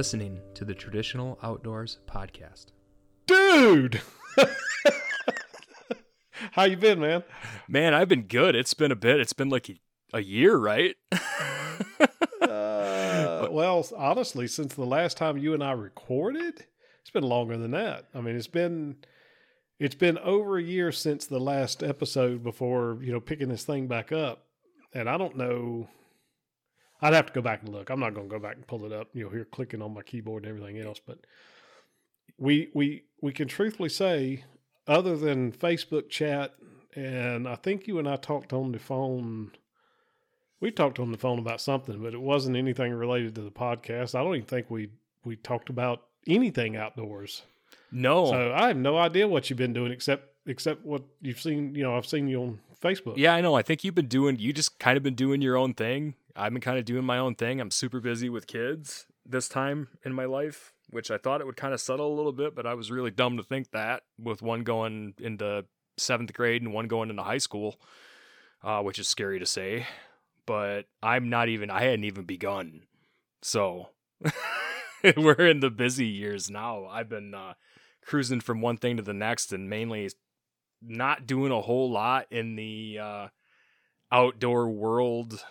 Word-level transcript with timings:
You 0.00 0.02
are 0.02 0.08
listening 0.08 0.40
to 0.54 0.64
the 0.64 0.74
Traditional 0.74 1.38
Outdoors 1.42 1.98
Podcast. 2.08 2.68
Dude! 3.26 4.00
How 6.52 6.64
you 6.64 6.78
been, 6.78 7.00
man? 7.00 7.22
Man, 7.68 7.92
I've 7.92 8.08
been 8.08 8.22
good. 8.22 8.54
It's 8.54 8.72
been 8.72 8.92
a 8.92 8.96
bit. 8.96 9.20
It's 9.20 9.34
been 9.34 9.50
like 9.50 9.68
a, 9.68 9.78
a 10.14 10.22
year, 10.22 10.56
right? 10.56 10.96
uh, 11.12 11.18
well, 13.50 13.86
honestly, 13.94 14.46
since 14.46 14.72
the 14.72 14.86
last 14.86 15.18
time 15.18 15.36
you 15.36 15.52
and 15.52 15.62
I 15.62 15.72
recorded, 15.72 16.64
it's 17.02 17.10
been 17.12 17.24
longer 17.24 17.58
than 17.58 17.72
that. 17.72 18.06
I 18.14 18.22
mean, 18.22 18.36
it's 18.36 18.46
been 18.46 18.96
it's 19.78 19.96
been 19.96 20.16
over 20.16 20.56
a 20.56 20.62
year 20.62 20.92
since 20.92 21.26
the 21.26 21.40
last 21.40 21.82
episode 21.82 22.42
before, 22.42 22.96
you 23.02 23.12
know, 23.12 23.20
picking 23.20 23.50
this 23.50 23.64
thing 23.64 23.86
back 23.86 24.12
up. 24.12 24.46
And 24.94 25.10
I 25.10 25.18
don't 25.18 25.36
know 25.36 25.90
I'd 27.02 27.14
have 27.14 27.26
to 27.26 27.32
go 27.32 27.40
back 27.40 27.62
and 27.62 27.72
look. 27.72 27.90
I'm 27.90 28.00
not 28.00 28.14
going 28.14 28.28
to 28.28 28.34
go 28.34 28.40
back 28.40 28.56
and 28.56 28.66
pull 28.66 28.84
it 28.84 28.92
up. 28.92 29.08
You 29.14 29.24
know, 29.24 29.30
here 29.30 29.44
clicking 29.44 29.82
on 29.82 29.94
my 29.94 30.02
keyboard 30.02 30.44
and 30.44 30.50
everything 30.50 30.80
else. 30.80 31.00
But 31.04 31.18
we 32.38 32.70
we 32.74 33.04
we 33.20 33.32
can 33.32 33.48
truthfully 33.48 33.88
say, 33.88 34.44
other 34.86 35.16
than 35.16 35.52
Facebook 35.52 36.08
chat, 36.08 36.54
and 36.94 37.48
I 37.48 37.54
think 37.54 37.86
you 37.86 37.98
and 37.98 38.08
I 38.08 38.16
talked 38.16 38.52
on 38.52 38.72
the 38.72 38.78
phone. 38.78 39.52
We 40.60 40.70
talked 40.70 40.98
on 40.98 41.10
the 41.10 41.18
phone 41.18 41.38
about 41.38 41.60
something, 41.60 42.02
but 42.02 42.12
it 42.12 42.20
wasn't 42.20 42.56
anything 42.56 42.92
related 42.92 43.34
to 43.36 43.40
the 43.40 43.50
podcast. 43.50 44.14
I 44.14 44.22
don't 44.22 44.34
even 44.34 44.46
think 44.46 44.70
we 44.70 44.90
we 45.24 45.36
talked 45.36 45.70
about 45.70 46.02
anything 46.26 46.76
outdoors. 46.76 47.42
No. 47.90 48.26
So 48.26 48.52
I 48.52 48.68
have 48.68 48.76
no 48.76 48.98
idea 48.98 49.26
what 49.26 49.48
you've 49.48 49.58
been 49.58 49.72
doing 49.72 49.92
except 49.92 50.30
except 50.46 50.84
what 50.84 51.02
you've 51.20 51.40
seen. 51.40 51.74
You 51.74 51.82
know, 51.82 51.96
I've 51.96 52.06
seen 52.06 52.28
you 52.28 52.42
on 52.42 52.60
Facebook. 52.82 53.14
Yeah, 53.16 53.34
I 53.34 53.40
know. 53.40 53.54
I 53.54 53.62
think 53.62 53.84
you've 53.84 53.94
been 53.94 54.08
doing. 54.08 54.38
You 54.38 54.52
just 54.52 54.78
kind 54.78 54.96
of 54.96 55.02
been 55.02 55.14
doing 55.14 55.40
your 55.40 55.56
own 55.56 55.74
thing. 55.74 56.14
I've 56.36 56.52
been 56.52 56.60
kind 56.60 56.78
of 56.78 56.84
doing 56.84 57.04
my 57.04 57.18
own 57.18 57.34
thing. 57.34 57.60
I'm 57.60 57.70
super 57.70 58.00
busy 58.00 58.28
with 58.28 58.46
kids 58.46 59.06
this 59.26 59.48
time 59.48 59.88
in 60.04 60.12
my 60.12 60.24
life, 60.24 60.72
which 60.90 61.10
I 61.10 61.18
thought 61.18 61.40
it 61.40 61.46
would 61.46 61.56
kind 61.56 61.74
of 61.74 61.80
settle 61.80 62.12
a 62.12 62.16
little 62.16 62.32
bit, 62.32 62.54
but 62.54 62.66
I 62.66 62.74
was 62.74 62.90
really 62.90 63.10
dumb 63.10 63.36
to 63.36 63.42
think 63.42 63.70
that 63.72 64.02
with 64.18 64.42
one 64.42 64.62
going 64.62 65.14
into 65.18 65.64
seventh 65.98 66.32
grade 66.32 66.62
and 66.62 66.72
one 66.72 66.88
going 66.88 67.10
into 67.10 67.22
high 67.22 67.38
school, 67.38 67.80
uh, 68.62 68.82
which 68.82 68.98
is 68.98 69.08
scary 69.08 69.38
to 69.38 69.46
say. 69.46 69.86
But 70.46 70.86
I'm 71.02 71.28
not 71.28 71.48
even, 71.48 71.70
I 71.70 71.82
hadn't 71.82 72.04
even 72.04 72.24
begun. 72.24 72.82
So 73.42 73.90
we're 75.16 75.46
in 75.46 75.60
the 75.60 75.70
busy 75.70 76.06
years 76.06 76.50
now. 76.50 76.86
I've 76.86 77.08
been 77.08 77.34
uh, 77.34 77.54
cruising 78.04 78.40
from 78.40 78.60
one 78.60 78.76
thing 78.76 78.96
to 78.96 79.02
the 79.02 79.14
next 79.14 79.52
and 79.52 79.70
mainly 79.70 80.10
not 80.82 81.26
doing 81.26 81.52
a 81.52 81.60
whole 81.60 81.90
lot 81.90 82.26
in 82.30 82.56
the 82.56 82.98
uh, 83.00 83.28
outdoor 84.10 84.68
world 84.68 85.44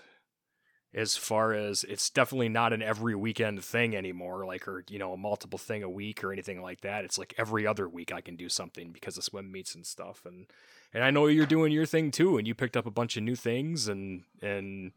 as 0.93 1.15
far 1.15 1.53
as 1.53 1.83
it's 1.83 2.09
definitely 2.09 2.49
not 2.49 2.73
an 2.73 2.81
every 2.81 3.15
weekend 3.15 3.63
thing 3.63 3.95
anymore, 3.95 4.45
like 4.45 4.67
or 4.67 4.83
you 4.89 4.97
know 4.97 5.13
a 5.13 5.17
multiple 5.17 5.59
thing 5.59 5.83
a 5.83 5.89
week 5.89 6.23
or 6.23 6.33
anything 6.33 6.61
like 6.61 6.81
that. 6.81 7.05
It's 7.05 7.17
like 7.17 7.33
every 7.37 7.67
other 7.67 7.87
week 7.87 8.11
I 8.11 8.21
can 8.21 8.35
do 8.35 8.49
something 8.49 8.91
because 8.91 9.17
of 9.17 9.23
swim 9.23 9.51
meets 9.51 9.75
and 9.75 9.85
stuff. 9.85 10.23
And 10.25 10.47
and 10.93 11.03
I 11.03 11.11
know 11.11 11.27
you're 11.27 11.45
doing 11.45 11.71
your 11.71 11.85
thing 11.85 12.11
too, 12.11 12.37
and 12.37 12.47
you 12.47 12.55
picked 12.55 12.77
up 12.77 12.85
a 12.85 12.91
bunch 12.91 13.17
of 13.17 13.23
new 13.23 13.35
things 13.35 13.87
and 13.87 14.23
and 14.41 14.91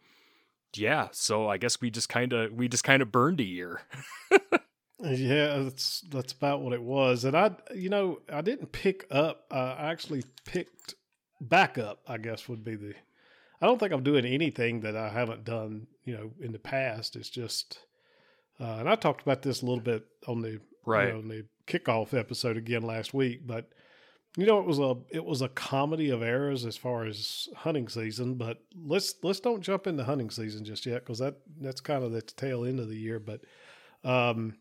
yeah. 0.74 1.08
So 1.12 1.48
I 1.48 1.58
guess 1.58 1.80
we 1.80 1.90
just 1.90 2.08
kind 2.08 2.32
of 2.32 2.52
we 2.52 2.68
just 2.68 2.84
kind 2.84 3.02
of 3.02 3.12
burned 3.12 3.40
a 3.40 3.44
year. 3.44 3.82
yeah, 5.00 5.58
that's 5.58 6.02
that's 6.08 6.32
about 6.32 6.62
what 6.62 6.72
it 6.72 6.82
was. 6.82 7.24
And 7.24 7.36
I, 7.36 7.52
you 7.74 7.88
know, 7.88 8.20
I 8.32 8.40
didn't 8.40 8.72
pick 8.72 9.06
up. 9.10 9.44
Uh, 9.50 9.76
I 9.78 9.90
actually 9.90 10.24
picked 10.44 10.94
back 11.40 11.76
up. 11.76 12.00
I 12.06 12.18
guess 12.18 12.48
would 12.48 12.64
be 12.64 12.76
the 12.76 12.94
I 13.62 13.66
don't 13.66 13.78
think 13.78 13.92
I'm 13.92 14.02
doing 14.02 14.26
anything 14.26 14.80
that 14.80 14.96
I 14.96 15.08
haven't 15.08 15.44
done, 15.44 15.86
you 16.04 16.14
know, 16.14 16.32
in 16.40 16.50
the 16.50 16.58
past. 16.58 17.14
It's 17.14 17.30
just, 17.30 17.78
uh, 18.58 18.78
and 18.80 18.88
I 18.88 18.96
talked 18.96 19.22
about 19.22 19.42
this 19.42 19.62
a 19.62 19.66
little 19.66 19.80
bit 19.80 20.04
on 20.26 20.42
the 20.42 20.60
right 20.84 21.06
you 21.06 21.12
know, 21.12 21.18
on 21.20 21.28
the 21.28 21.44
kickoff 21.68 22.12
episode 22.12 22.56
again 22.56 22.82
last 22.82 23.14
week, 23.14 23.46
but 23.46 23.70
you 24.36 24.46
know, 24.46 24.58
it 24.58 24.66
was 24.66 24.78
a 24.78 24.96
it 25.10 25.24
was 25.24 25.42
a 25.42 25.48
comedy 25.48 26.10
of 26.10 26.22
errors 26.22 26.64
as 26.64 26.76
far 26.76 27.04
as 27.04 27.48
hunting 27.54 27.88
season. 27.88 28.34
But 28.34 28.62
let's 28.74 29.14
let's 29.22 29.40
don't 29.40 29.60
jump 29.60 29.86
into 29.86 30.04
hunting 30.04 30.30
season 30.30 30.64
just 30.64 30.86
yet 30.86 31.04
because 31.04 31.18
that 31.18 31.36
that's 31.60 31.82
kind 31.82 32.02
of 32.02 32.12
the 32.12 32.22
tail 32.22 32.64
end 32.64 32.80
of 32.80 32.88
the 32.88 32.96
year. 32.96 33.20
But 33.20 33.42
um, 34.02 34.56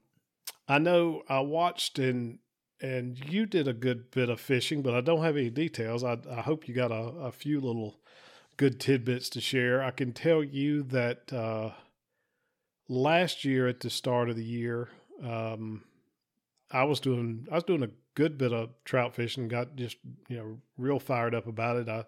I 0.68 0.78
know 0.78 1.24
I 1.30 1.40
watched 1.40 2.00
and 2.00 2.40
and 2.82 3.18
you 3.18 3.46
did 3.46 3.68
a 3.68 3.74
good 3.74 4.12
bit 4.12 4.30
of 4.30 4.42
fishing, 4.42 4.82
but 4.82 4.94
I 4.94 5.02
don't 5.02 5.24
have 5.24 5.38
any 5.38 5.50
details. 5.50 6.04
I 6.04 6.18
I 6.30 6.42
hope 6.42 6.68
you 6.68 6.76
got 6.76 6.92
a, 6.92 7.14
a 7.20 7.32
few 7.32 7.62
little 7.62 7.96
good 8.62 8.80
tidbits 8.80 9.28
to 9.28 9.42
share. 9.42 9.82
I 9.82 9.90
can 9.90 10.14
tell 10.14 10.44
you 10.44 10.84
that 10.84 11.34
uh, 11.34 11.72
last 12.88 13.44
year 13.44 13.68
at 13.68 13.80
the 13.80 13.90
start 13.90 14.30
of 14.30 14.36
the 14.36 14.46
year, 14.46 14.88
um, 15.24 15.84
I 16.70 16.84
was 16.84 17.00
doing 17.00 17.48
I 17.52 17.56
was 17.56 17.64
doing 17.64 17.82
a 17.82 17.90
good 18.14 18.38
bit 18.38 18.54
of 18.54 18.70
trout 18.86 19.16
fishing. 19.16 19.48
Got 19.48 19.76
just 19.78 19.98
you 20.30 20.38
know 20.38 20.60
real 20.78 21.00
fired 21.00 21.34
up 21.34 21.48
about 21.48 21.78
it. 21.78 21.90
I 21.90 22.06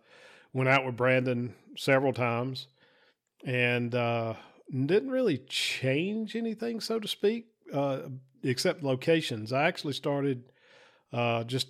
went 0.54 0.70
out 0.70 0.86
with 0.86 0.96
Brandon 0.96 1.56
several 1.76 2.14
times, 2.14 2.68
and 3.44 3.96
uh, 3.96 4.36
didn't 4.70 5.10
really 5.10 5.40
change 5.50 6.36
anything, 6.36 6.82
so 6.82 7.00
to 7.00 7.08
speak, 7.08 7.48
uh, 7.74 8.02
except 8.44 8.84
locations. 8.84 9.52
I 9.52 9.64
actually 9.64 9.94
started 9.94 10.44
uh, 11.12 11.46
just 11.46 11.70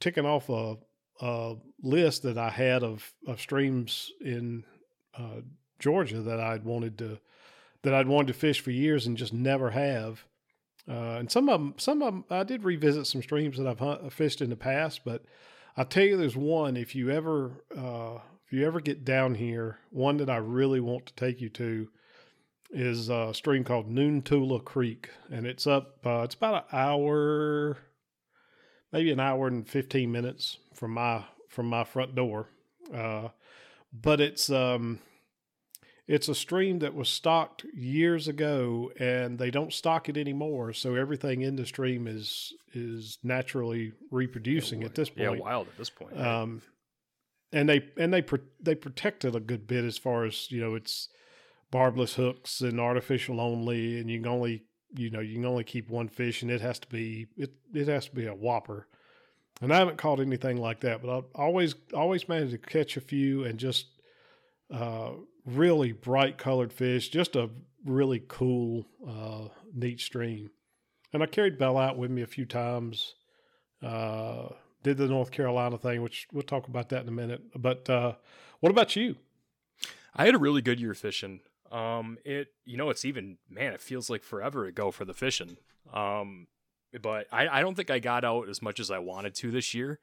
ticking 0.00 0.26
off 0.26 0.50
a 0.50 0.76
a 1.20 1.54
list 1.82 2.22
that 2.22 2.38
I 2.38 2.50
had 2.50 2.82
of, 2.82 3.12
of 3.26 3.40
streams 3.40 4.12
in 4.20 4.64
uh, 5.16 5.40
Georgia 5.78 6.20
that 6.20 6.40
I'd 6.40 6.64
wanted 6.64 6.98
to 6.98 7.18
that 7.82 7.94
I'd 7.94 8.08
wanted 8.08 8.28
to 8.28 8.38
fish 8.38 8.60
for 8.60 8.72
years 8.72 9.06
and 9.06 9.16
just 9.16 9.32
never 9.32 9.70
have. 9.70 10.24
Uh, 10.88 11.16
and 11.18 11.30
some 11.30 11.48
of 11.48 11.60
them, 11.60 11.74
some 11.76 12.02
of 12.02 12.12
them, 12.12 12.24
I 12.28 12.42
did 12.42 12.64
revisit 12.64 13.06
some 13.06 13.22
streams 13.22 13.56
that 13.56 13.66
I've 13.66 13.78
hunt, 13.78 14.12
fished 14.12 14.40
in 14.40 14.50
the 14.50 14.56
past, 14.56 15.02
but 15.04 15.22
I 15.76 15.84
tell 15.84 16.02
you, 16.02 16.16
there's 16.16 16.36
one 16.36 16.76
if 16.76 16.94
you 16.96 17.10
ever 17.10 17.62
uh, 17.76 18.18
if 18.46 18.52
you 18.52 18.66
ever 18.66 18.80
get 18.80 19.04
down 19.04 19.34
here, 19.34 19.78
one 19.90 20.16
that 20.16 20.30
I 20.30 20.38
really 20.38 20.80
want 20.80 21.06
to 21.06 21.14
take 21.14 21.40
you 21.40 21.50
to 21.50 21.88
is 22.70 23.08
a 23.08 23.32
stream 23.34 23.62
called 23.62 23.90
Noontootla 23.90 24.64
Creek, 24.64 25.10
and 25.30 25.46
it's 25.46 25.66
up. 25.66 25.98
Uh, 26.04 26.22
it's 26.22 26.34
about 26.34 26.64
an 26.64 26.78
hour, 26.78 27.76
maybe 28.92 29.10
an 29.10 29.20
hour 29.20 29.46
and 29.46 29.68
fifteen 29.68 30.12
minutes 30.12 30.58
from 30.74 30.92
my 30.92 31.24
from 31.48 31.66
my 31.66 31.84
front 31.84 32.14
door. 32.14 32.48
Uh, 32.92 33.28
but 33.92 34.20
it's 34.20 34.50
um, 34.50 35.00
it's 36.06 36.28
a 36.28 36.34
stream 36.34 36.78
that 36.78 36.94
was 36.94 37.08
stocked 37.08 37.64
years 37.74 38.28
ago, 38.28 38.90
and 38.98 39.38
they 39.38 39.50
don't 39.50 39.72
stock 39.72 40.08
it 40.08 40.16
anymore. 40.16 40.72
So 40.72 40.94
everything 40.94 41.42
in 41.42 41.56
the 41.56 41.66
stream 41.66 42.06
is 42.06 42.54
is 42.72 43.18
naturally 43.22 43.92
reproducing 44.10 44.80
yeah, 44.80 44.86
at 44.86 44.94
this 44.94 45.10
point. 45.10 45.20
Yeah, 45.20 45.42
wild 45.42 45.68
at 45.68 45.76
this 45.76 45.90
point. 45.90 46.18
Um, 46.18 46.62
and 47.52 47.68
they 47.68 47.84
and 47.96 48.12
they 48.12 48.24
they 48.60 48.74
protect 48.74 49.24
it 49.24 49.34
a 49.34 49.40
good 49.40 49.66
bit 49.66 49.84
as 49.84 49.98
far 49.98 50.24
as 50.24 50.50
you 50.50 50.60
know 50.60 50.74
it's 50.74 51.08
barbless 51.70 52.14
hooks 52.14 52.62
and 52.62 52.80
artificial 52.80 53.40
only, 53.40 53.98
and 54.00 54.10
you 54.10 54.18
can 54.20 54.28
only 54.28 54.64
you 54.94 55.10
know 55.10 55.20
you 55.20 55.34
can 55.34 55.44
only 55.44 55.64
keep 55.64 55.90
one 55.90 56.08
fish, 56.08 56.42
and 56.42 56.50
it 56.50 56.60
has 56.60 56.78
to 56.80 56.88
be 56.88 57.26
it 57.36 57.52
it 57.74 57.88
has 57.88 58.06
to 58.06 58.14
be 58.14 58.26
a 58.26 58.34
whopper. 58.34 58.86
And 59.60 59.72
I 59.72 59.78
haven't 59.78 59.98
caught 59.98 60.20
anything 60.20 60.56
like 60.58 60.80
that, 60.80 61.02
but 61.02 61.10
I 61.10 61.22
always 61.42 61.74
always 61.94 62.28
managed 62.28 62.52
to 62.52 62.58
catch 62.58 62.96
a 62.96 63.00
few 63.00 63.44
and 63.44 63.58
just 63.58 63.86
uh, 64.72 65.10
really 65.44 65.92
bright 65.92 66.38
colored 66.38 66.72
fish. 66.72 67.08
Just 67.08 67.36
a 67.36 67.50
really 67.84 68.22
cool, 68.28 68.86
uh, 69.06 69.48
neat 69.74 70.00
stream. 70.00 70.50
And 71.12 71.22
I 71.22 71.26
carried 71.26 71.58
Bell 71.58 71.78
out 71.78 71.96
with 71.96 72.10
me 72.10 72.22
a 72.22 72.26
few 72.26 72.44
times. 72.44 73.14
Uh, 73.82 74.48
did 74.82 74.96
the 74.96 75.08
North 75.08 75.30
Carolina 75.30 75.78
thing, 75.78 76.02
which 76.02 76.28
we'll 76.32 76.42
talk 76.42 76.68
about 76.68 76.88
that 76.90 77.02
in 77.02 77.08
a 77.08 77.12
minute. 77.12 77.42
But 77.56 77.88
uh, 77.90 78.14
what 78.60 78.70
about 78.70 78.94
you? 78.96 79.16
I 80.14 80.26
had 80.26 80.34
a 80.34 80.38
really 80.38 80.62
good 80.62 80.80
year 80.80 80.94
fishing. 80.94 81.40
Um, 81.70 82.18
it 82.24 82.48
you 82.64 82.76
know 82.76 82.90
it's 82.90 83.04
even 83.04 83.38
man, 83.48 83.72
it 83.72 83.80
feels 83.80 84.08
like 84.08 84.22
forever 84.22 84.64
ago 84.66 84.90
for 84.90 85.04
the 85.04 85.14
fishing. 85.14 85.58
Um, 85.92 86.46
but 87.00 87.26
I, 87.32 87.48
I 87.48 87.60
don't 87.60 87.74
think 87.74 87.90
I 87.90 87.98
got 87.98 88.24
out 88.24 88.48
as 88.48 88.62
much 88.62 88.80
as 88.80 88.90
I 88.90 88.98
wanted 88.98 89.34
to 89.36 89.50
this 89.50 89.74
year. 89.74 89.98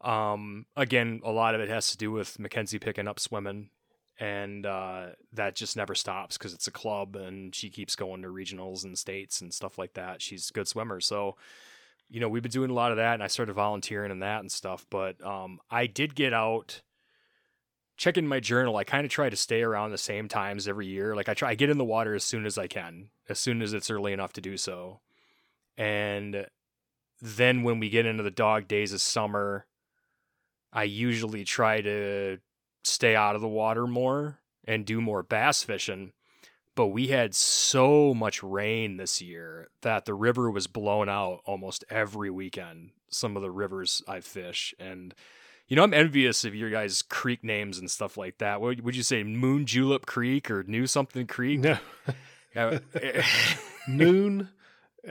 Um, 0.00 0.66
again, 0.76 1.20
a 1.24 1.30
lot 1.30 1.54
of 1.54 1.60
it 1.60 1.68
has 1.68 1.90
to 1.90 1.96
do 1.96 2.10
with 2.10 2.38
Mackenzie 2.38 2.78
picking 2.78 3.08
up 3.08 3.18
swimming, 3.18 3.70
and 4.18 4.64
uh, 4.64 5.08
that 5.32 5.56
just 5.56 5.76
never 5.76 5.94
stops 5.94 6.38
because 6.38 6.54
it's 6.54 6.66
a 6.66 6.72
club, 6.72 7.16
and 7.16 7.54
she 7.54 7.70
keeps 7.70 7.96
going 7.96 8.22
to 8.22 8.28
regionals 8.28 8.84
and 8.84 8.98
states 8.98 9.40
and 9.40 9.52
stuff 9.52 9.78
like 9.78 9.94
that. 9.94 10.22
She's 10.22 10.50
a 10.50 10.52
good 10.52 10.68
swimmer, 10.68 11.00
so 11.00 11.36
you 12.08 12.20
know 12.20 12.28
we've 12.28 12.42
been 12.42 12.52
doing 12.52 12.70
a 12.70 12.74
lot 12.74 12.90
of 12.90 12.98
that, 12.98 13.14
and 13.14 13.22
I 13.22 13.26
started 13.26 13.54
volunteering 13.54 14.10
in 14.10 14.20
that 14.20 14.40
and 14.40 14.52
stuff. 14.52 14.86
But 14.90 15.22
um, 15.24 15.60
I 15.70 15.86
did 15.86 16.14
get 16.14 16.32
out. 16.32 16.82
Checking 17.96 18.26
my 18.26 18.40
journal, 18.40 18.76
I 18.76 18.84
kind 18.84 19.04
of 19.04 19.10
try 19.10 19.30
to 19.30 19.36
stay 19.36 19.62
around 19.62 19.90
the 19.90 19.98
same 19.98 20.28
times 20.28 20.68
every 20.68 20.86
year. 20.86 21.16
Like 21.16 21.28
I 21.28 21.34
try, 21.34 21.50
I 21.50 21.54
get 21.54 21.70
in 21.70 21.78
the 21.78 21.84
water 21.84 22.14
as 22.14 22.24
soon 22.24 22.44
as 22.44 22.58
I 22.58 22.66
can, 22.66 23.08
as 23.28 23.38
soon 23.38 23.62
as 23.62 23.72
it's 23.72 23.90
early 23.90 24.12
enough 24.12 24.34
to 24.34 24.40
do 24.40 24.56
so. 24.56 25.00
And 25.78 26.46
then 27.22 27.62
when 27.62 27.78
we 27.80 27.88
get 27.88 28.04
into 28.04 28.22
the 28.22 28.30
dog 28.30 28.68
days 28.68 28.92
of 28.92 29.00
summer, 29.00 29.66
I 30.72 30.82
usually 30.84 31.44
try 31.44 31.80
to 31.80 32.38
stay 32.84 33.16
out 33.16 33.34
of 33.34 33.40
the 33.40 33.48
water 33.48 33.86
more 33.86 34.40
and 34.66 34.84
do 34.84 35.00
more 35.00 35.22
bass 35.22 35.62
fishing. 35.62 36.12
but 36.76 36.88
we 36.88 37.08
had 37.08 37.34
so 37.34 38.14
much 38.14 38.42
rain 38.42 38.98
this 38.98 39.20
year 39.20 39.70
that 39.80 40.04
the 40.04 40.14
river 40.14 40.50
was 40.50 40.66
blown 40.68 41.08
out 41.08 41.40
almost 41.46 41.82
every 41.90 42.30
weekend. 42.30 42.90
Some 43.08 43.34
of 43.34 43.42
the 43.42 43.50
rivers 43.50 44.02
I 44.06 44.20
fish, 44.20 44.74
and 44.78 45.14
you 45.68 45.76
know, 45.76 45.82
I'm 45.82 45.94
envious 45.94 46.44
of 46.44 46.54
your 46.54 46.70
guys' 46.70 47.02
creek 47.02 47.42
names 47.44 47.78
and 47.78 47.90
stuff 47.90 48.16
like 48.16 48.38
that. 48.38 48.60
What 48.60 48.80
would 48.82 48.96
you 48.96 49.02
say, 49.02 49.22
Moon 49.24 49.66
Julep 49.66 50.06
Creek 50.06 50.50
or 50.50 50.62
New 50.64 50.86
Something 50.86 51.26
Creek? 51.26 51.60
No, 51.60 51.78
noon, 53.88 54.48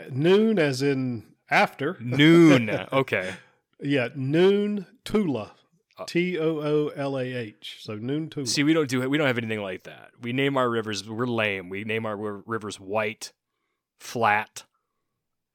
noon 0.09 0.59
as 0.59 0.81
in 0.81 1.23
after. 1.49 1.97
Noon. 1.99 2.69
Okay. 2.91 3.33
Yeah, 3.81 4.09
noon 4.15 4.87
Tula, 5.03 5.51
Uh, 5.97 6.05
T 6.05 6.39
O 6.39 6.59
O 6.59 6.87
L 6.95 7.17
A 7.19 7.23
H. 7.25 7.77
So 7.81 7.95
noon 7.95 8.29
Tula. 8.29 8.47
See, 8.47 8.63
we 8.63 8.73
don't 8.73 8.89
do 8.89 9.01
it. 9.03 9.09
we 9.09 9.17
don't 9.17 9.27
have 9.27 9.37
anything 9.37 9.61
like 9.61 9.83
that. 9.83 10.11
We 10.21 10.33
name 10.33 10.57
our 10.57 10.69
rivers. 10.69 11.07
We're 11.07 11.25
lame. 11.27 11.69
We 11.69 11.83
name 11.83 12.05
our 12.05 12.15
rivers 12.17 12.79
white, 12.79 13.33
flat, 13.99 14.63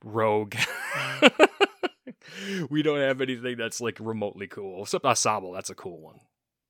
rogue. 0.05 0.55
we 2.71 2.83
don't 2.83 3.01
have 3.01 3.21
anything 3.21 3.57
that's 3.57 3.81
like 3.81 3.99
remotely 4.01 4.47
cool. 4.47 4.83
Except 4.83 5.05
Au 5.05 5.15
Sable, 5.15 5.53
that's 5.53 5.71
a 5.71 5.75
cool 5.75 6.01
one. 6.01 6.21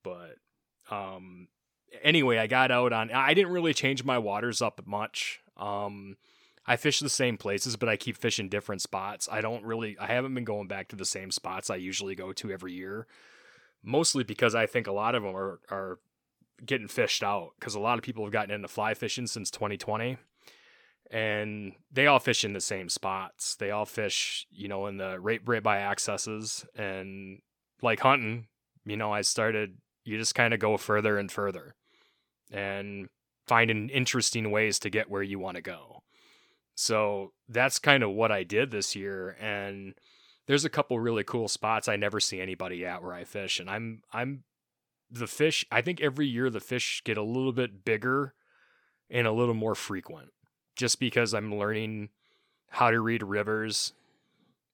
But 0.03 0.37
um, 0.91 1.49
anyway, 2.03 2.39
I 2.39 2.47
got 2.47 2.71
out 2.71 2.93
on. 2.93 3.11
I 3.11 3.35
didn't 3.35 3.53
really 3.53 3.75
change 3.75 4.05
my 4.05 4.19
waters 4.19 4.63
up 4.63 4.81
much. 4.87 5.41
Um, 5.57 6.17
I 6.67 6.77
fish 6.77 7.01
the 7.01 7.09
same 7.09 7.37
places, 7.37 7.77
but 7.77 7.89
I 7.89 7.97
keep 7.97 8.17
fishing 8.17 8.49
different 8.49 8.83
spots. 8.83 9.29
I 9.31 9.41
don't 9.41 9.65
really. 9.65 9.97
I 9.99 10.07
haven't 10.07 10.35
been 10.35 10.45
going 10.45 10.69
back 10.69 10.89
to 10.89 10.97
the 10.97 11.05
same 11.05 11.31
spots 11.31 11.71
I 11.71 11.77
usually 11.77 12.15
go 12.15 12.33
to 12.33 12.51
every 12.51 12.73
year 12.73 13.07
mostly 13.83 14.25
because 14.25 14.55
I 14.55 14.67
think 14.67 14.87
a 14.87 14.93
lot 14.93 15.15
of 15.15 15.23
them 15.23 15.35
are, 15.35 15.61
are 15.71 15.99
getting 16.65 16.89
fished 16.89 17.23
out 17.23 17.53
because 17.59 17.75
a 17.75 17.81
lot 17.81 17.99
of 17.99 18.05
people 18.05 18.25
have 18.25 18.33
gotten 18.33 18.55
into 18.55 18.69
fly 18.69 18.95
fishing 18.95 19.27
since 19.27 19.51
2020 19.51 20.19
and 21.11 21.73
they 21.91 22.07
all 22.07 22.19
fish 22.19 22.45
in 22.45 22.53
the 22.53 22.61
same 22.61 22.89
spots. 22.89 23.57
They 23.57 23.71
all 23.71 23.87
fish, 23.87 24.47
you 24.51 24.69
know, 24.69 24.87
in 24.87 24.97
the 24.97 25.19
right, 25.19 25.41
right 25.45 25.63
by 25.63 25.79
accesses 25.79 26.65
and 26.77 27.41
like 27.83 28.01
hunting, 28.01 28.47
you 28.85 28.97
know, 28.97 29.13
I 29.13 29.23
started, 29.23 29.79
you 30.05 30.19
just 30.19 30.35
kind 30.35 30.55
of 30.55 30.61
go 30.61 30.77
further 30.77 31.19
and 31.19 31.31
further 31.31 31.75
and 32.51 33.09
finding 33.47 33.89
interesting 33.89 34.51
ways 34.51 34.79
to 34.81 34.91
get 34.91 35.11
where 35.11 35.23
you 35.23 35.39
want 35.39 35.57
to 35.57 35.63
go. 35.63 36.03
So 36.75 37.33
that's 37.49 37.79
kind 37.79 38.03
of 38.03 38.11
what 38.11 38.33
I 38.33 38.43
did 38.45 38.71
this 38.71 38.95
year. 38.95 39.37
And 39.41 39.95
there's 40.47 40.65
a 40.65 40.71
couple 40.71 40.99
really 40.99 41.25
cool 41.25 41.47
spots 41.47 41.89
I 41.89 41.97
never 41.97 42.19
see 42.21 42.41
anybody 42.41 42.85
at 42.85 43.03
where 43.03 43.13
I 43.13 43.23
fish, 43.23 43.61
and 43.61 43.71
I'm 43.71 44.03
I'm 44.13 44.43
the 45.09 45.29
fish. 45.29 45.65
I 45.71 45.81
think 45.81 46.01
every 46.01 46.27
year 46.27 46.51
the 46.51 46.59
fish 46.59 47.03
get 47.05 47.17
a 47.17 47.23
little 47.23 47.53
bit 47.53 47.85
bigger 47.85 48.35
and 49.09 49.29
a 49.29 49.33
little 49.33 49.55
more 49.55 49.77
frequent, 49.77 50.31
just 50.81 50.99
because 50.99 51.35
I'm 51.35 51.55
learning 51.55 52.09
how 52.71 52.91
to 52.91 53.01
read 53.01 53.23
rivers, 53.23 53.93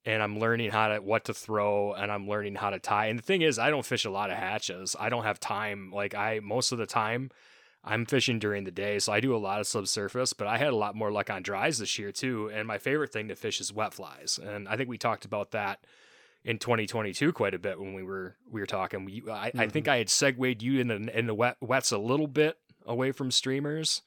and 0.05 0.23
I'm 0.23 0.39
learning 0.39 0.71
how 0.71 0.89
to 0.89 0.99
what 1.01 1.25
to 1.25 1.35
throw, 1.35 1.93
and 1.95 2.13
I'm 2.13 2.29
learning 2.29 2.55
how 2.55 2.71
to 2.71 2.79
tie. 2.79 3.07
And 3.07 3.19
the 3.19 3.25
thing 3.25 3.43
is, 3.43 3.59
I 3.59 3.71
don't 3.71 3.85
fish 3.85 4.05
a 4.05 4.11
lot 4.11 4.31
of 4.31 4.39
hatches. 4.39 4.95
I 4.99 5.09
don't 5.09 5.25
have 5.25 5.41
time. 5.41 5.91
Like 5.93 6.15
I 6.15 6.41
most 6.43 6.73
of 6.73 6.79
the 6.79 6.87
time. 6.87 7.31
I'm 7.89 8.05
fishing 8.05 8.41
during 8.41 8.65
the 8.65 8.73
day, 8.73 8.99
so 8.99 9.13
I 9.13 9.21
do 9.21 9.33
a 9.33 9.39
lot 9.39 9.61
of 9.61 9.67
subsurface, 9.69 10.33
but 10.33 10.49
I 10.49 10.59
had 10.59 10.73
a 10.73 10.77
lot 10.77 10.97
more 10.97 11.13
luck 11.13 11.31
on 11.31 11.45
dries 11.45 11.79
this 11.79 12.01
year 12.01 12.11
too. 12.11 12.51
And 12.53 12.67
my 12.67 12.79
favorite 12.79 13.13
thing 13.13 13.29
to 13.29 13.37
fish 13.37 13.61
is 13.61 13.73
wet 13.73 13.95
flies, 13.95 14.41
and 14.43 14.69
I 14.69 14.77
think 14.77 14.89
we 14.89 14.99
talked 14.99 15.25
about 15.25 15.53
that 15.53 15.79
in 16.45 16.59
2022 16.59 17.33
quite 17.33 17.55
a 17.55 17.61
bit 17.61 17.79
when 17.79 17.95
we 17.95 18.03
were 18.03 18.35
we 18.51 18.61
were 18.61 18.67
talking. 18.67 19.05
We, 19.05 19.23
I, 19.31 19.53
I 19.57 19.69
think 19.69 19.87
mm-hmm. 19.87 19.91
I 19.91 19.99
had 19.99 20.11
segued 20.11 20.63
you 20.63 20.81
in 20.81 20.89
the 20.89 21.17
in 21.17 21.27
the 21.27 21.35
wet 21.35 21.59
wets 21.61 21.93
a 21.93 21.99
little 21.99 22.27
bit 22.27 22.59
away 22.85 23.13
from 23.13 23.31
streamers, 23.31 24.03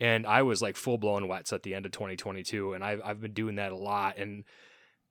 and 0.00 0.26
I 0.26 0.42
was 0.42 0.62
like 0.62 0.76
full 0.76 0.98
blown 0.98 1.28
wets 1.28 1.52
at 1.52 1.62
the 1.62 1.74
end 1.74 1.86
of 1.86 1.92
2022, 1.92 2.74
and 2.74 2.84
I've 2.84 3.00
I've 3.04 3.20
been 3.20 3.32
doing 3.32 3.56
that 3.56 3.72
a 3.72 3.76
lot. 3.76 4.18
And 4.18 4.44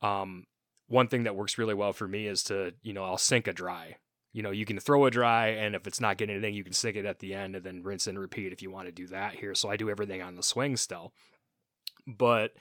um, 0.02 0.46
one 0.88 1.08
thing 1.08 1.24
that 1.24 1.36
works 1.36 1.58
really 1.58 1.74
well 1.74 1.94
for 1.94 2.08
me 2.08 2.28
is 2.28 2.44
to 2.46 2.74
you 2.82 2.94
know 2.94 3.04
I'll 3.04 3.18
sink 3.18 3.48
a 3.48 3.54
dry 3.54 3.98
you 4.34 4.44
know, 4.44 4.52
you 4.52 4.66
can 4.66 4.80
throw 4.80 5.06
a 5.06 5.12
dry, 5.12 5.48
and 5.48 5.76
if 5.76 5.88
it's 5.88 6.00
not 6.00 6.18
getting 6.18 6.36
anything, 6.36 6.54
you 6.54 6.64
can 6.64 6.74
sink 6.74 6.96
it 6.96 7.06
at 7.06 7.20
the 7.20 7.34
end 7.34 7.56
and 7.56 7.66
then 7.66 7.84
rinse 7.84 8.08
and 8.08 8.18
repeat 8.18 8.54
if 8.54 8.62
you 8.62 8.72
want 8.72 8.88
to 8.88 8.92
do 8.92 9.08
that 9.08 9.36
here. 9.36 9.54
So 9.56 9.70
I 9.70 9.76
do 9.76 9.90
everything 9.90 10.22
on 10.22 10.36
the 10.36 10.44
swing 10.44 10.78
still, 10.78 11.12
but 12.08 12.52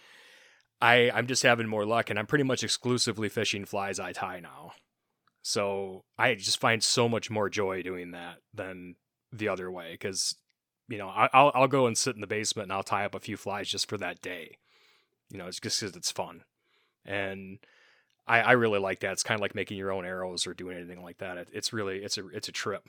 I 0.80 1.10
I'm 1.10 1.26
just 1.26 1.44
having 1.44 1.68
more 1.68 1.86
luck, 1.86 2.10
and 2.10 2.18
I'm 2.18 2.26
pretty 2.26 2.44
much 2.44 2.64
exclusively 2.64 3.28
fishing 3.28 3.64
flies 3.64 4.00
I 4.00 4.12
tie 4.12 4.40
now. 4.40 4.72
So 5.42 6.04
I 6.18 6.34
just 6.34 6.60
find 6.60 6.82
so 6.82 7.08
much 7.08 7.30
more 7.30 7.48
joy 7.48 7.82
doing 7.82 8.10
that 8.10 8.38
than 8.52 8.96
the 9.32 9.48
other 9.48 9.70
way 9.70 9.92
because 9.92 10.34
you 10.90 10.98
know 10.98 11.08
I, 11.08 11.28
I'll 11.32 11.52
I'll 11.54 11.68
go 11.68 11.86
and 11.86 11.96
sit 11.96 12.14
in 12.14 12.20
the 12.20 12.26
basement 12.26 12.66
and 12.66 12.72
I'll 12.72 12.82
tie 12.82 13.04
up 13.06 13.14
a 13.14 13.20
few 13.20 13.36
flies 13.36 13.68
just 13.68 13.88
for 13.88 13.96
that 13.98 14.20
day. 14.20 14.58
You 15.30 15.38
know, 15.38 15.46
it's 15.46 15.60
just 15.60 15.80
because 15.80 15.96
it's 15.96 16.10
fun, 16.10 16.42
and 17.06 17.60
I, 18.26 18.40
I 18.40 18.52
really 18.52 18.80
like 18.80 19.00
that. 19.00 19.12
It's 19.12 19.22
kind 19.22 19.38
of 19.38 19.42
like 19.42 19.54
making 19.54 19.78
your 19.78 19.92
own 19.92 20.04
arrows 20.04 20.46
or 20.46 20.54
doing 20.54 20.76
anything 20.76 21.02
like 21.02 21.18
that. 21.18 21.38
It, 21.38 21.48
it's 21.52 21.72
really 21.72 21.98
it's 21.98 22.18
a 22.18 22.28
it's 22.28 22.48
a 22.48 22.52
trip. 22.52 22.86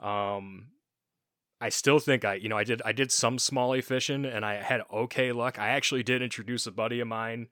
Um, 0.00 0.68
I 1.60 1.68
still 1.68 2.00
think 2.00 2.24
I 2.24 2.34
you 2.34 2.48
know 2.48 2.58
I 2.58 2.64
did 2.64 2.82
I 2.84 2.90
did 2.90 3.12
some 3.12 3.38
smallie 3.38 3.84
fishing 3.84 4.24
and 4.24 4.44
I 4.44 4.54
had 4.56 4.82
okay 4.92 5.30
luck. 5.30 5.58
I 5.58 5.68
actually 5.68 6.02
did 6.02 6.20
introduce 6.20 6.66
a 6.66 6.72
buddy 6.72 6.98
of 6.98 7.06
mine 7.06 7.46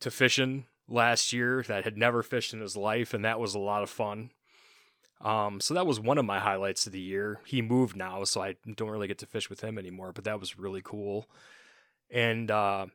to 0.00 0.10
fishing 0.10 0.66
last 0.86 1.32
year 1.32 1.64
that 1.66 1.84
had 1.84 1.96
never 1.96 2.22
fished 2.22 2.52
in 2.52 2.60
his 2.60 2.76
life, 2.76 3.14
and 3.14 3.24
that 3.24 3.40
was 3.40 3.54
a 3.54 3.58
lot 3.58 3.82
of 3.82 3.88
fun. 3.88 4.30
Um, 5.20 5.60
so 5.60 5.74
that 5.74 5.86
was 5.86 6.00
one 6.00 6.18
of 6.18 6.24
my 6.24 6.38
highlights 6.38 6.86
of 6.86 6.92
the 6.92 7.00
year. 7.00 7.40
He 7.44 7.60
moved 7.60 7.94
now, 7.94 8.24
so 8.24 8.42
I 8.42 8.56
don't 8.76 8.88
really 8.88 9.08
get 9.08 9.18
to 9.18 9.26
fish 9.26 9.50
with 9.50 9.60
him 9.60 9.78
anymore, 9.78 10.12
but 10.12 10.24
that 10.24 10.40
was 10.40 10.58
really 10.58 10.80
cool. 10.82 11.28
And 12.10 12.50
uh, 12.50 12.86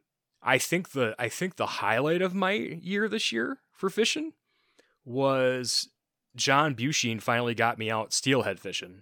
I 0.41 0.57
think 0.57 0.91
the 0.91 1.15
I 1.19 1.29
think 1.29 1.55
the 1.55 1.65
highlight 1.65 2.21
of 2.21 2.33
my 2.33 2.51
year 2.51 3.07
this 3.07 3.31
year 3.31 3.59
for 3.71 3.89
fishing 3.89 4.33
was 5.05 5.89
John 6.35 6.73
Bushine 6.73 7.19
finally 7.19 7.55
got 7.55 7.77
me 7.77 7.89
out 7.89 8.13
steelhead 8.13 8.59
fishing. 8.59 9.01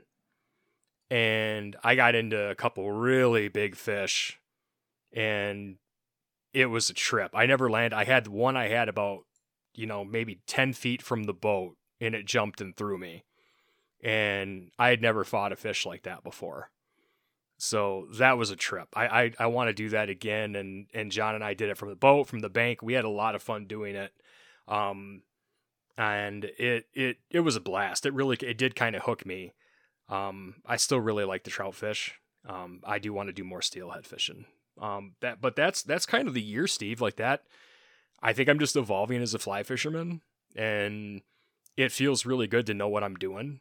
And 1.09 1.75
I 1.83 1.95
got 1.95 2.15
into 2.15 2.49
a 2.49 2.55
couple 2.55 2.91
really 2.91 3.47
big 3.47 3.75
fish 3.75 4.39
and 5.13 5.77
it 6.53 6.67
was 6.67 6.89
a 6.89 6.93
trip. 6.93 7.31
I 7.33 7.45
never 7.45 7.69
landed. 7.69 7.95
I 7.95 8.03
had 8.03 8.27
one 8.27 8.57
I 8.57 8.67
had 8.67 8.89
about, 8.89 9.25
you 9.73 9.85
know, 9.85 10.03
maybe 10.03 10.41
10 10.47 10.73
feet 10.73 11.01
from 11.01 11.23
the 11.23 11.33
boat 11.33 11.75
and 12.05 12.15
it 12.15 12.25
jumped 12.25 12.61
and 12.61 12.75
threw 12.75 12.97
me. 12.97 13.23
And 14.03 14.71
I 14.77 14.89
had 14.89 15.01
never 15.01 15.23
fought 15.23 15.53
a 15.53 15.55
fish 15.55 15.85
like 15.85 16.03
that 16.03 16.23
before. 16.23 16.69
So 17.57 18.07
that 18.17 18.37
was 18.37 18.49
a 18.49 18.55
trip. 18.55 18.89
I 18.93 19.05
I, 19.05 19.31
I 19.39 19.45
want 19.47 19.69
to 19.69 19.73
do 19.73 19.89
that 19.89 20.09
again. 20.09 20.55
And 20.55 20.87
and 20.93 21.11
John 21.11 21.35
and 21.35 21.43
I 21.43 21.53
did 21.53 21.69
it 21.69 21.77
from 21.77 21.89
the 21.89 21.95
boat, 21.95 22.27
from 22.27 22.39
the 22.39 22.49
bank. 22.49 22.81
We 22.81 22.93
had 22.93 23.05
a 23.05 23.09
lot 23.09 23.35
of 23.35 23.43
fun 23.43 23.65
doing 23.65 23.95
it. 23.95 24.11
Um, 24.67 25.21
and 25.97 26.45
it 26.57 26.87
it 26.93 27.17
it 27.29 27.39
was 27.41 27.55
a 27.55 27.61
blast. 27.61 28.05
It 28.05 28.13
really 28.13 28.37
it 28.41 28.57
did 28.57 28.75
kind 28.75 28.95
of 28.95 29.03
hook 29.03 29.25
me. 29.25 29.53
Um, 30.09 30.55
I 30.65 30.75
still 30.75 30.99
really 30.99 31.23
like 31.23 31.43
the 31.43 31.51
trout 31.51 31.75
fish. 31.75 32.19
Um, 32.45 32.81
I 32.83 32.99
do 32.99 33.13
want 33.13 33.29
to 33.29 33.33
do 33.33 33.43
more 33.43 33.61
steelhead 33.61 34.05
fishing. 34.05 34.45
Um, 34.81 35.13
that 35.21 35.39
but 35.39 35.55
that's 35.55 35.83
that's 35.83 36.05
kind 36.05 36.27
of 36.27 36.33
the 36.33 36.41
year, 36.41 36.67
Steve. 36.67 36.99
Like 36.99 37.15
that. 37.17 37.43
I 38.21 38.33
think 38.33 38.47
I'm 38.47 38.59
just 38.59 38.75
evolving 38.75 39.21
as 39.21 39.33
a 39.33 39.39
fly 39.39 39.63
fisherman, 39.63 40.21
and 40.55 41.21
it 41.77 41.91
feels 41.91 42.25
really 42.25 42.47
good 42.47 42.65
to 42.67 42.73
know 42.73 42.87
what 42.87 43.03
I'm 43.03 43.15
doing. 43.15 43.59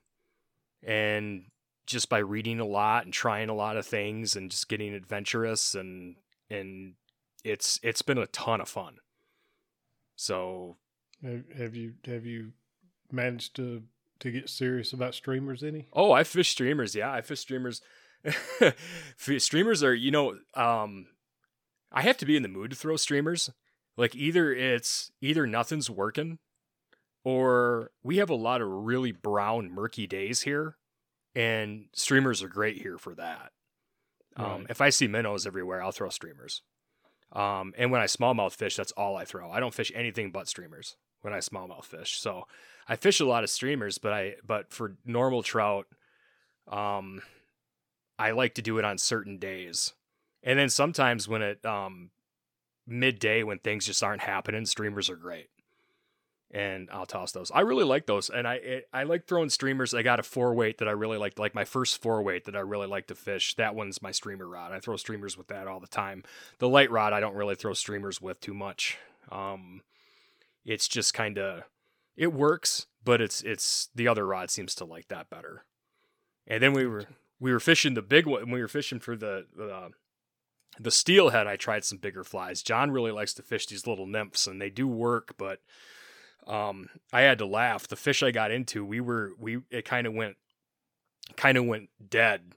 And 0.82 1.44
just 1.86 2.08
by 2.08 2.18
reading 2.18 2.60
a 2.60 2.64
lot 2.64 3.04
and 3.04 3.12
trying 3.12 3.48
a 3.48 3.54
lot 3.54 3.76
of 3.76 3.86
things 3.86 4.36
and 4.36 4.50
just 4.50 4.68
getting 4.68 4.94
adventurous 4.94 5.74
and 5.74 6.16
and 6.50 6.94
it's 7.44 7.80
it's 7.82 8.02
been 8.02 8.18
a 8.18 8.26
ton 8.28 8.60
of 8.60 8.68
fun. 8.68 8.96
So 10.16 10.76
Have, 11.22 11.74
you 11.74 11.94
have 12.06 12.26
you 12.26 12.52
managed 13.10 13.56
to 13.56 13.82
to 14.20 14.30
get 14.30 14.48
serious 14.48 14.92
about 14.92 15.14
streamers 15.14 15.62
any? 15.62 15.86
oh, 15.92 16.12
I 16.12 16.24
fish 16.24 16.50
streamers. 16.50 16.94
Yeah, 16.94 17.12
I 17.12 17.20
fish 17.22 17.40
streamers. 17.40 17.80
streamers 19.38 19.82
are 19.82 19.94
you 19.94 20.10
know 20.10 20.36
um 20.54 21.06
I 21.90 22.02
have 22.02 22.16
to 22.18 22.26
be 22.26 22.36
in 22.36 22.42
the 22.42 22.48
mood 22.48 22.70
to 22.70 22.76
throw 22.76 22.96
streamers. 22.96 23.50
Like 23.96 24.14
either 24.14 24.52
it's 24.52 25.10
either 25.20 25.46
nothing's 25.46 25.90
working 25.90 26.38
or 27.24 27.90
we 28.02 28.16
have 28.16 28.30
a 28.30 28.34
lot 28.34 28.60
of 28.60 28.68
really 28.68 29.12
brown 29.12 29.70
murky 29.70 30.06
days 30.06 30.42
here 30.42 30.76
and 31.34 31.86
streamers 31.92 32.42
are 32.42 32.48
great 32.48 32.82
here 32.82 32.98
for 32.98 33.14
that. 33.14 33.52
Um, 34.36 34.66
If 34.68 34.80
I 34.80 34.90
see 34.90 35.08
minnows 35.08 35.46
everywhere, 35.46 35.82
I'll 35.82 35.92
throw 35.92 36.08
streamers. 36.08 36.62
Um, 37.32 37.72
and 37.78 37.90
when 37.90 38.00
I 38.00 38.06
smallmouth 38.06 38.52
fish, 38.54 38.76
that's 38.76 38.92
all 38.92 39.16
I 39.16 39.24
throw. 39.24 39.50
I 39.50 39.60
don't 39.60 39.74
fish 39.74 39.92
anything 39.94 40.30
but 40.30 40.48
streamers 40.48 40.96
when 41.22 41.32
I 41.32 41.38
smallmouth 41.38 41.84
fish. 41.84 42.18
So 42.18 42.44
I 42.88 42.96
fish 42.96 43.20
a 43.20 43.24
lot 43.24 43.44
of 43.44 43.50
streamers, 43.50 43.98
but 43.98 44.12
I 44.12 44.34
but 44.44 44.72
for 44.72 44.96
normal 45.04 45.42
trout, 45.42 45.86
um, 46.70 47.22
I 48.18 48.32
like 48.32 48.54
to 48.54 48.62
do 48.62 48.78
it 48.78 48.84
on 48.84 48.98
certain 48.98 49.38
days. 49.38 49.94
And 50.42 50.58
then 50.58 50.68
sometimes 50.68 51.28
when 51.28 51.42
it 51.42 51.64
um 51.64 52.10
midday 52.86 53.42
when 53.42 53.58
things 53.58 53.86
just 53.86 54.02
aren't 54.02 54.22
happening, 54.22 54.66
streamers 54.66 55.08
are 55.08 55.16
great. 55.16 55.48
And 56.52 56.90
I'll 56.92 57.06
toss 57.06 57.32
those. 57.32 57.50
I 57.50 57.60
really 57.60 57.84
like 57.84 58.06
those, 58.06 58.28
and 58.28 58.46
I 58.46 58.82
I 58.92 59.04
like 59.04 59.26
throwing 59.26 59.48
streamers. 59.48 59.94
I 59.94 60.02
got 60.02 60.20
a 60.20 60.22
four 60.22 60.54
weight 60.54 60.78
that 60.78 60.88
I 60.88 60.92
really 60.92 61.16
like, 61.16 61.38
like 61.38 61.54
my 61.54 61.64
first 61.64 62.02
four 62.02 62.22
weight 62.22 62.44
that 62.44 62.56
I 62.56 62.60
really 62.60 62.86
like 62.86 63.06
to 63.06 63.14
fish. 63.14 63.54
That 63.54 63.74
one's 63.74 64.02
my 64.02 64.10
streamer 64.10 64.46
rod. 64.46 64.72
I 64.72 64.80
throw 64.80 64.96
streamers 64.96 65.36
with 65.38 65.48
that 65.48 65.66
all 65.66 65.80
the 65.80 65.86
time. 65.86 66.22
The 66.58 66.68
light 66.68 66.90
rod 66.90 67.12
I 67.12 67.20
don't 67.20 67.34
really 67.34 67.54
throw 67.54 67.72
streamers 67.72 68.20
with 68.20 68.40
too 68.40 68.54
much. 68.54 68.98
Um, 69.30 69.82
it's 70.64 70.88
just 70.88 71.14
kind 71.14 71.38
of 71.38 71.64
it 72.16 72.32
works, 72.32 72.86
but 73.02 73.20
it's 73.20 73.42
it's 73.42 73.88
the 73.94 74.08
other 74.08 74.26
rod 74.26 74.50
seems 74.50 74.74
to 74.76 74.84
like 74.84 75.08
that 75.08 75.30
better. 75.30 75.64
And 76.46 76.62
then 76.62 76.74
we 76.74 76.86
were 76.86 77.06
we 77.40 77.50
were 77.50 77.60
fishing 77.60 77.94
the 77.94 78.02
big 78.02 78.26
one. 78.26 78.50
We 78.50 78.60
were 78.60 78.68
fishing 78.68 79.00
for 79.00 79.16
the 79.16 79.46
the, 79.56 79.90
the 80.78 80.90
steelhead. 80.90 81.46
I 81.46 81.56
tried 81.56 81.84
some 81.84 81.98
bigger 81.98 82.24
flies. 82.24 82.62
John 82.62 82.90
really 82.90 83.10
likes 83.10 83.32
to 83.34 83.42
fish 83.42 83.66
these 83.66 83.86
little 83.86 84.06
nymphs, 84.06 84.46
and 84.46 84.60
they 84.60 84.70
do 84.70 84.86
work, 84.86 85.34
but 85.38 85.60
um, 86.46 86.88
I 87.12 87.22
had 87.22 87.38
to 87.38 87.46
laugh. 87.46 87.88
The 87.88 87.96
fish 87.96 88.22
I 88.22 88.30
got 88.30 88.50
into, 88.50 88.84
we 88.84 89.00
were 89.00 89.32
we 89.38 89.60
it 89.70 89.84
kind 89.84 90.06
of 90.06 90.14
went 90.14 90.36
kind 91.36 91.56
of 91.56 91.64
went 91.64 91.90
dead, 92.08 92.54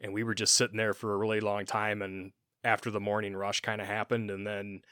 and 0.00 0.12
we 0.12 0.22
were 0.22 0.34
just 0.34 0.54
sitting 0.54 0.76
there 0.76 0.94
for 0.94 1.12
a 1.12 1.16
really 1.16 1.40
long 1.40 1.66
time. 1.66 2.02
And 2.02 2.32
after 2.64 2.90
the 2.90 3.00
morning 3.00 3.36
rush 3.36 3.60
kind 3.60 3.80
of 3.80 3.86
happened, 3.86 4.30
and 4.30 4.46
then 4.46 4.82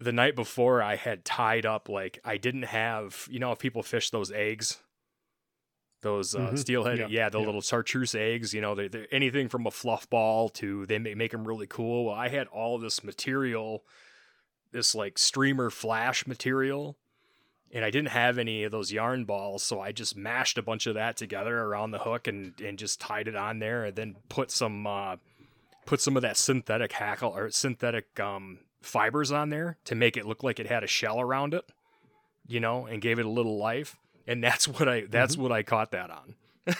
the 0.00 0.12
night 0.12 0.36
before 0.36 0.82
I 0.82 0.96
had 0.96 1.24
tied 1.24 1.66
up 1.66 1.88
like 1.88 2.18
I 2.24 2.36
didn't 2.36 2.64
have 2.64 3.26
you 3.30 3.38
know 3.38 3.52
if 3.52 3.58
people 3.58 3.82
fish 3.82 4.10
those 4.10 4.30
eggs 4.32 4.80
those 6.02 6.34
uh, 6.34 6.40
mm-hmm. 6.40 6.56
steelhead 6.56 6.98
yeah, 6.98 7.06
yeah 7.08 7.28
the 7.28 7.40
yeah. 7.40 7.46
little 7.46 7.62
chartreuse 7.62 8.14
eggs 8.14 8.52
you 8.52 8.60
know 8.60 8.74
they, 8.74 8.84
are 8.84 9.06
anything 9.10 9.48
from 9.48 9.66
a 9.66 9.70
fluff 9.70 10.08
ball 10.10 10.48
to 10.50 10.84
they 10.86 10.98
make, 10.98 11.16
make 11.16 11.32
them 11.32 11.48
really 11.48 11.66
cool 11.66 12.06
well 12.06 12.14
i 12.14 12.28
had 12.28 12.46
all 12.48 12.78
this 12.78 13.02
material 13.02 13.84
this 14.70 14.94
like 14.94 15.16
streamer 15.18 15.70
flash 15.70 16.26
material 16.26 16.98
and 17.74 17.84
i 17.84 17.90
didn't 17.90 18.08
have 18.08 18.38
any 18.38 18.64
of 18.64 18.72
those 18.72 18.90
yarn 18.90 19.26
balls 19.26 19.62
so 19.62 19.80
i 19.80 19.92
just 19.92 20.16
mashed 20.16 20.56
a 20.56 20.62
bunch 20.62 20.86
of 20.86 20.94
that 20.94 21.16
together 21.16 21.58
around 21.58 21.90
the 21.90 21.98
hook 21.98 22.26
and 22.26 22.58
and 22.62 22.78
just 22.78 23.00
tied 23.00 23.28
it 23.28 23.36
on 23.36 23.58
there 23.58 23.84
and 23.84 23.96
then 23.96 24.16
put 24.30 24.50
some 24.50 24.86
uh 24.86 25.16
put 25.84 26.00
some 26.00 26.16
of 26.16 26.22
that 26.22 26.36
synthetic 26.36 26.92
hackle 26.92 27.36
or 27.36 27.50
synthetic 27.50 28.18
um 28.18 28.58
fibers 28.84 29.32
on 29.32 29.50
there 29.50 29.78
to 29.84 29.94
make 29.94 30.16
it 30.16 30.26
look 30.26 30.42
like 30.42 30.60
it 30.60 30.66
had 30.66 30.84
a 30.84 30.88
shell 30.88 31.20
around 31.20 31.54
it, 31.54 31.64
you 32.46 32.60
know, 32.60 32.86
and 32.86 33.02
gave 33.02 33.18
it 33.18 33.26
a 33.26 33.30
little 33.30 33.56
life. 33.56 33.96
And 34.26 34.42
that's 34.42 34.68
what 34.68 34.88
I 34.88 35.04
that's 35.08 35.34
mm-hmm. 35.34 35.42
what 35.42 35.52
I 35.52 35.62
caught 35.62 35.90
that 35.92 36.10
on. 36.10 36.34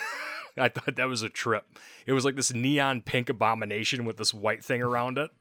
I 0.57 0.69
thought 0.69 0.95
that 0.95 1.07
was 1.07 1.21
a 1.21 1.29
trip. 1.29 1.65
It 2.05 2.13
was 2.13 2.23
like 2.23 2.35
this 2.35 2.53
neon 2.53 3.01
pink 3.01 3.29
abomination 3.29 4.05
with 4.05 4.17
this 4.17 4.33
white 4.33 4.63
thing 4.63 4.81
around 4.81 5.17
it. 5.17 5.31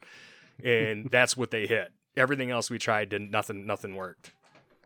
And 0.64 1.08
that's 1.12 1.36
what 1.36 1.50
they 1.50 1.66
hit. 1.66 1.92
Everything 2.16 2.50
else 2.50 2.70
we 2.70 2.78
tried 2.78 3.10
didn't 3.10 3.30
nothing 3.30 3.66
nothing 3.66 3.94
worked. 3.94 4.32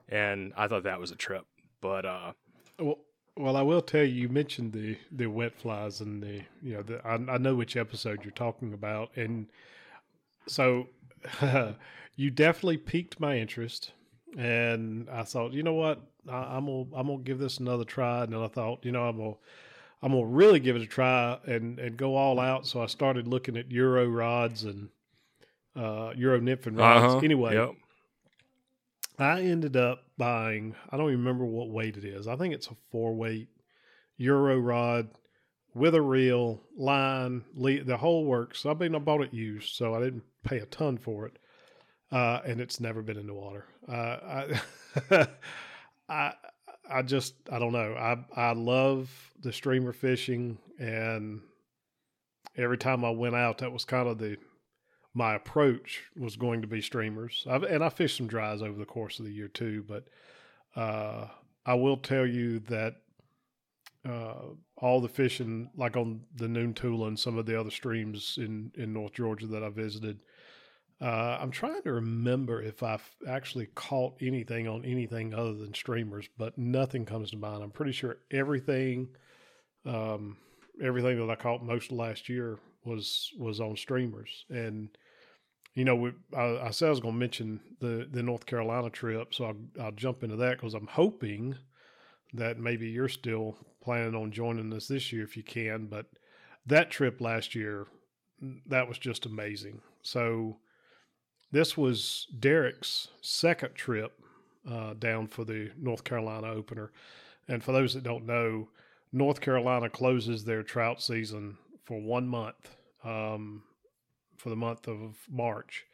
And 0.09 0.53
I 0.57 0.69
thought 0.69 0.85
that 0.85 1.01
was 1.01 1.11
a 1.11 1.17
trip. 1.17 1.47
But 1.81 2.05
uh 2.05 2.33
well 2.79 2.99
well, 3.39 3.57
I 3.57 3.63
will 3.63 3.83
tell 3.83 4.03
you. 4.03 4.23
You 4.23 4.29
mentioned 4.29 4.73
the 4.73 4.97
the 5.13 5.27
wet 5.27 5.55
flies 5.55 6.01
and 6.01 6.23
the 6.23 6.43
you 6.61 6.75
know 6.75 6.83
the 6.83 7.07
I, 7.07 7.15
I 7.15 7.39
know 7.39 7.55
which 7.55 7.77
episode 7.77 8.25
you're 8.25 8.33
talking 8.33 8.75
about, 8.75 9.17
and 9.17 9.47
so 10.47 10.89
you 12.17 12.31
definitely 12.31 12.79
piqued 12.79 13.21
my 13.21 13.39
interest, 13.39 13.93
and 14.37 15.09
I 15.09 15.23
thought, 15.23 15.53
you 15.53 15.63
know 15.63 15.75
what, 15.75 16.01
I, 16.29 16.57
am 16.57 16.67
gonna 16.67 16.87
I'm 16.95 17.07
gonna 17.07 17.19
give 17.19 17.39
this 17.39 17.59
another 17.59 17.85
try. 17.85 18.25
And 18.25 18.33
then 18.33 18.43
I 18.43 18.49
thought, 18.49 18.85
you 18.85 18.91
know, 18.91 19.05
I'm 19.05 19.17
gonna 19.17 19.35
I'm 20.03 20.13
gonna 20.13 20.27
really 20.27 20.59
give 20.59 20.75
it 20.75 20.83
a 20.83 20.87
try 20.87 21.39
and 21.47 21.79
and 21.79 21.97
go 21.97 22.17
all 22.17 22.41
out. 22.41 22.67
So 22.67 22.83
I 22.83 22.87
started 22.87 23.29
looking 23.29 23.57
at 23.57 23.71
Euro 23.71 24.09
rods 24.09 24.65
and 24.65 24.89
uh, 25.77 26.13
Euro 26.17 26.41
nymphing 26.41 26.77
rods. 26.77 27.15
Uh-huh. 27.15 27.19
Anyway, 27.19 27.55
yep. 27.55 27.71
I 29.19 29.43
ended 29.43 29.77
up 29.77 30.05
buying. 30.17 30.77
I 30.91 30.97
don't 30.97 31.09
even 31.09 31.21
remember 31.21 31.45
what 31.45 31.71
weight 31.71 31.97
it 31.97 32.05
is. 32.05 32.29
I 32.29 32.37
think 32.37 32.55
it's 32.55 32.69
a 32.69 32.77
four 32.91 33.15
weight 33.15 33.49
Euro 34.17 34.59
rod 34.59 35.09
with 35.75 35.95
a 35.95 36.03
reel, 36.03 36.61
line, 36.77 37.45
the 37.55 37.97
whole 37.99 38.25
works. 38.25 38.67
I 38.67 38.75
mean, 38.75 38.95
I 38.95 38.99
bought 38.99 39.23
it 39.23 39.35
used, 39.35 39.75
so 39.75 39.95
I 39.95 40.01
didn't 40.01 40.25
pay 40.45 40.59
a 40.59 40.67
ton 40.67 40.99
for 40.99 41.27
it, 41.27 41.39
uh, 42.11 42.41
and 42.45 42.61
it's 42.61 42.81
never 42.81 43.03
been 43.03 43.17
in 43.17 43.27
the 43.27 43.35
water. 43.35 43.67
Uh, 43.89 44.57
I, 45.11 45.29
I, 46.09 46.33
I 46.91 47.03
just, 47.03 47.35
I 47.51 47.59
don't 47.59 47.73
know. 47.73 47.95
I, 47.95 48.19
I 48.35 48.53
love 48.53 49.11
the 49.41 49.53
streamer 49.53 49.93
fishing, 49.93 50.59
and 50.79 51.43
every 52.57 52.79
time 52.79 53.05
I 53.05 53.11
went 53.11 53.37
out, 53.37 53.59
that 53.59 53.73
was 53.73 53.85
kind 53.85 54.09
of 54.09 54.19
the 54.19 54.37
my 55.19 55.35
approach 55.35 56.05
was 56.17 56.37
going 56.37 56.63
to 56.63 56.69
be 56.69 56.81
streamers. 56.81 57.45
I've, 57.51 57.65
and 57.65 57.83
I 57.83 57.89
fished 57.89 58.17
some 58.17 58.29
dries 58.29 58.63
over 58.63 58.79
the 58.79 58.87
course 58.87 59.19
of 59.19 59.25
the 59.25 59.33
year 59.33 59.49
too, 59.49 59.85
but 59.89 60.05
uh, 60.77 61.27
I 61.67 61.75
will 61.75 61.97
tell 61.97 62.25
you 62.25 62.61
that 62.61 62.95
uh, 64.09 64.55
all 64.77 65.01
the 65.01 65.09
fishing, 65.09 65.71
like 65.77 65.97
on 65.97 66.21
the 66.37 66.47
Noontootla 66.47 67.09
and 67.09 67.19
some 67.19 67.37
of 67.37 67.47
the 67.47 67.59
other 67.59 67.73
streams 67.73 68.39
in, 68.41 68.71
in 68.77 68.93
North 68.93 69.13
Georgia 69.13 69.49
that 69.49 69.65
I 69.65 69.71
visited, 69.71 70.21
uh, 71.01 71.39
I'm 71.41 71.51
trying 71.51 71.83
to 71.83 71.93
remember 71.95 72.63
if 72.63 72.85
I've 72.85 73.11
actually 73.29 73.67
caught 73.75 74.15
anything 74.21 74.69
on 74.69 74.85
anything 74.85 75.35
other 75.35 75.53
than 75.53 75.75
streamers, 75.75 76.29
but 76.39 76.57
nothing 76.57 77.05
comes 77.05 77.33
to 77.33 77.37
mind. 77.37 77.65
I'm 77.65 77.73
pretty 77.73 77.93
sure 77.93 78.19
everything, 78.31 79.09
um, 79.85 80.37
everything 80.81 81.19
that 81.19 81.33
I 81.33 81.35
caught 81.35 81.65
most 81.65 81.91
last 81.91 82.29
year 82.29 82.61
was 82.85 83.33
was 83.37 83.61
on 83.61 83.77
streamers. 83.77 84.45
And 84.49 84.91
you 85.79 85.85
know, 85.85 85.95
we, 85.95 86.13
I, 86.37 86.59
I 86.67 86.71
said 86.73 86.89
I 86.89 86.91
was 86.91 86.99
going 86.99 87.15
to 87.15 87.21
mention 87.21 87.61
the 87.79 88.09
the 88.11 88.23
North 88.23 88.47
Carolina 88.47 88.91
trip, 88.91 89.33
so 89.33 89.45
I'll, 89.45 89.85
I'll 89.85 89.93
jump 89.93 90.25
into 90.25 90.35
that 90.35 90.57
because 90.59 90.75
I'm 90.75 90.89
hoping 90.89 91.55
that 92.35 92.59
maybe 92.59 92.89
you're 92.89 93.09
still 93.09 93.57
planning 93.81 94.17
on 94.17 94.33
joining 94.33 94.73
us 94.73 94.89
this 94.89 95.13
year 95.13 95.23
if 95.23 95.37
you 95.37 95.45
can. 95.45 95.87
But 95.87 96.07
that 96.67 96.91
trip 96.91 97.21
last 97.21 97.55
year, 97.55 97.87
that 98.67 98.89
was 98.89 98.99
just 98.99 99.25
amazing. 99.25 99.81
So 100.03 100.59
this 101.53 101.77
was 101.77 102.27
Derek's 102.37 103.07
second 103.23 103.77
trip 103.77 104.19
uh, 104.69 104.95
down 104.95 105.29
for 105.29 105.45
the 105.45 105.71
North 105.79 106.03
Carolina 106.03 106.49
opener. 106.49 106.91
And 107.47 107.63
for 107.63 107.71
those 107.71 107.95
that 107.95 108.03
don't 108.03 108.27
know, 108.27 108.69
North 109.13 109.41
Carolina 109.41 109.89
closes 109.89 110.43
their 110.43 110.65
trout 110.65 111.01
season 111.01 111.57
for 111.85 112.01
one 112.01 112.27
month, 112.27 112.77
um, 113.05 113.63
for 114.39 114.49
the 114.51 114.57
month 114.57 114.89
of 114.89 115.17
March. 115.31 115.85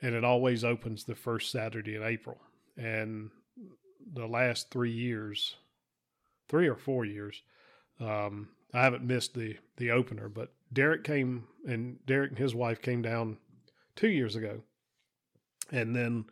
And 0.00 0.14
it 0.14 0.24
always 0.24 0.64
opens 0.64 1.04
the 1.04 1.14
first 1.14 1.52
Saturday 1.52 1.94
in 1.94 2.02
April. 2.02 2.38
And 2.76 3.30
the 4.12 4.26
last 4.26 4.70
three 4.70 4.90
years, 4.90 5.56
three 6.48 6.66
or 6.66 6.76
four 6.76 7.04
years, 7.04 7.42
um, 8.00 8.48
I 8.74 8.82
haven't 8.82 9.04
missed 9.04 9.34
the 9.34 9.56
the 9.76 9.92
opener. 9.92 10.28
But 10.28 10.52
Derek 10.72 11.04
came 11.04 11.44
and 11.66 12.04
Derek 12.06 12.30
and 12.30 12.38
his 12.38 12.54
wife 12.54 12.82
came 12.82 13.02
down 13.02 13.38
two 13.94 14.08
years 14.08 14.34
ago 14.34 14.62
and 15.72 15.96
then 15.96 16.26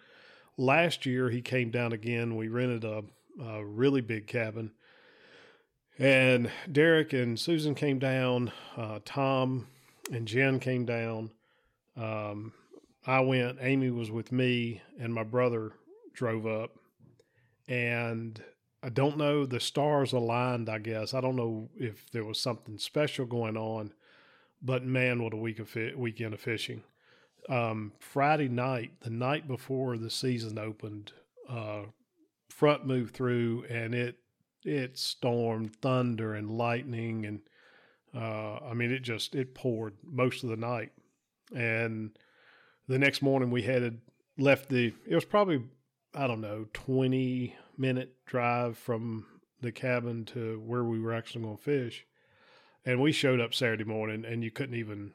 last 0.56 1.06
year 1.06 1.30
he 1.30 1.40
came 1.40 1.70
down 1.70 1.92
again. 1.92 2.36
We 2.36 2.48
rented 2.48 2.84
a, 2.84 3.02
a 3.42 3.64
really 3.64 4.02
big 4.02 4.26
cabin. 4.26 4.72
And 5.98 6.50
Derek 6.70 7.12
and 7.12 7.38
Susan 7.38 7.74
came 7.74 7.98
down. 7.98 8.52
Uh, 8.76 9.00
Tom 9.04 9.66
and 10.12 10.28
Jen 10.28 10.60
came 10.60 10.84
down. 10.84 11.30
Um, 11.96 12.52
I 13.06 13.20
went. 13.20 13.58
Amy 13.60 13.90
was 13.90 14.10
with 14.10 14.32
me, 14.32 14.82
and 14.98 15.12
my 15.12 15.24
brother 15.24 15.72
drove 16.12 16.46
up. 16.46 16.72
And 17.68 18.42
I 18.82 18.88
don't 18.88 19.16
know. 19.16 19.46
The 19.46 19.60
stars 19.60 20.12
aligned. 20.12 20.68
I 20.68 20.78
guess 20.78 21.14
I 21.14 21.20
don't 21.20 21.36
know 21.36 21.68
if 21.76 22.10
there 22.10 22.24
was 22.24 22.40
something 22.40 22.78
special 22.78 23.26
going 23.26 23.56
on, 23.56 23.92
but 24.62 24.84
man, 24.84 25.22
what 25.22 25.34
a 25.34 25.36
week 25.38 25.58
of 25.58 25.68
fi- 25.68 25.94
weekend 25.94 26.34
of 26.34 26.40
fishing 26.40 26.82
um, 27.48 27.92
Friday 27.98 28.48
night, 28.48 28.92
the 29.00 29.10
night 29.10 29.48
before 29.48 29.96
the 29.96 30.10
season 30.10 30.58
opened, 30.58 31.12
uh, 31.48 31.82
front 32.48 32.86
moved 32.86 33.14
through 33.14 33.64
and 33.70 33.94
it 33.94 34.16
it 34.64 34.98
stormed 34.98 35.74
thunder 35.76 36.34
and 36.34 36.50
lightning 36.50 37.24
and 37.24 37.40
uh, 38.14 38.58
I 38.58 38.74
mean 38.74 38.92
it 38.92 39.00
just 39.00 39.34
it 39.34 39.54
poured 39.54 39.94
most 40.04 40.42
of 40.42 40.50
the 40.50 40.56
night 40.56 40.92
and 41.54 42.10
the 42.88 42.98
next 42.98 43.22
morning 43.22 43.50
we 43.50 43.62
headed 43.62 44.00
left 44.38 44.68
the 44.68 44.92
it 45.06 45.14
was 45.14 45.24
probably 45.24 45.62
I 46.14 46.26
don't 46.26 46.40
know 46.40 46.66
20 46.72 47.54
minute 47.76 48.14
drive 48.26 48.78
from 48.78 49.26
the 49.60 49.72
cabin 49.72 50.24
to 50.24 50.60
where 50.64 50.84
we 50.84 51.00
were 51.00 51.12
actually 51.12 51.42
going 51.42 51.56
to 51.56 51.62
fish 51.62 52.06
and 52.84 53.00
we 53.00 53.12
showed 53.12 53.40
up 53.40 53.54
Saturday 53.54 53.84
morning 53.84 54.24
and 54.24 54.42
you 54.42 54.50
couldn't 54.50 54.76
even 54.76 55.12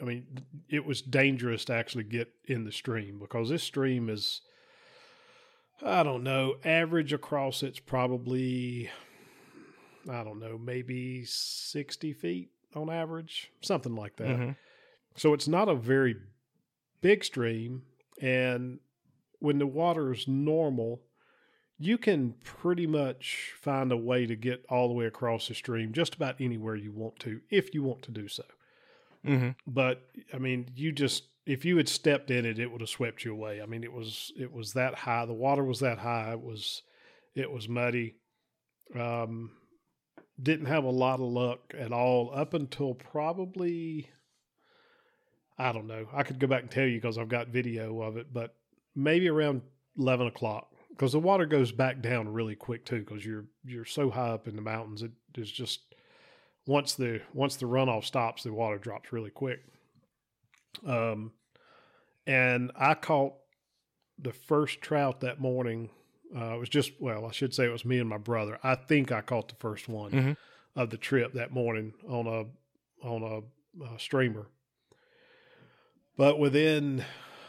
I 0.00 0.04
mean, 0.04 0.26
it 0.68 0.84
was 0.86 1.02
dangerous 1.02 1.64
to 1.66 1.74
actually 1.74 2.04
get 2.04 2.32
in 2.46 2.64
the 2.64 2.72
stream 2.72 3.18
because 3.18 3.50
this 3.50 3.62
stream 3.62 4.08
is, 4.08 4.40
I 5.82 6.02
don't 6.02 6.24
know, 6.24 6.54
average 6.64 7.12
across 7.12 7.62
it's 7.62 7.80
probably, 7.80 8.90
I 10.08 10.24
don't 10.24 10.40
know, 10.40 10.56
maybe 10.56 11.24
60 11.24 12.12
feet 12.14 12.50
on 12.74 12.88
average, 12.88 13.50
something 13.60 13.94
like 13.94 14.16
that. 14.16 14.28
Mm-hmm. 14.28 14.50
So 15.16 15.34
it's 15.34 15.48
not 15.48 15.68
a 15.68 15.74
very 15.74 16.16
big 17.00 17.24
stream. 17.24 17.82
And 18.20 18.78
when 19.38 19.58
the 19.58 19.66
water 19.66 20.12
is 20.12 20.28
normal, 20.28 21.02
you 21.78 21.96
can 21.96 22.34
pretty 22.44 22.86
much 22.86 23.54
find 23.58 23.90
a 23.90 23.96
way 23.96 24.26
to 24.26 24.36
get 24.36 24.64
all 24.68 24.88
the 24.88 24.94
way 24.94 25.06
across 25.06 25.48
the 25.48 25.54
stream 25.54 25.92
just 25.92 26.14
about 26.14 26.36
anywhere 26.38 26.76
you 26.76 26.92
want 26.92 27.18
to, 27.20 27.40
if 27.50 27.74
you 27.74 27.82
want 27.82 28.02
to 28.02 28.10
do 28.10 28.28
so. 28.28 28.44
Mm-hmm. 29.26 29.50
But 29.66 30.02
I 30.32 30.38
mean, 30.38 30.70
you 30.74 30.92
just 30.92 31.24
if 31.46 31.64
you 31.64 31.76
had 31.78 31.88
stepped 31.88 32.30
in 32.30 32.44
it, 32.44 32.58
it 32.58 32.70
would 32.70 32.80
have 32.80 32.90
swept 32.90 33.24
you 33.24 33.32
away. 33.32 33.60
I 33.62 33.66
mean, 33.66 33.82
it 33.82 33.92
was 33.92 34.32
it 34.38 34.52
was 34.52 34.74
that 34.74 34.94
high. 34.94 35.26
The 35.26 35.32
water 35.32 35.64
was 35.64 35.80
that 35.80 35.98
high. 35.98 36.32
It 36.32 36.40
was 36.40 36.82
it 37.34 37.50
was 37.50 37.68
muddy. 37.68 38.16
Um, 38.94 39.52
didn't 40.40 40.66
have 40.66 40.84
a 40.84 40.90
lot 40.90 41.20
of 41.20 41.26
luck 41.26 41.74
at 41.78 41.92
all 41.92 42.32
up 42.34 42.54
until 42.54 42.94
probably 42.94 44.08
I 45.60 45.72
don't 45.72 45.86
know. 45.86 46.06
I 46.12 46.22
could 46.22 46.38
go 46.38 46.46
back 46.46 46.62
and 46.62 46.70
tell 46.70 46.86
you 46.86 46.96
because 46.96 47.18
I've 47.18 47.28
got 47.28 47.48
video 47.48 48.00
of 48.02 48.16
it, 48.16 48.32
but 48.32 48.54
maybe 48.94 49.28
around 49.28 49.62
eleven 49.98 50.26
o'clock 50.26 50.68
because 50.90 51.12
the 51.12 51.18
water 51.20 51.44
goes 51.46 51.70
back 51.70 52.00
down 52.00 52.28
really 52.32 52.54
quick 52.56 52.84
too 52.86 53.00
because 53.00 53.24
you're 53.24 53.44
you're 53.64 53.84
so 53.84 54.10
high 54.10 54.30
up 54.30 54.48
in 54.48 54.56
the 54.56 54.62
mountains. 54.62 55.02
It 55.02 55.12
is 55.36 55.50
just 55.50 55.80
once 56.66 56.94
the 56.94 57.20
once 57.34 57.56
the 57.56 57.66
runoff 57.66 58.04
stops, 58.04 58.42
the 58.42 58.52
water 58.52 58.78
drops 58.78 59.12
really 59.12 59.30
quick. 59.30 59.60
Um, 60.86 61.32
and 62.26 62.70
I 62.76 62.94
caught 62.94 63.34
the 64.18 64.32
first 64.32 64.80
trout 64.80 65.20
that 65.20 65.40
morning. 65.40 65.90
Uh, 66.34 66.54
it 66.54 66.58
was 66.58 66.68
just 66.68 66.92
well, 67.00 67.26
I 67.26 67.32
should 67.32 67.54
say 67.54 67.64
it 67.66 67.72
was 67.72 67.84
me 67.84 67.98
and 67.98 68.08
my 68.08 68.18
brother. 68.18 68.58
I 68.62 68.76
think 68.76 69.12
I 69.12 69.20
caught 69.20 69.48
the 69.48 69.56
first 69.56 69.88
one 69.88 70.10
Mhm. 70.12 70.36
of 70.76 70.90
the 70.90 70.96
trip 70.96 71.32
that 71.34 71.52
morning 71.52 71.92
on 72.08 72.26
a 72.26 73.06
on 73.06 73.22
a, 73.22 73.84
uh 73.84 73.96
streamer. 73.98 74.46
But 76.20 76.38
within, 76.38 77.02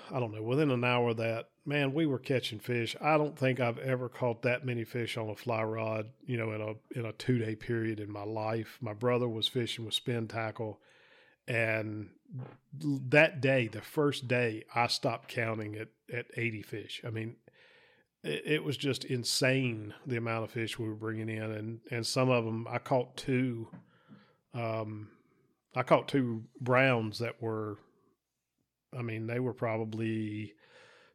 I 0.10 0.22
don't 0.22 0.34
know, 0.34 0.42
within 0.42 0.72
an 0.72 0.86
hour 0.86 1.10
of 1.10 1.18
that, 1.18 1.50
man, 1.66 1.94
we 1.94 2.06
were 2.06 2.18
catching 2.18 2.60
fish. 2.60 2.96
I 3.02 3.18
don't 3.18 3.38
think 3.38 3.60
I've 3.60 3.80
ever 3.80 4.08
caught 4.08 4.44
that 4.44 4.66
many 4.66 4.86
fish 4.86 5.18
on 5.18 5.30
a 5.30 5.36
fly 5.36 5.62
rod, 5.62 6.06
you 6.26 6.38
know, 6.38 6.54
in 6.54 6.62
a 6.62 6.98
in 6.98 7.06
a 7.06 7.12
two 7.12 7.38
day 7.38 7.58
period 7.58 8.00
in 8.00 8.10
my 8.10 8.24
life. 8.24 8.78
My 8.80 8.94
brother 8.94 9.28
was 9.28 9.50
fishing 9.50 9.84
with 9.84 9.94
spin 9.94 10.30
tackle, 10.30 10.80
and 11.50 12.12
that 13.10 13.42
day, 13.42 13.68
the 13.68 13.82
first 13.82 14.30
day, 14.30 14.64
I 14.74 14.88
stopped 14.88 15.28
counting 15.28 15.76
at 15.76 15.90
at 16.14 16.28
eighty 16.38 16.62
fish. 16.62 17.02
I 17.06 17.10
mean, 17.10 17.36
it, 18.24 18.44
it 18.46 18.64
was 18.64 18.78
just 18.78 19.04
insane 19.04 19.94
the 20.08 20.16
amount 20.16 20.46
of 20.46 20.52
fish 20.52 20.80
we 20.80 20.88
were 20.88 20.96
bringing 20.96 21.28
in, 21.28 21.44
and 21.44 21.82
and 21.92 22.08
some 22.08 22.30
of 22.30 22.46
them 22.46 22.66
I 22.70 22.78
caught 22.78 23.18
two. 23.18 23.68
Um, 24.54 25.10
I 25.76 25.84
caught 25.84 26.08
two 26.08 26.46
browns 26.62 27.20
that 27.20 27.42
were, 27.42 27.78
I 28.98 29.02
mean, 29.02 29.28
they 29.28 29.40
were 29.40 29.54
probably 29.54 30.54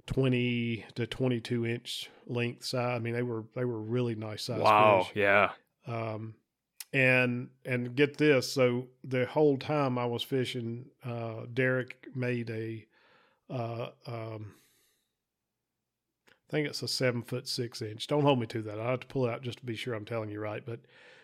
twenty 0.07 0.85
to 0.95 1.07
twenty-two 1.07 1.67
inch 1.67 2.11
length 2.27 2.65
size. 2.65 2.97
I 2.97 2.99
mean, 3.01 3.15
they 3.15 3.23
were 3.23 3.45
they 3.55 3.65
were 3.65 3.81
really 3.81 4.15
nice 4.15 4.45
size 4.45 4.61
Wow. 4.61 5.03
fish. 5.05 5.13
Yeah. 5.17 5.51
Um, 5.87 6.35
and 6.93 7.49
and 7.65 7.95
get 7.95 8.17
this, 8.17 8.51
so 8.51 8.87
the 9.05 9.27
whole 9.27 9.59
time 9.59 9.99
I 9.99 10.07
was 10.07 10.23
fishing, 10.23 10.87
uh, 11.05 11.43
Derek 11.53 12.09
made 12.15 12.49
a, 12.51 12.87
uh, 13.51 13.89
um, 14.07 14.55
I 16.29 16.51
think 16.51 16.69
it's 16.69 16.83
a 16.83 16.89
seven 16.89 17.23
foot 17.23 17.49
six 17.49 17.83
inch. 17.83 18.07
Don't 18.07 18.23
hold 18.23 18.39
me 18.39 18.47
to 18.47 18.63
that. 18.63 18.79
I 18.81 18.91
have 18.91 19.01
to 19.01 19.07
pull 19.09 19.27
it 19.27 19.31
out 19.31 19.43
just 19.43 19.59
to 19.59 19.67
be 19.67 19.77
sure 19.77 19.95
I'm 19.95 20.05
telling 20.05 20.31
you 20.31 20.41
right. 20.41 20.65
But 20.65 20.81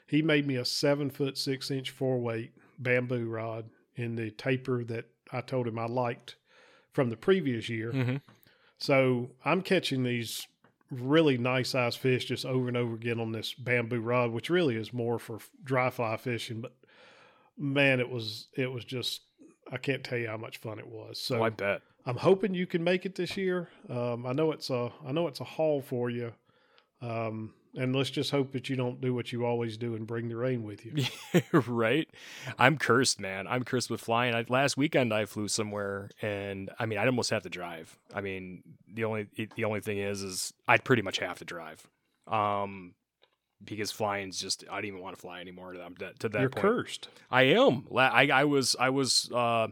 he 0.06 0.20
made 0.20 0.46
me 0.46 0.56
a 0.56 0.64
seven 0.64 1.08
foot 1.10 1.38
six 1.38 1.70
inch 1.70 1.90
four 1.90 2.18
weight 2.20 2.52
bamboo 2.78 3.28
rod 3.30 3.70
in 3.94 4.16
the 4.16 4.30
taper 4.32 4.84
that 4.84 5.06
I 5.32 5.40
told 5.40 5.66
him 5.68 5.78
I 5.78 5.86
liked 5.86 6.36
from 6.92 7.10
the 7.10 7.16
previous 7.16 7.68
year. 7.68 7.92
Mm-hmm. 7.92 8.16
So 8.78 9.30
I'm 9.44 9.62
catching 9.62 10.02
these 10.02 10.46
really 10.90 11.38
nice 11.38 11.70
sized 11.70 11.98
fish 11.98 12.26
just 12.26 12.44
over 12.44 12.68
and 12.68 12.76
over 12.76 12.94
again 12.94 13.18
on 13.18 13.32
this 13.32 13.54
bamboo 13.54 14.00
rod, 14.00 14.30
which 14.30 14.50
really 14.50 14.76
is 14.76 14.92
more 14.92 15.18
for 15.18 15.38
dry 15.64 15.90
fly 15.90 16.16
fishing. 16.16 16.60
But 16.60 16.74
man, 17.56 18.00
it 18.00 18.10
was 18.10 18.48
it 18.56 18.70
was 18.70 18.84
just 18.84 19.22
I 19.70 19.78
can't 19.78 20.04
tell 20.04 20.18
you 20.18 20.28
how 20.28 20.36
much 20.36 20.58
fun 20.58 20.78
it 20.78 20.86
was. 20.86 21.20
So 21.20 21.38
oh, 21.38 21.44
I 21.44 21.50
bet. 21.50 21.82
I'm 22.04 22.16
hoping 22.16 22.54
you 22.54 22.66
can 22.66 22.82
make 22.82 23.06
it 23.06 23.14
this 23.14 23.36
year. 23.36 23.68
Um, 23.88 24.26
I 24.26 24.32
know 24.32 24.52
it's 24.52 24.70
a 24.70 24.92
I 25.06 25.12
know 25.12 25.28
it's 25.28 25.40
a 25.40 25.44
haul 25.44 25.80
for 25.80 26.10
you. 26.10 26.32
Um, 27.00 27.54
and 27.76 27.94
let's 27.96 28.10
just 28.10 28.30
hope 28.30 28.52
that 28.52 28.68
you 28.68 28.76
don't 28.76 29.00
do 29.00 29.14
what 29.14 29.32
you 29.32 29.44
always 29.46 29.76
do 29.76 29.94
and 29.94 30.06
bring 30.06 30.28
the 30.28 30.36
rain 30.36 30.62
with 30.62 30.84
you. 30.84 31.04
right? 31.66 32.08
I'm 32.58 32.76
cursed, 32.76 33.18
man. 33.20 33.46
I'm 33.46 33.64
cursed 33.64 33.90
with 33.90 34.00
flying. 34.00 34.34
I, 34.34 34.44
last 34.48 34.76
weekend 34.76 35.12
I 35.12 35.24
flew 35.24 35.48
somewhere, 35.48 36.10
and 36.20 36.70
I 36.78 36.86
mean, 36.86 36.98
I'd 36.98 37.06
almost 37.08 37.30
have 37.30 37.42
to 37.44 37.48
drive. 37.48 37.98
I 38.14 38.20
mean, 38.20 38.62
the 38.92 39.04
only 39.04 39.26
the 39.56 39.64
only 39.64 39.80
thing 39.80 39.98
is, 39.98 40.22
is 40.22 40.52
I'd 40.68 40.84
pretty 40.84 41.02
much 41.02 41.18
have 41.18 41.38
to 41.38 41.44
drive, 41.44 41.86
um, 42.26 42.94
because 43.64 43.90
flying's 43.90 44.38
just 44.38 44.64
I 44.70 44.74
don't 44.76 44.84
even 44.86 45.00
want 45.00 45.14
to 45.16 45.20
fly 45.20 45.40
anymore. 45.40 45.72
To, 45.72 45.78
that- 45.98 46.18
to 46.20 46.28
that 46.28 46.40
You're 46.40 46.50
point. 46.50 46.62
cursed. 46.62 47.08
I 47.30 47.42
am. 47.42 47.86
I 47.96 48.28
I 48.28 48.44
was 48.44 48.76
I 48.78 48.90
was 48.90 49.30
uh, 49.34 49.68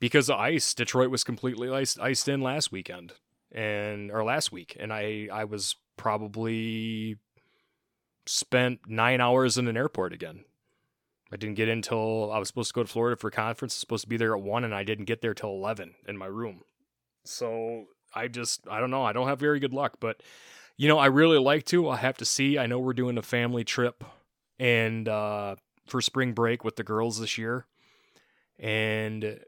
because 0.00 0.30
of 0.30 0.38
ice. 0.38 0.72
Detroit 0.74 1.10
was 1.10 1.24
completely 1.24 1.68
iced, 1.70 2.00
iced 2.00 2.28
in 2.28 2.40
last 2.40 2.72
weekend 2.72 3.12
and 3.52 4.10
or 4.10 4.24
last 4.24 4.50
week, 4.52 4.76
and 4.80 4.92
I 4.92 5.28
I 5.32 5.44
was 5.44 5.76
probably 5.98 7.16
spent 8.26 8.80
nine 8.86 9.20
hours 9.20 9.58
in 9.58 9.68
an 9.68 9.76
airport 9.76 10.12
again. 10.14 10.44
I 11.30 11.36
didn't 11.36 11.56
get 11.56 11.68
in 11.68 11.82
till 11.82 12.32
I 12.32 12.38
was 12.38 12.48
supposed 12.48 12.70
to 12.70 12.74
go 12.74 12.82
to 12.82 12.88
Florida 12.88 13.16
for 13.16 13.30
conference. 13.30 13.74
I 13.74 13.76
was 13.76 13.80
supposed 13.80 14.04
to 14.04 14.08
be 14.08 14.16
there 14.16 14.34
at 14.34 14.42
one, 14.42 14.64
and 14.64 14.74
I 14.74 14.82
didn't 14.82 15.04
get 15.04 15.20
there 15.20 15.34
till 15.34 15.50
eleven 15.50 15.94
in 16.06 16.16
my 16.16 16.26
room. 16.26 16.62
So 17.24 17.84
I 18.14 18.28
just 18.28 18.66
I 18.70 18.80
don't 18.80 18.90
know. 18.90 19.04
I 19.04 19.12
don't 19.12 19.28
have 19.28 19.38
very 19.38 19.60
good 19.60 19.74
luck, 19.74 19.98
but 20.00 20.22
you 20.78 20.88
know 20.88 20.98
I 20.98 21.06
really 21.06 21.38
like 21.38 21.64
to. 21.66 21.88
I'll 21.88 21.96
have 21.96 22.16
to 22.18 22.24
see. 22.24 22.58
I 22.58 22.66
know 22.66 22.78
we're 22.78 22.94
doing 22.94 23.18
a 23.18 23.22
family 23.22 23.64
trip 23.64 24.04
and 24.58 25.08
uh, 25.08 25.56
for 25.86 26.00
spring 26.00 26.32
break 26.32 26.64
with 26.64 26.76
the 26.76 26.84
girls 26.84 27.20
this 27.20 27.36
year, 27.36 27.66
and 28.58 29.38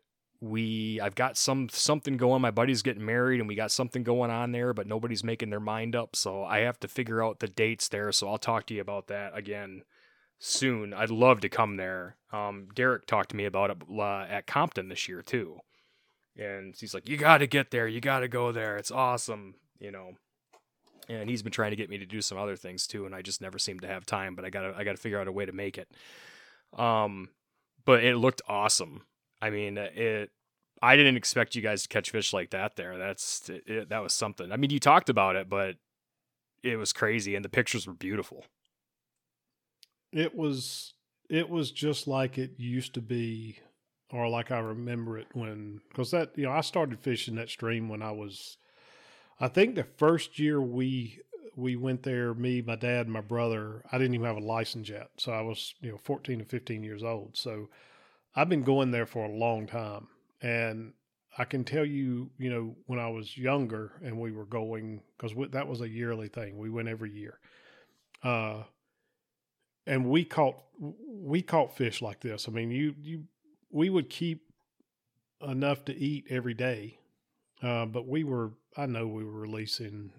we 0.40 1.00
I've 1.00 1.14
got 1.14 1.37
some 1.37 1.68
something 1.68 2.16
going. 2.16 2.40
My 2.40 2.50
buddy's 2.50 2.83
getting 2.83 3.05
married, 3.05 3.40
and 3.40 3.48
we 3.48 3.55
got 3.55 3.70
something 3.70 4.03
going 4.03 4.31
on 4.31 4.53
there, 4.53 4.72
but 4.72 4.87
nobody's 4.87 5.22
making 5.22 5.50
their 5.50 5.61
mind 5.61 5.94
up. 5.94 6.16
So 6.16 6.44
I 6.44 6.61
have 6.61 6.81
to 6.81 6.88
figure 6.88 7.22
out 7.22 7.40
the 7.40 7.48
dates 7.48 7.88
there. 7.88 8.11
So 8.12 8.29
I'll 8.29 8.38
talk 8.38 8.66
to 8.66 8.74
you 8.74 8.81
about 8.81 9.09
that 9.09 9.37
again 9.37 9.83
soon. 10.38 10.94
I'd 10.94 11.11
love 11.11 11.40
to 11.40 11.48
come 11.48 11.76
there. 11.76 12.16
Um, 12.33 12.68
Derek 12.74 13.07
talked 13.07 13.31
to 13.31 13.37
me 13.37 13.44
about 13.44 13.70
it 13.70 13.76
uh, 13.90 14.22
at 14.22 14.46
Compton 14.46 14.88
this 14.88 15.09
year 15.09 15.22
too, 15.22 15.59
and 16.37 16.74
he's 16.79 16.94
like, 16.94 17.09
"You 17.09 17.18
got 17.18 17.38
to 17.38 17.46
get 17.46 17.70
there. 17.70 17.87
You 17.87 18.00
got 18.00 18.20
to 18.20 18.29
go 18.29 18.50
there. 18.50 18.76
It's 18.76 18.90
awesome." 18.90 19.55
You 19.79 19.90
know. 19.90 20.12
And 21.09 21.29
he's 21.29 21.42
been 21.42 21.50
trying 21.50 21.70
to 21.70 21.76
get 21.76 21.90
me 21.90 21.98
to 21.98 22.07
do 22.07 22.20
some 22.20 22.38
other 22.38 22.55
things 22.55 22.87
too, 22.87 23.05
and 23.05 23.16
I 23.16 23.20
just 23.20 23.40
never 23.40 23.59
seem 23.59 23.81
to 23.81 23.88
have 23.88 24.07
time. 24.07 24.37
But 24.37 24.44
I 24.44 24.50
gotta, 24.50 24.72
I 24.76 24.85
gotta 24.85 24.96
figure 24.96 25.20
out 25.20 25.26
a 25.26 25.33
way 25.33 25.44
to 25.44 25.50
make 25.50 25.76
it. 25.76 25.88
Um, 26.79 27.31
but 27.85 28.05
it 28.05 28.16
looked 28.16 28.42
awesome. 28.48 29.03
I 29.40 29.50
mean, 29.50 29.79
uh, 29.79 29.88
it. 29.94 30.31
I 30.83 30.96
didn't 30.96 31.16
expect 31.16 31.55
you 31.55 31.61
guys 31.61 31.83
to 31.83 31.88
catch 31.88 32.11
fish 32.11 32.33
like 32.33 32.50
that 32.50 32.76
there. 32.76 32.96
That's 32.96 33.50
it, 33.50 33.90
that 33.90 34.03
was 34.03 34.14
something. 34.14 34.50
I 34.50 34.57
mean, 34.57 34.70
you 34.70 34.81
talked 34.81 35.11
about 35.11 35.37
it, 35.37 35.48
but 35.48 35.76
it 36.62 36.76
was 36.76 36.92
crazy, 36.92 37.35
and 37.35 37.44
the 37.44 37.50
pictures 37.50 37.87
were 37.87 37.92
beautiful. 37.94 38.44
It 40.12 40.35
was 40.35 40.94
it 41.29 41.48
was 41.48 41.70
just 41.70 42.09
like 42.09 42.38
it 42.38 42.53
used 42.59 42.94
to 42.94 43.00
be, 43.00 43.59
or 44.11 44.29
like 44.29 44.50
I 44.50 44.59
remember 44.59 45.18
it 45.18 45.29
when 45.33 45.81
because 45.88 46.11
that 46.11 46.37
you 46.37 46.44
know 46.44 46.53
I 46.53 46.61
started 46.62 46.98
fishing 46.98 47.37
that 47.37 47.48
stream 47.48 47.88
when 47.88 48.03
I 48.03 48.11
was, 48.11 48.57
I 49.38 49.48
think 49.48 49.74
the 49.74 49.85
first 49.85 50.38
year 50.38 50.61
we 50.61 51.20
we 51.57 51.76
went 51.76 52.03
there, 52.03 52.35
me, 52.35 52.62
my 52.62 52.76
dad, 52.76 53.09
my 53.09 53.20
brother. 53.20 53.83
I 53.92 53.98
didn't 53.98 54.14
even 54.14 54.26
have 54.26 54.37
a 54.37 54.40
license 54.40 54.88
yet, 54.88 55.11
so 55.18 55.33
I 55.33 55.42
was 55.42 55.74
you 55.81 55.92
know 55.92 55.98
fourteen 55.98 56.38
to 56.38 56.44
fifteen 56.44 56.83
years 56.83 57.03
old. 57.03 57.37
So 57.37 57.68
I've 58.34 58.48
been 58.48 58.62
going 58.62 58.90
there 58.90 59.06
for 59.06 59.24
a 59.24 59.30
long 59.30 59.66
time, 59.66 60.08
and 60.40 60.92
I 61.36 61.44
can 61.44 61.64
tell 61.64 61.84
you, 61.84 62.30
you 62.38 62.50
know, 62.50 62.76
when 62.86 62.98
I 62.98 63.08
was 63.08 63.36
younger 63.36 63.92
and 64.04 64.18
we 64.18 64.32
were 64.32 64.44
going 64.44 65.02
because 65.16 65.32
that 65.52 65.68
was 65.68 65.80
a 65.80 65.88
yearly 65.88 66.28
thing. 66.28 66.58
We 66.58 66.70
went 66.70 66.88
every 66.88 67.12
year. 67.12 67.38
Uh, 68.22 68.64
and 69.86 70.06
we 70.08 70.24
caught 70.24 70.56
we 70.78 71.42
caught 71.42 71.76
fish 71.76 72.02
like 72.02 72.20
this. 72.20 72.48
I 72.48 72.52
mean, 72.52 72.70
you 72.70 72.94
you 73.02 73.24
we 73.70 73.90
would 73.90 74.10
keep 74.10 74.42
enough 75.46 75.84
to 75.86 75.96
eat 75.96 76.26
every 76.30 76.54
day, 76.54 76.98
uh, 77.62 77.86
but 77.86 78.06
we 78.06 78.24
were 78.24 78.52
I 78.76 78.86
know 78.86 79.06
we 79.06 79.24
were 79.24 79.32
releasing 79.32 80.12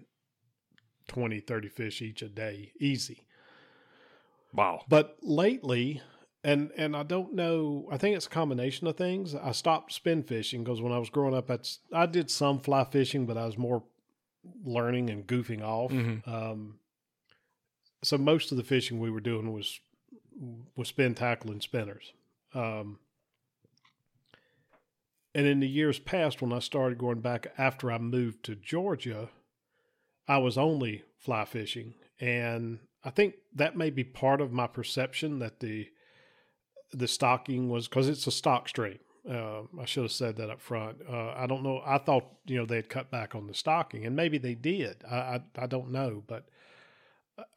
20, 1.08 1.40
30 1.40 1.68
fish 1.68 2.02
each 2.02 2.22
a 2.22 2.28
day, 2.28 2.72
easy. 2.78 3.26
Wow. 4.52 4.82
But 4.88 5.16
lately, 5.22 6.02
and 6.44 6.70
and 6.76 6.96
I 6.96 7.02
don't 7.02 7.34
know. 7.34 7.88
I 7.90 7.96
think 7.96 8.16
it's 8.16 8.26
a 8.26 8.30
combination 8.30 8.86
of 8.86 8.96
things. 8.96 9.34
I 9.34 9.52
stopped 9.52 9.92
spin 9.92 10.22
fishing 10.22 10.64
because 10.64 10.80
when 10.80 10.92
I 10.92 10.98
was 10.98 11.10
growing 11.10 11.34
up, 11.34 11.46
that's 11.46 11.78
I 11.92 12.06
did 12.06 12.30
some 12.30 12.58
fly 12.60 12.84
fishing, 12.84 13.26
but 13.26 13.36
I 13.38 13.46
was 13.46 13.56
more 13.58 13.84
learning 14.64 15.08
and 15.10 15.26
goofing 15.26 15.62
off. 15.62 15.92
Mhm. 15.92 16.26
Um, 16.26 16.78
so 18.02 18.18
most 18.18 18.50
of 18.50 18.56
the 18.56 18.64
fishing 18.64 18.98
we 18.98 19.10
were 19.10 19.20
doing 19.20 19.52
was 19.52 19.80
was 20.76 20.88
spin 20.88 21.14
tackle 21.14 21.52
and 21.52 21.62
spinners. 21.62 22.12
Um, 22.54 22.98
and 25.34 25.46
in 25.46 25.60
the 25.60 25.68
years 25.68 25.98
past, 25.98 26.42
when 26.42 26.52
I 26.52 26.58
started 26.58 26.98
going 26.98 27.20
back 27.20 27.52
after 27.56 27.90
I 27.90 27.98
moved 27.98 28.44
to 28.44 28.54
Georgia, 28.56 29.30
I 30.28 30.38
was 30.38 30.58
only 30.58 31.04
fly 31.16 31.44
fishing, 31.44 31.94
and 32.20 32.80
I 33.04 33.10
think 33.10 33.36
that 33.54 33.76
may 33.76 33.90
be 33.90 34.04
part 34.04 34.40
of 34.40 34.52
my 34.52 34.66
perception 34.66 35.38
that 35.38 35.60
the 35.60 35.88
the 36.92 37.08
stocking 37.08 37.68
was 37.68 37.88
because 37.88 38.08
it's 38.08 38.26
a 38.26 38.32
stock 38.32 38.68
stream. 38.68 38.98
Uh, 39.28 39.62
I 39.80 39.84
should 39.84 40.02
have 40.02 40.12
said 40.12 40.36
that 40.36 40.50
up 40.50 40.60
front. 40.60 40.98
Uh, 41.08 41.32
I 41.36 41.46
don't 41.46 41.62
know. 41.62 41.80
I 41.84 41.98
thought 41.98 42.26
you 42.46 42.56
know 42.56 42.66
they 42.66 42.76
had 42.76 42.88
cut 42.88 43.10
back 43.10 43.34
on 43.34 43.46
the 43.46 43.54
stocking, 43.54 44.04
and 44.04 44.16
maybe 44.16 44.38
they 44.38 44.54
did. 44.54 45.02
I, 45.08 45.16
I 45.16 45.40
I 45.56 45.66
don't 45.66 45.92
know, 45.92 46.24
but 46.26 46.48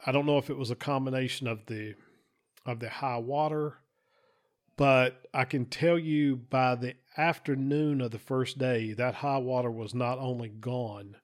I 0.06 0.12
don't 0.12 0.26
know 0.26 0.38
if 0.38 0.48
it 0.48 0.56
was 0.56 0.70
a 0.70 0.76
combination 0.76 1.46
of 1.48 1.66
the 1.66 1.94
of 2.64 2.80
the 2.80 2.88
high 2.88 3.18
water. 3.18 3.78
But 4.76 5.22
I 5.32 5.44
can 5.44 5.64
tell 5.64 5.98
you 5.98 6.36
by 6.36 6.74
the 6.74 6.94
afternoon 7.16 8.02
of 8.02 8.10
the 8.10 8.18
first 8.18 8.58
day, 8.58 8.92
that 8.92 9.14
high 9.14 9.38
water 9.38 9.70
was 9.70 9.94
not 9.94 10.18
only 10.18 10.50
gone, 10.50 11.16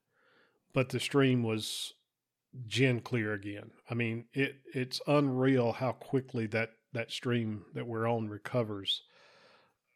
but 0.73 0.89
the 0.89 0.99
stream 0.99 1.43
was 1.43 1.93
gin 2.67 3.01
clear 3.01 3.33
again. 3.33 3.71
I 3.91 3.95
mean, 3.95 4.25
it 4.33 4.57
it's 4.75 5.01
unreal 5.07 5.73
how 5.73 5.93
quickly 5.93 6.47
that 6.49 6.71
that 6.93 7.11
stream 7.11 7.65
that 7.75 7.87
we're 7.87 8.09
on 8.09 8.29
recovers. 8.29 9.03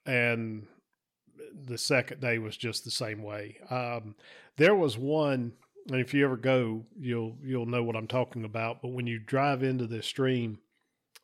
And 0.07 0.67
the 1.67 1.79
second 1.79 2.21
day 2.21 2.39
was 2.39 2.57
just 2.57 2.85
the 2.85 2.91
same 2.91 3.23
way. 3.23 3.59
Um, 3.71 4.15
there 4.57 4.75
was 4.75 4.97
one, 4.97 5.53
and 5.91 6.01
if 6.01 6.15
you 6.15 6.25
ever 6.25 6.37
go, 6.37 6.85
you'll 6.99 7.37
you'll 7.43 7.67
know 7.67 7.83
what 7.83 7.97
I'm 7.97 8.07
talking 8.07 8.45
about. 8.45 8.83
But 8.83 8.93
when 8.93 9.07
you 9.07 9.19
drive 9.19 9.63
into 9.63 9.87
the 9.87 10.03
stream, 10.03 10.59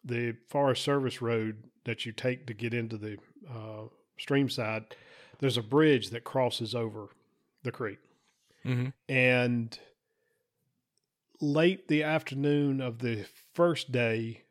the 0.04 0.36
Forest 0.48 0.82
Service 0.82 1.22
road 1.22 1.62
that 1.84 2.04
you 2.06 2.12
take 2.12 2.46
to 2.46 2.54
get 2.54 2.74
into 2.74 2.96
the 2.96 3.16
uh, 3.50 3.84
stream 4.18 4.48
side, 4.48 4.94
there's 5.38 5.56
a 5.58 5.62
bridge 5.62 6.10
that 6.10 6.24
crosses 6.24 6.74
over 6.74 7.08
the 7.62 7.72
creek, 7.72 7.98
Mm-hmm. 8.64 8.88
and 9.08 9.78
late 11.40 11.88
the 11.88 12.02
afternoon 12.02 12.80
of 12.80 12.98
the 12.98 13.24
first 13.54 13.90
day, 13.90 14.42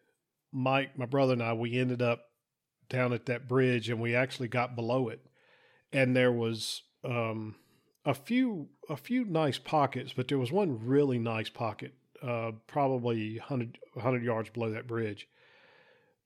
Mike, 0.52 0.98
my 0.98 1.06
brother, 1.06 1.34
and 1.34 1.44
I, 1.44 1.54
we 1.54 1.78
ended 1.78 2.02
up 2.02 2.26
down 2.90 3.14
at 3.14 3.26
that 3.28 3.48
bridge 3.48 3.90
and 3.90 4.02
we 4.02 4.16
actually 4.16 4.48
got 4.48 4.76
below 4.76 5.10
it. 5.10 5.26
And 5.94 6.16
there 6.16 6.32
was 6.32 6.84
um, 7.04 7.56
a 8.06 8.14
few 8.14 8.70
a 8.90 8.98
few 8.98 9.26
nice 9.26 9.58
pockets, 9.58 10.14
but 10.14 10.28
there 10.28 10.38
was 10.38 10.52
one 10.52 10.86
really 10.86 11.20
nice 11.20 11.50
pocket, 11.50 11.94
uh, 12.22 12.52
probably 12.68 13.38
100, 13.38 13.78
100 13.94 14.24
yards 14.24 14.50
below 14.50 14.70
that 14.72 14.88
bridge. 14.88 15.28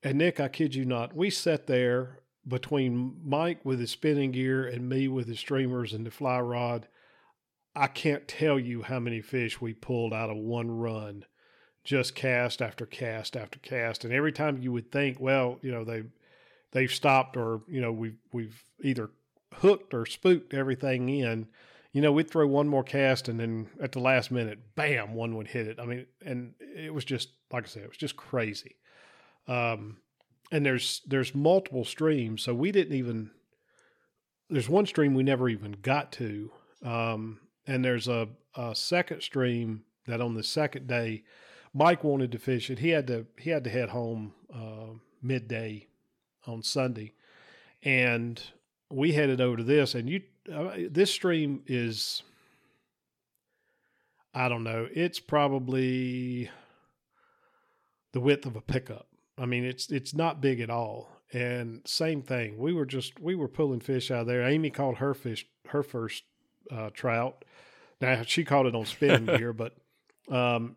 And 0.02 0.18
Nick, 0.18 0.40
I 0.40 0.48
kid 0.48 0.74
you 0.74 0.84
not, 0.84 1.14
we 1.16 1.30
sat 1.30 1.66
there 1.66 2.20
between 2.46 3.16
Mike 3.24 3.64
with 3.64 3.80
his 3.80 3.90
spinning 3.90 4.32
gear 4.32 4.66
and 4.66 4.88
me 4.88 5.08
with 5.08 5.26
his 5.26 5.40
streamers 5.40 5.92
and 5.92 6.06
the 6.06 6.10
fly 6.10 6.40
rod. 6.40 6.88
I 7.74 7.88
can't 7.88 8.28
tell 8.28 8.58
you 8.58 8.82
how 8.82 9.00
many 9.00 9.20
fish 9.20 9.60
we 9.60 9.74
pulled 9.74 10.12
out 10.12 10.30
of 10.30 10.36
one 10.36 10.70
run, 10.70 11.24
just 11.86 12.16
cast 12.16 12.60
after 12.60 12.84
cast 12.84 13.36
after 13.36 13.60
cast. 13.60 14.04
And 14.04 14.12
every 14.12 14.32
time 14.32 14.60
you 14.60 14.72
would 14.72 14.90
think, 14.90 15.18
well, 15.20 15.58
you 15.62 15.70
know, 15.70 15.84
they 15.84 16.02
they've 16.72 16.92
stopped 16.92 17.36
or, 17.36 17.62
you 17.68 17.80
know, 17.80 17.92
we've 17.92 18.18
we've 18.32 18.62
either 18.82 19.10
hooked 19.54 19.94
or 19.94 20.04
spooked 20.04 20.52
everything 20.52 21.08
in, 21.08 21.46
you 21.92 22.02
know, 22.02 22.10
we'd 22.10 22.28
throw 22.28 22.46
one 22.46 22.68
more 22.68 22.82
cast 22.82 23.28
and 23.28 23.38
then 23.38 23.68
at 23.80 23.92
the 23.92 24.00
last 24.00 24.32
minute, 24.32 24.74
bam, 24.74 25.14
one 25.14 25.36
would 25.36 25.46
hit 25.46 25.68
it. 25.68 25.78
I 25.80 25.86
mean, 25.86 26.06
and 26.24 26.54
it 26.60 26.92
was 26.92 27.04
just 27.04 27.30
like 27.52 27.64
I 27.64 27.68
said, 27.68 27.84
it 27.84 27.88
was 27.88 27.96
just 27.96 28.16
crazy. 28.16 28.76
Um 29.46 29.98
and 30.50 30.66
there's 30.66 31.02
there's 31.06 31.34
multiple 31.34 31.84
streams, 31.84 32.42
so 32.42 32.52
we 32.52 32.72
didn't 32.72 32.96
even 32.96 33.30
there's 34.50 34.68
one 34.68 34.86
stream 34.86 35.14
we 35.14 35.22
never 35.22 35.48
even 35.48 35.76
got 35.82 36.10
to. 36.12 36.50
Um 36.84 37.38
and 37.64 37.84
there's 37.84 38.08
a, 38.08 38.28
a 38.56 38.74
second 38.74 39.20
stream 39.22 39.84
that 40.06 40.20
on 40.20 40.34
the 40.34 40.42
second 40.42 40.88
day 40.88 41.22
mike 41.76 42.02
wanted 42.02 42.32
to 42.32 42.38
fish 42.38 42.70
it. 42.70 42.78
He 42.78 42.88
had 42.88 43.06
to 43.06 43.26
he 43.38 43.50
had 43.50 43.64
to 43.64 43.70
head 43.70 43.90
home 43.90 44.32
uh, 44.52 44.94
midday 45.22 45.86
on 46.46 46.62
sunday. 46.62 47.12
And 47.82 48.42
we 48.90 49.12
headed 49.12 49.40
over 49.40 49.58
to 49.58 49.62
this 49.62 49.94
and 49.94 50.08
you 50.08 50.22
uh, 50.52 50.76
this 50.90 51.10
stream 51.10 51.62
is 51.66 52.22
i 54.32 54.48
don't 54.48 54.62
know 54.62 54.86
it's 54.92 55.18
probably 55.18 56.48
the 58.12 58.20
width 58.20 58.46
of 58.46 58.56
a 58.56 58.60
pickup. 58.60 59.08
I 59.38 59.44
mean 59.44 59.64
it's 59.64 59.90
it's 59.90 60.14
not 60.14 60.40
big 60.40 60.60
at 60.60 60.70
all. 60.70 61.10
And 61.32 61.82
same 61.84 62.22
thing 62.22 62.56
we 62.56 62.72
were 62.72 62.86
just 62.86 63.20
we 63.20 63.34
were 63.34 63.48
pulling 63.48 63.80
fish 63.80 64.10
out 64.10 64.22
of 64.22 64.26
there. 64.26 64.42
Amy 64.42 64.70
caught 64.70 64.96
her 64.96 65.12
fish 65.12 65.46
her 65.68 65.82
first 65.82 66.24
uh, 66.70 66.90
trout. 66.94 67.44
Now 68.00 68.22
she 68.22 68.44
caught 68.44 68.66
it 68.66 68.74
on 68.74 68.86
spinning 68.86 69.26
gear, 69.38 69.52
but 69.52 69.74
um, 70.30 70.76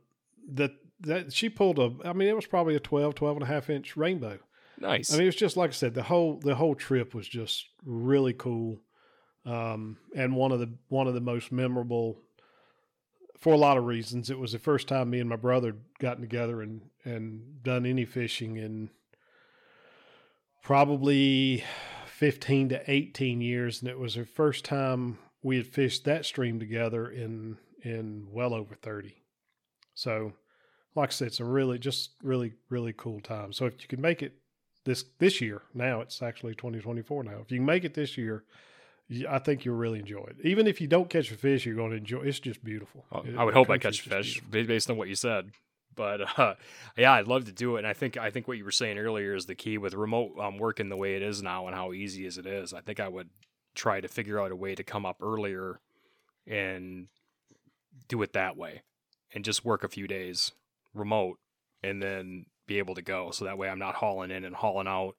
that 0.54 0.72
that 1.02 1.34
she 1.34 1.50
pulled 1.50 1.80
a. 1.80 1.94
I 2.04 2.14
mean, 2.14 2.28
it 2.28 2.36
was 2.36 2.46
probably 2.46 2.76
a 2.76 2.80
12, 2.80 3.16
12 3.16 3.38
and 3.38 3.44
a 3.44 3.48
half 3.48 3.70
inch 3.70 3.96
rainbow. 3.96 4.40
Nice. 4.80 5.12
I 5.12 5.18
mean, 5.18 5.24
it 5.24 5.28
was 5.28 5.36
just 5.36 5.58
like 5.58 5.72
I 5.72 5.74
said. 5.74 5.94
The 5.94 6.04
whole 6.04 6.40
the 6.40 6.56
whole 6.56 6.76
trip 6.76 7.14
was 7.14 7.28
just 7.28 7.68
really 7.86 8.34
cool, 8.34 8.80
um, 9.46 9.98
and 10.16 10.36
one 10.36 10.52
of 10.52 10.60
the 10.60 10.74
one 10.88 11.08
of 11.08 11.14
the 11.14 11.22
most 11.22 11.52
memorable 11.52 12.18
for 13.38 13.54
a 13.54 13.58
lot 13.58 13.78
of 13.78 13.86
reasons. 13.86 14.30
It 14.30 14.40
was 14.40 14.54
the 14.54 14.60
first 14.60 14.88
time 14.88 15.10
me 15.10 15.20
and 15.20 15.30
my 15.30 15.36
brother 15.36 15.76
gotten 16.00 16.22
together 16.22 16.62
and 16.62 16.82
and 17.04 17.64
done 17.64 17.86
any 17.86 18.06
fishing 18.06 18.56
in 18.56 18.90
probably 20.64 21.64
fifteen 22.06 22.70
to 22.70 22.90
eighteen 22.90 23.42
years, 23.42 23.82
and 23.82 23.90
it 23.90 24.00
was 24.00 24.16
the 24.16 24.26
first 24.26 24.64
time 24.64 25.18
we 25.42 25.58
had 25.58 25.68
fished 25.68 26.06
that 26.06 26.26
stream 26.26 26.60
together 26.60 27.10
in 27.10 27.58
in 27.84 28.28
well 28.30 28.54
over 28.54 28.76
30 28.76 29.16
so 29.94 30.34
like 30.96 31.10
i 31.10 31.12
said 31.12 31.28
it's 31.28 31.40
a 31.40 31.46
really 31.46 31.80
just 31.80 32.12
really 32.24 32.54
really 32.70 32.94
cool 32.96 33.20
time. 33.20 33.54
So 33.54 33.66
if 33.66 33.82
you 33.82 33.88
can 33.88 34.02
make 34.02 34.22
it 34.22 34.34
this 34.86 35.06
this 35.20 35.42
year 35.42 35.62
now 35.74 36.02
it's 36.02 36.22
actually 36.22 36.56
2024 36.56 37.24
now. 37.24 37.40
If 37.42 37.52
you 37.52 37.58
can 37.58 37.66
make 37.66 37.84
it 37.84 37.94
this 37.94 38.18
year 38.18 38.44
i 39.28 39.40
think 39.40 39.66
you'll 39.66 39.76
really 39.76 40.00
enjoy 40.00 40.26
it. 40.30 40.38
Even 40.44 40.68
if 40.68 40.80
you 40.80 40.88
don't 40.88 41.10
catch 41.10 41.32
a 41.32 41.36
fish 41.36 41.66
you're 41.66 41.76
going 41.76 41.92
to 41.92 41.98
enjoy 41.98 42.22
it's 42.22 42.40
just 42.40 42.64
beautiful. 42.64 43.06
It, 43.26 43.36
I 43.38 43.44
would 43.44 43.54
hope 43.54 43.70
I 43.70 43.78
catch 43.78 44.06
a 44.06 44.10
fish 44.10 44.42
based 44.42 44.90
on 44.90 44.98
what 44.98 45.08
you 45.08 45.16
said. 45.16 45.52
But 45.96 46.22
uh, 46.40 46.56
yeah, 46.98 47.12
I'd 47.14 47.28
love 47.28 47.46
to 47.46 47.52
do 47.52 47.76
it, 47.76 47.80
and 47.80 47.88
I 47.88 47.94
think 47.94 48.16
I 48.16 48.30
think 48.32 48.48
what 48.48 48.58
you 48.58 48.64
were 48.64 48.72
saying 48.72 48.98
earlier 48.98 49.36
is 49.36 49.48
the 49.48 49.56
key 49.56 49.78
with 49.78 49.94
remote 49.94 50.32
um, 50.40 50.58
working 50.58 50.88
the 50.88 50.96
way 50.96 51.16
it 51.16 51.22
is 51.22 51.44
now 51.44 51.68
and 51.68 51.76
how 51.76 51.92
easy 51.92 52.26
as 52.26 52.38
it 52.38 52.46
is. 52.46 52.74
I 52.74 52.80
think 52.80 53.02
I 53.02 53.10
would 53.10 53.30
try 53.76 54.00
to 54.00 54.08
figure 54.08 54.40
out 54.40 54.52
a 54.52 54.56
way 54.56 54.76
to 54.76 54.84
come 54.84 55.06
up 55.06 55.18
earlier 55.22 55.80
and 56.48 57.08
do 58.08 58.22
it 58.22 58.34
that 58.34 58.58
way 58.58 58.82
and 59.34 59.46
just 59.46 59.64
work 59.66 59.84
a 59.84 59.90
few 59.90 60.08
days 60.08 60.52
remote 61.00 61.38
and 61.84 62.02
then 62.02 62.46
be 62.68 62.78
able 62.78 62.96
to 62.96 63.02
go. 63.02 63.32
So 63.32 63.46
that 63.46 63.58
way 63.58 63.70
I'm 63.70 63.80
not 63.80 63.96
hauling 63.96 64.32
in 64.32 64.44
and 64.44 64.56
hauling 64.56 64.88
out 64.88 65.16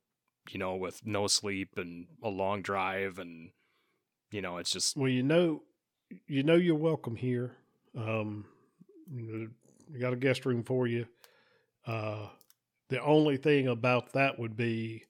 you 0.50 0.58
know 0.58 0.74
with 0.74 1.00
no 1.04 1.26
sleep 1.26 1.70
and 1.76 2.06
a 2.22 2.28
long 2.28 2.62
drive 2.62 3.18
and 3.18 3.50
you 4.30 4.40
know 4.40 4.56
it's 4.56 4.70
just 4.70 4.96
well 4.96 5.08
you 5.08 5.22
know 5.22 5.62
you 6.26 6.42
know 6.42 6.54
you're 6.54 6.74
welcome 6.74 7.16
here. 7.16 7.56
Um 7.96 8.46
you 9.12 9.50
got 10.00 10.12
a 10.12 10.16
guest 10.16 10.46
room 10.46 10.62
for 10.62 10.86
you. 10.86 11.06
Uh 11.86 12.28
the 12.88 13.02
only 13.02 13.36
thing 13.36 13.68
about 13.68 14.12
that 14.12 14.38
would 14.38 14.56
be 14.56 15.04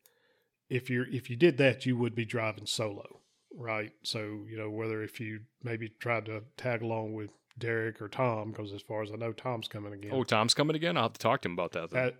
if 0.68 0.90
you're 0.90 1.08
if 1.08 1.30
you 1.30 1.36
did 1.36 1.58
that 1.58 1.86
you 1.86 1.96
would 1.96 2.14
be 2.14 2.24
driving 2.24 2.66
solo 2.66 3.20
right? 3.54 3.92
So, 4.02 4.44
you 4.48 4.56
know, 4.56 4.70
whether 4.70 5.02
if 5.02 5.20
you 5.20 5.40
maybe 5.62 5.88
tried 5.98 6.26
to 6.26 6.42
tag 6.56 6.82
along 6.82 7.14
with 7.14 7.30
Derek 7.60 8.02
or 8.02 8.08
Tom, 8.08 8.50
because 8.50 8.72
as 8.72 8.82
far 8.82 9.02
as 9.02 9.12
I 9.12 9.16
know, 9.16 9.32
Tom's 9.32 9.68
coming 9.68 9.92
again. 9.92 10.10
oh 10.12 10.24
Tom's 10.24 10.54
coming 10.54 10.74
again 10.74 10.96
I'll 10.96 11.04
have 11.04 11.12
to 11.12 11.18
talk 11.20 11.42
to 11.42 11.48
him 11.48 11.52
about 11.52 11.72
that 11.72 11.90
then. 11.90 12.06
At, 12.06 12.16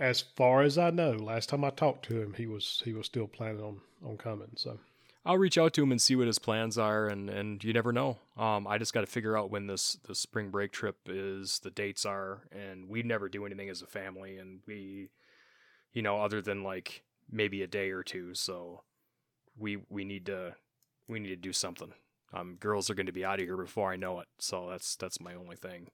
as 0.00 0.20
far 0.20 0.62
as 0.62 0.78
I 0.78 0.90
know, 0.90 1.12
last 1.12 1.48
time 1.48 1.64
I 1.64 1.70
talked 1.70 2.06
to 2.06 2.22
him, 2.22 2.34
he 2.34 2.46
was 2.46 2.82
he 2.84 2.92
was 2.94 3.06
still 3.06 3.26
planning 3.26 3.62
on 3.62 3.80
on 4.04 4.16
coming. 4.16 4.50
So 4.56 4.78
I'll 5.26 5.38
reach 5.38 5.58
out 5.58 5.74
to 5.74 5.82
him 5.82 5.90
and 5.90 6.00
see 6.00 6.16
what 6.16 6.26
his 6.26 6.38
plans 6.38 6.78
are, 6.78 7.08
and 7.08 7.28
and 7.28 7.62
you 7.62 7.72
never 7.72 7.92
know. 7.92 8.18
Um, 8.36 8.66
I 8.66 8.78
just 8.78 8.94
got 8.94 9.00
to 9.00 9.06
figure 9.06 9.36
out 9.36 9.50
when 9.50 9.66
this 9.66 9.98
the 10.06 10.14
spring 10.14 10.50
break 10.50 10.72
trip 10.72 10.96
is, 11.06 11.58
the 11.58 11.70
dates 11.70 12.06
are, 12.06 12.42
and 12.52 12.88
we 12.88 13.02
never 13.02 13.28
do 13.28 13.44
anything 13.44 13.68
as 13.68 13.82
a 13.82 13.86
family, 13.86 14.38
and 14.38 14.60
we, 14.66 15.08
you 15.92 16.00
know, 16.02 16.22
other 16.22 16.40
than 16.40 16.62
like 16.62 17.02
maybe 17.30 17.62
a 17.62 17.66
day 17.66 17.90
or 17.90 18.02
two. 18.02 18.34
So 18.34 18.82
we 19.58 19.78
we 19.90 20.04
need 20.04 20.26
to 20.26 20.54
we 21.08 21.18
need 21.18 21.30
to 21.30 21.36
do 21.36 21.52
something. 21.52 21.92
Um, 22.32 22.56
girls 22.60 22.90
are 22.90 22.94
going 22.94 23.06
to 23.06 23.12
be 23.12 23.24
out 23.24 23.40
of 23.40 23.46
here 23.46 23.56
before 23.56 23.90
I 23.90 23.96
know 23.96 24.20
it, 24.20 24.28
so 24.38 24.68
that's 24.70 24.96
that's 24.96 25.20
my 25.20 25.34
only 25.34 25.56
thing. 25.56 25.88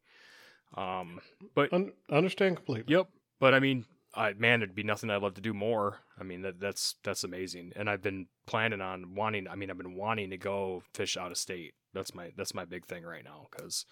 Um, 0.77 1.21
but 1.55 1.73
un- 1.73 1.93
understand 2.11 2.57
completely. 2.57 2.93
Yep. 2.93 3.09
But 3.39 3.55
I 3.55 3.61
mean, 3.61 3.85
I 4.15 4.33
man, 4.33 4.63
it'd 4.63 4.75
be 4.75 4.83
nothing 4.83 5.11
I'd 5.11 5.23
love 5.23 5.35
to 5.35 5.41
do 5.41 5.55
more. 5.55 6.01
I 6.19 6.25
mean, 6.25 6.43
that 6.43 6.59
that's 6.61 6.97
that's 7.05 7.25
amazing. 7.25 7.73
And 7.77 7.89
I've 7.89 8.03
been 8.03 8.27
planning 8.47 8.81
on 8.81 9.15
wanting. 9.15 9.47
I 9.49 9.55
mean, 9.55 9.71
I've 9.71 9.79
been 9.79 9.95
wanting 9.95 10.31
to 10.31 10.37
go 10.37 10.83
fish 10.93 11.17
out 11.17 11.31
of 11.31 11.39
state. 11.39 11.75
That's 11.93 12.15
my 12.15 12.33
that's 12.37 12.55
my 12.55 12.65
big 12.65 12.87
thing 12.87 13.05
right 13.05 13.25
now 13.25 13.47
because. 13.51 13.87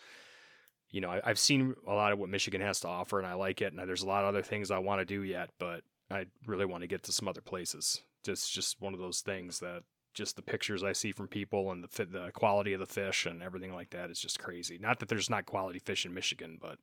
You 0.95 1.01
know, 1.01 1.09
I, 1.09 1.23
I've 1.25 1.39
seen 1.39 1.75
a 1.87 1.95
lot 1.95 2.13
of 2.13 2.19
what 2.19 2.29
Michigan 2.29 2.61
has 2.61 2.81
to 2.81 2.89
offer, 2.89 3.19
and 3.19 3.27
I 3.27 3.33
like 3.33 3.63
it. 3.63 3.73
And 3.73 3.89
there's 3.89 4.03
a 4.03 4.07
lot 4.07 4.25
of 4.25 4.29
other 4.29 4.43
things 4.43 4.71
I 4.71 4.77
want 4.77 5.01
to 5.01 5.07
do 5.07 5.23
yet, 5.23 5.49
but 5.59 5.85
I 6.11 6.27
really 6.47 6.67
want 6.67 6.83
to 6.83 6.87
get 6.87 7.03
to 7.05 7.13
some 7.13 7.29
other 7.29 7.41
places. 7.41 8.03
Just, 8.23 8.53
just 8.53 8.79
one 8.79 8.93
of 8.93 9.01
those 9.01 9.23
things 9.23 9.61
that 9.61 9.85
just 10.15 10.37
the 10.37 10.43
pictures 10.43 10.85
I 10.85 10.93
see 10.93 11.13
from 11.13 11.29
people 11.29 11.71
and 11.71 11.85
the 11.85 12.05
the 12.05 12.31
quality 12.33 12.73
of 12.73 12.81
the 12.81 12.87
fish 12.87 13.27
and 13.27 13.43
everything 13.43 13.75
like 13.75 13.91
that 13.91 14.11
is 14.11 14.21
just 14.21 14.39
crazy. 14.39 14.79
Not 14.79 14.99
that 15.01 15.09
there's 15.09 15.31
not 15.31 15.47
quality 15.47 15.79
fish 15.79 16.05
in 16.05 16.15
Michigan, 16.15 16.59
but 16.61 16.79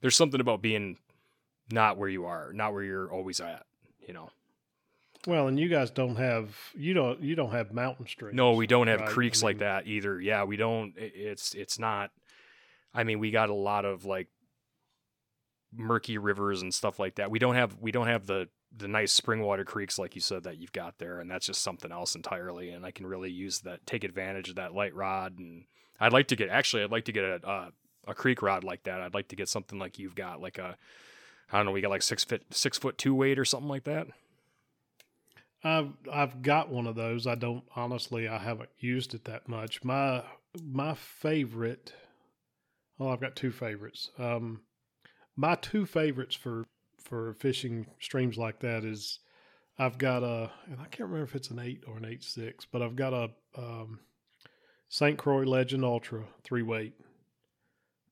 there's 0.00 0.16
something 0.16 0.40
about 0.40 0.62
being 0.62 0.98
not 1.70 1.98
where 1.98 2.08
you 2.08 2.24
are, 2.26 2.52
not 2.52 2.72
where 2.72 2.82
you're 2.82 3.12
always 3.12 3.40
at. 3.40 3.64
You 4.06 4.14
know. 4.14 4.30
Well, 5.26 5.48
and 5.48 5.58
you 5.58 5.68
guys 5.68 5.90
don't 5.90 6.16
have 6.16 6.56
you 6.74 6.94
don't 6.94 7.20
you 7.20 7.34
don't 7.34 7.50
have 7.50 7.72
mountain 7.72 8.06
streams. 8.06 8.36
No, 8.36 8.52
we 8.52 8.66
don't 8.66 8.86
have 8.86 9.00
right? 9.00 9.10
creeks 9.10 9.42
I 9.42 9.46
like 9.46 9.58
that 9.58 9.86
either. 9.86 10.20
Yeah, 10.20 10.44
we 10.44 10.56
don't. 10.56 10.94
It's 10.96 11.54
it's 11.54 11.78
not. 11.78 12.10
I 12.94 13.04
mean, 13.04 13.18
we 13.18 13.30
got 13.30 13.50
a 13.50 13.54
lot 13.54 13.84
of 13.84 14.04
like 14.04 14.28
murky 15.74 16.18
rivers 16.18 16.62
and 16.62 16.72
stuff 16.72 16.98
like 16.98 17.16
that. 17.16 17.30
We 17.30 17.38
don't 17.38 17.56
have 17.56 17.76
we 17.80 17.92
don't 17.92 18.06
have 18.06 18.26
the 18.26 18.48
the 18.76 18.88
nice 18.88 19.12
spring 19.12 19.42
water 19.42 19.64
creeks 19.64 19.98
like 19.98 20.14
you 20.14 20.20
said 20.20 20.44
that 20.44 20.58
you've 20.58 20.72
got 20.72 20.98
there, 20.98 21.20
and 21.20 21.30
that's 21.30 21.46
just 21.46 21.62
something 21.62 21.92
else 21.92 22.14
entirely. 22.14 22.70
And 22.70 22.84
I 22.84 22.90
can 22.90 23.06
really 23.06 23.30
use 23.30 23.60
that, 23.60 23.86
take 23.86 24.04
advantage 24.04 24.48
of 24.50 24.56
that 24.56 24.74
light 24.74 24.94
rod. 24.94 25.38
And 25.38 25.64
I'd 26.00 26.12
like 26.12 26.28
to 26.28 26.36
get 26.36 26.48
actually, 26.48 26.82
I'd 26.82 26.90
like 26.90 27.06
to 27.06 27.12
get 27.12 27.24
a 27.24 27.40
a, 27.48 27.72
a 28.08 28.14
creek 28.14 28.42
rod 28.42 28.64
like 28.64 28.84
that. 28.84 29.00
I'd 29.00 29.14
like 29.14 29.28
to 29.28 29.36
get 29.36 29.48
something 29.48 29.78
like 29.78 29.98
you've 29.98 30.14
got, 30.14 30.40
like 30.40 30.58
a 30.58 30.76
I 31.50 31.56
don't 31.56 31.66
know, 31.66 31.72
we 31.72 31.80
got 31.80 31.90
like 31.90 32.02
six 32.02 32.24
foot 32.24 32.42
six 32.50 32.78
foot 32.78 32.98
two 32.98 33.14
weight 33.14 33.38
or 33.38 33.44
something 33.44 33.68
like 33.68 33.84
that. 33.84 34.08
I've 35.64 35.92
I've 36.12 36.42
got 36.42 36.68
one 36.68 36.86
of 36.86 36.94
those. 36.94 37.26
I 37.26 37.34
don't 37.34 37.64
honestly. 37.74 38.28
I 38.28 38.38
haven't 38.38 38.70
used 38.78 39.14
it 39.14 39.24
that 39.24 39.48
much. 39.48 39.82
My 39.82 40.22
my 40.62 40.94
favorite. 40.94 41.92
Well, 42.98 43.10
I've 43.10 43.20
got 43.20 43.36
two 43.36 43.52
favorites. 43.52 44.10
Um, 44.18 44.62
my 45.36 45.54
two 45.54 45.86
favorites 45.86 46.34
for 46.34 46.64
for 47.08 47.34
fishing 47.34 47.86
streams 48.00 48.36
like 48.36 48.60
that 48.60 48.84
is 48.84 49.20
I've 49.78 49.98
got 49.98 50.22
a 50.22 50.50
and 50.66 50.80
I 50.80 50.84
can't 50.84 51.08
remember 51.08 51.24
if 51.24 51.34
it's 51.34 51.50
an 51.50 51.58
eight 51.58 51.84
or 51.86 51.96
an 51.96 52.04
eight 52.04 52.22
six, 52.24 52.66
but 52.70 52.82
I've 52.82 52.96
got 52.96 53.12
a 53.12 53.30
um, 53.56 54.00
St. 54.88 55.18
Croix 55.18 55.44
Legend 55.44 55.84
Ultra 55.84 56.24
three 56.42 56.62
weight 56.62 56.94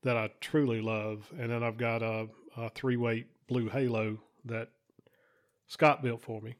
that 0.03 0.17
I 0.17 0.31
truly 0.41 0.81
love, 0.81 1.31
and 1.39 1.51
then 1.51 1.63
I've 1.63 1.79
got 1.79 2.03
a, 2.03 2.29
a 2.57 2.71
three 2.71 2.97
weight 2.97 3.27
Blue 3.49 3.69
Halo 3.69 4.19
that 4.45 4.69
Scott 5.67 6.03
built 6.03 6.23
for 6.23 6.41
me 6.41 6.55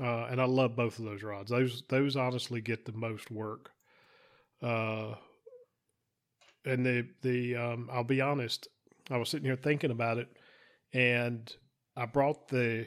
uh, 0.00 0.26
and 0.30 0.40
I 0.40 0.44
love 0.44 0.76
both 0.76 0.98
of 0.98 1.04
those 1.04 1.22
rods. 1.22 1.50
Those 1.50 1.82
those 1.88 2.16
honestly 2.16 2.60
get 2.60 2.84
the 2.84 2.92
most 2.92 3.30
work. 3.30 3.70
Uh, 4.62 5.14
and 6.64 6.86
the 6.86 7.06
the 7.22 7.56
um, 7.56 7.90
I'll 7.92 8.04
be 8.04 8.20
honest, 8.20 8.68
I 9.10 9.16
was 9.16 9.28
sitting 9.28 9.46
here 9.46 9.56
thinking 9.56 9.90
about 9.90 10.18
it, 10.18 10.28
and 10.92 11.54
I 11.96 12.06
brought 12.06 12.48
the 12.48 12.86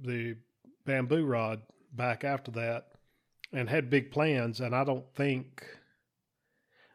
the 0.00 0.36
bamboo 0.84 1.24
rod 1.24 1.62
back 1.92 2.24
after 2.24 2.50
that, 2.52 2.88
and 3.52 3.68
had 3.68 3.90
big 3.90 4.10
plans. 4.10 4.60
And 4.60 4.74
I 4.74 4.84
don't 4.84 5.06
think, 5.14 5.64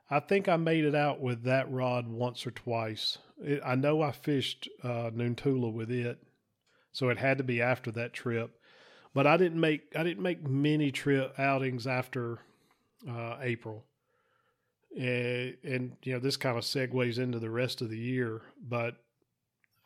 I 0.10 0.20
think 0.20 0.50
I 0.50 0.58
made 0.58 0.84
it 0.84 0.96
out 0.96 1.22
with 1.22 1.44
that 1.44 1.72
rod 1.72 2.08
once 2.08 2.46
or 2.46 2.52
twice. 2.52 3.18
It, 3.42 3.62
I 3.66 3.76
know 3.76 4.02
I 4.02 4.12
fished 4.12 4.68
uh, 4.84 5.12
Noontootla 5.12 5.72
with 5.72 5.90
it, 5.90 6.22
so 6.92 7.10
it 7.10 7.18
had 7.18 7.38
to 7.38 7.44
be 7.44 7.62
after 7.62 7.92
that 7.92 8.14
trip 8.14 8.60
but 9.14 9.28
I 9.28 9.38
didn't 9.38 9.60
make 9.60 9.94
I 9.96 10.04
didn't 10.04 10.24
make 10.24 10.48
many 10.48 10.92
trip 10.92 11.34
outings 11.40 11.88
after 11.88 12.40
uh, 13.10 13.38
April, 13.42 13.86
and, 14.98 15.56
and 15.64 15.98
you 16.04 16.14
know 16.14 16.20
this 16.20 16.38
kind 16.38 16.58
of 16.58 16.64
segues 16.64 17.18
into 17.18 17.40
the 17.40 17.50
rest 17.50 17.82
of 17.82 17.90
the 17.90 17.98
year. 17.98 18.42
But 18.62 18.96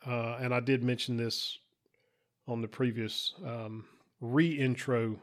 uh, 0.06 0.38
and 0.40 0.54
I 0.54 0.60
did 0.60 0.84
mention 0.84 1.18
this 1.18 1.58
on 2.48 2.62
the 2.62 2.68
previous 2.68 3.34
um, 3.46 3.86
re-intro 4.20 5.20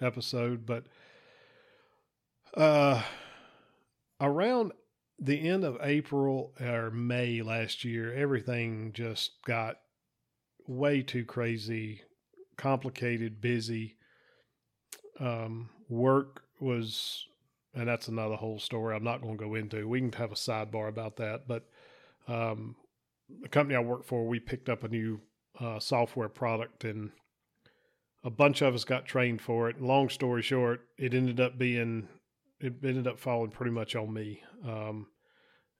episode, 0.00 0.64
but 0.64 0.84
uh, 2.54 3.02
around 4.20 4.72
the 5.18 5.48
end 5.48 5.64
of 5.64 5.78
April 5.82 6.52
or 6.60 6.90
May 6.90 7.42
last 7.42 7.84
year, 7.84 8.14
everything 8.14 8.92
just 8.94 9.42
got 9.44 9.76
way 10.66 11.02
too 11.02 11.24
crazy 11.24 12.02
complicated, 12.58 13.40
busy. 13.40 13.96
Um, 15.18 15.70
work 15.88 16.42
was, 16.60 17.26
and 17.74 17.88
that's 17.88 18.08
another 18.08 18.36
whole 18.36 18.58
story 18.58 18.94
I'm 18.94 19.04
not 19.04 19.22
going 19.22 19.38
to 19.38 19.44
go 19.44 19.54
into. 19.54 19.88
We 19.88 20.00
can 20.00 20.12
have 20.12 20.32
a 20.32 20.34
sidebar 20.34 20.88
about 20.88 21.16
that. 21.16 21.48
But 21.48 21.64
um, 22.26 22.76
the 23.42 23.48
company 23.48 23.76
I 23.76 23.80
work 23.80 24.04
for, 24.04 24.26
we 24.26 24.40
picked 24.40 24.68
up 24.68 24.84
a 24.84 24.88
new 24.88 25.20
uh, 25.60 25.78
software 25.78 26.28
product 26.28 26.84
and 26.84 27.10
a 28.24 28.30
bunch 28.30 28.62
of 28.62 28.74
us 28.74 28.84
got 28.84 29.06
trained 29.06 29.40
for 29.40 29.68
it. 29.68 29.80
Long 29.80 30.08
story 30.08 30.42
short, 30.42 30.80
it 30.96 31.14
ended 31.14 31.40
up 31.40 31.58
being, 31.58 32.08
it 32.60 32.74
ended 32.82 33.06
up 33.06 33.18
falling 33.18 33.50
pretty 33.50 33.72
much 33.72 33.94
on 33.94 34.12
me. 34.12 34.42
Um, 34.64 35.06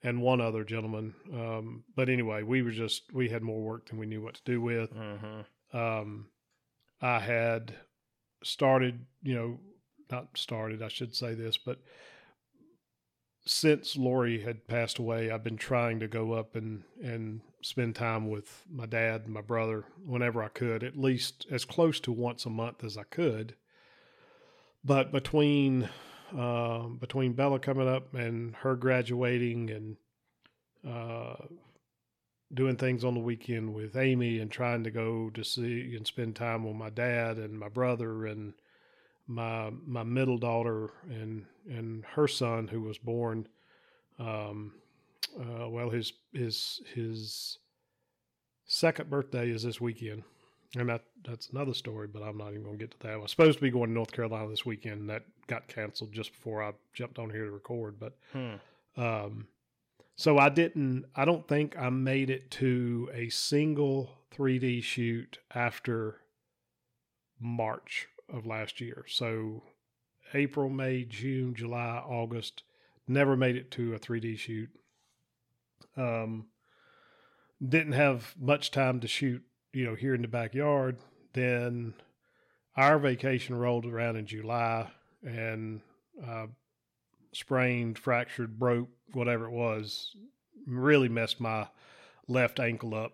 and 0.03 0.23
one 0.23 0.41
other 0.41 0.65
gentleman. 0.65 1.15
Um, 1.33 1.85
but 1.97 2.09
anyway, 2.09 2.43
we 2.43 2.63
were 2.63 2.71
just, 2.71 3.13
we 3.13 3.29
had 3.29 3.43
more 3.43 3.61
work 3.61 3.89
than 3.89 3.99
we 3.99 4.07
knew 4.07 4.23
what 4.23 4.35
to 4.35 4.43
do 4.45 4.61
with. 4.61 4.95
Mm-hmm. 4.95 5.77
Um, 5.77 6.27
I 7.01 7.19
had 7.19 7.75
started, 8.45 9.05
you 9.23 9.35
know, 9.35 9.59
not 10.11 10.29
started, 10.37 10.83
I 10.83 10.89
should 10.89 11.15
say 11.15 11.35
this, 11.35 11.59
but 11.59 11.79
since 13.49 13.97
Lori 13.97 14.43
had 14.43 14.67
passed 14.67 14.99
away, 14.99 15.31
I've 15.31 15.43
been 15.43 15.57
trying 15.57 16.01
to 16.01 16.09
go 16.09 16.33
up 16.33 16.55
and, 16.55 16.83
and 17.03 17.41
spend 17.63 17.97
time 17.97 18.29
with 18.29 18.65
my 18.71 18.85
dad 18.85 19.23
and 19.25 19.33
my 19.33 19.41
brother 19.41 19.85
whenever 20.05 20.43
I 20.43 20.49
could, 20.49 20.85
at 20.85 20.99
least 20.99 21.47
as 21.51 21.65
close 21.65 21.99
to 22.01 22.13
once 22.13 22.45
a 22.45 22.51
month 22.51 22.85
as 22.85 22.99
I 22.99 23.05
could. 23.05 23.55
But 24.85 25.13
between 25.13 25.89
uh, 26.37 26.81
between 27.01 27.33
Bella 27.33 27.59
coming 27.59 27.89
up 27.89 28.15
and 28.15 28.55
her 28.57 28.77
graduating 28.77 29.71
and 29.71 29.97
uh, 30.87 31.37
doing 32.53 32.77
things 32.77 33.03
on 33.03 33.15
the 33.15 33.21
weekend 33.21 33.73
with 33.73 33.97
Amy 33.97 34.39
and 34.39 34.51
trying 34.51 34.85
to 34.85 34.91
go 34.91 35.31
to 35.31 35.43
see 35.43 35.95
and 35.97 36.07
spend 36.07 36.37
time 36.37 36.65
with 36.65 36.77
my 36.77 36.91
dad 36.91 37.39
and 37.39 37.59
my 37.59 37.69
brother 37.69 38.27
and 38.27 38.53
my 39.29 39.71
my 39.87 40.03
middle 40.03 40.39
daughter 40.39 40.91
and 41.11 41.45
and 41.69 42.05
her 42.07 42.27
son 42.27 42.67
who 42.67 42.81
was 42.81 42.97
born 42.99 43.47
um 44.19 44.73
uh 45.39 45.69
well 45.69 45.91
his 45.91 46.13
his 46.33 46.81
his 46.95 47.59
second 48.67 49.09
birthday 49.11 49.51
is 49.51 49.63
this 49.63 49.81
weekend. 49.81 50.23
And 50.77 50.89
that 50.91 51.05
that's 51.25 51.49
another 51.51 51.73
story 51.75 52.09
but 52.09 52.23
i'm 52.23 52.37
not 52.39 52.51
even 52.51 52.63
going 52.63 52.79
to 52.79 52.85
get 52.85 52.91
to 52.93 52.99
that. 53.07 53.13
I 53.13 53.17
was 53.17 53.31
supposed 53.31 53.59
to 53.59 53.63
be 53.63 53.71
going 53.71 53.89
to 53.89 53.95
north 53.95 54.13
carolina 54.13 54.49
this 54.49 54.67
weekend. 54.67 55.01
And 55.03 55.11
that 55.11 55.23
got 55.47 55.69
canceled 55.69 56.13
just 56.13 56.33
before 56.33 56.63
i 56.63 56.73
jumped 56.95 57.19
on 57.19 57.31
here 57.31 57.45
to 57.45 57.51
record 57.51 57.99
but 58.01 58.17
Hmm. 58.33 58.57
um, 59.01 59.47
so 60.17 60.37
I 60.37 60.49
didn't, 60.49 61.05
I 61.15 61.25
don't 61.25 61.47
think 61.47 61.79
I 61.79 61.91
made 61.91 62.29
it 62.29 62.51
to 62.53 63.09
a 63.15 63.29
single 63.29 64.11
3D 64.37 64.83
shoot 64.83 65.39
after 65.55 66.17
March 67.39 68.09
of 68.33 68.47
last 68.47 68.81
year. 68.81 69.05
So 69.09 69.63
April, 70.35 70.69
May, 70.69 71.05
June, 71.05 71.55
July, 71.55 72.03
August, 72.07 72.63
never 73.07 73.37
made 73.37 73.57
it 73.57 73.71
to 73.73 73.95
a 73.95 73.99
3D 73.99 74.39
shoot. 74.39 74.71
Um, 75.97 76.47
didn't 77.67 77.93
have 77.93 78.35
much 78.39 78.71
time 78.71 79.01
to 79.01 79.09
shoot, 79.09 79.43
you 79.73 79.85
know, 79.85 79.95
here 79.95 80.15
in 80.15 80.23
the 80.23 80.29
backyard. 80.29 80.99
Then 81.33 81.95
our 82.77 82.99
vacation 82.99 83.57
rolled 83.57 83.87
around 83.87 84.17
in 84.17 84.27
July 84.27 84.91
and, 85.25 85.81
uh, 86.25 86.47
sprained, 87.33 87.99
fractured, 87.99 88.59
broke, 88.59 88.89
whatever 89.13 89.47
it 89.47 89.53
was, 89.53 90.15
really 90.67 91.09
messed 91.09 91.41
my 91.41 91.67
left 92.29 92.61
ankle 92.61 92.95
up. 92.95 93.13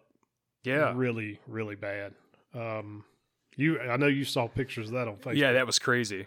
Yeah. 0.65 0.93
Really, 0.95 1.41
really 1.47 1.77
bad. 1.77 2.15
Um, 2.55 3.05
you, 3.57 3.81
I 3.81 3.97
know 3.97 4.07
you 4.07 4.25
saw 4.25 4.47
pictures 4.49 4.89
of 4.89 4.95
that 4.95 5.09
on 5.09 5.17
Facebook. 5.17 5.37
Yeah, 5.37 5.53
that 5.53 5.67
was 5.67 5.79
crazy. 5.79 6.27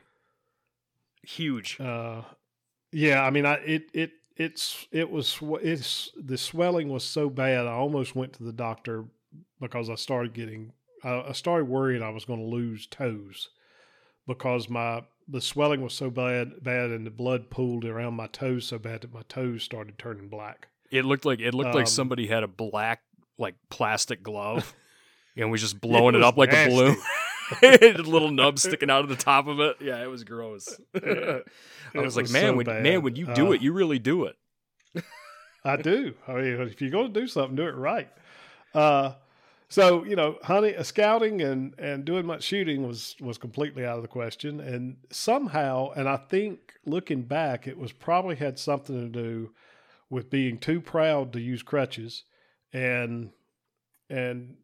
Huge. 1.23 1.79
Uh, 1.79 2.21
yeah, 2.91 3.23
I 3.23 3.29
mean, 3.29 3.45
I 3.45 3.55
it 3.55 3.89
it 3.93 4.11
it's 4.35 4.87
it 4.91 5.09
was 5.09 5.39
it's 5.61 6.11
the 6.15 6.37
swelling 6.37 6.89
was 6.89 7.03
so 7.03 7.29
bad. 7.29 7.67
I 7.67 7.71
almost 7.71 8.15
went 8.15 8.33
to 8.33 8.43
the 8.43 8.53
doctor 8.53 9.05
because 9.59 9.89
I 9.89 9.95
started 9.95 10.33
getting 10.33 10.71
I, 11.03 11.21
I 11.29 11.31
started 11.33 11.65
worrying 11.65 12.01
I 12.01 12.09
was 12.09 12.25
going 12.25 12.39
to 12.39 12.45
lose 12.45 12.87
toes 12.87 13.49
because 14.25 14.69
my 14.69 15.03
the 15.27 15.41
swelling 15.41 15.81
was 15.81 15.93
so 15.93 16.09
bad 16.09 16.63
bad 16.63 16.91
and 16.91 17.05
the 17.05 17.11
blood 17.11 17.49
pooled 17.49 17.83
around 17.83 18.13
my 18.13 18.27
toes 18.27 18.65
so 18.67 18.79
bad 18.79 19.01
that 19.01 19.13
my 19.13 19.23
toes 19.27 19.63
started 19.63 19.97
turning 19.97 20.29
black. 20.29 20.67
It 20.91 21.03
looked 21.03 21.25
like 21.25 21.39
it 21.41 21.53
looked 21.53 21.71
Um, 21.71 21.75
like 21.75 21.87
somebody 21.87 22.27
had 22.27 22.43
a 22.43 22.47
black 22.47 23.01
like 23.37 23.55
plastic 23.69 24.23
glove 24.23 24.73
and 25.37 25.51
was 25.51 25.61
just 25.61 25.79
blowing 25.79 26.15
it, 26.15 26.19
was 26.19 26.27
up 26.27 26.37
like 26.37 26.51
nasty. 26.51 26.73
a 26.73 26.75
balloon. 26.75 26.97
little 28.11 28.31
nub 28.31 28.59
sticking 28.59 28.89
out 28.89 29.03
of 29.03 29.09
the 29.09 29.15
top 29.15 29.47
of 29.47 29.59
it. 29.59 29.77
Yeah, 29.79 30.03
it 30.03 30.07
was 30.07 30.23
gross. 30.23 30.67
I 30.95 30.99
It 30.99 31.45
was 31.93 32.15
like, 32.17 32.29
man, 32.29 32.51
so 32.51 32.55
when 32.57 32.65
bad. 32.65 32.83
man, 32.83 33.01
when 33.01 33.15
you 33.15 33.25
do 33.33 33.47
Uh, 33.47 33.51
it, 33.51 33.61
you 33.61 33.71
really 33.73 33.99
do 33.99 34.25
it. 34.25 34.35
I 35.63 35.77
do. 35.77 36.13
I 36.27 36.33
mean, 36.33 36.61
if 36.61 36.81
you're 36.81 36.89
going 36.91 37.13
to 37.13 37.19
do 37.19 37.27
something, 37.27 37.55
do 37.55 37.67
it 37.67 37.75
right. 37.75 38.09
Uh, 38.73 39.13
so 39.69 40.03
you 40.05 40.15
know, 40.15 40.37
honey, 40.43 40.75
uh, 40.75 40.83
scouting, 40.83 41.41
and 41.41 41.73
and 41.77 42.05
doing 42.05 42.25
much 42.25 42.43
shooting 42.43 42.87
was 42.87 43.15
was 43.19 43.37
completely 43.37 43.85
out 43.85 43.97
of 43.97 44.01
the 44.01 44.07
question. 44.07 44.59
And 44.61 44.97
somehow, 45.11 45.91
and 45.91 46.07
I 46.07 46.17
think 46.17 46.73
looking 46.85 47.23
back, 47.23 47.67
it 47.67 47.77
was 47.77 47.91
probably 47.91 48.35
had 48.35 48.57
something 48.59 48.95
to 48.95 49.09
do 49.09 49.51
with 50.09 50.29
being 50.29 50.57
too 50.57 50.79
proud 50.79 51.33
to 51.33 51.41
use 51.41 51.63
crutches, 51.63 52.23
and 52.71 53.31
and 54.09 54.55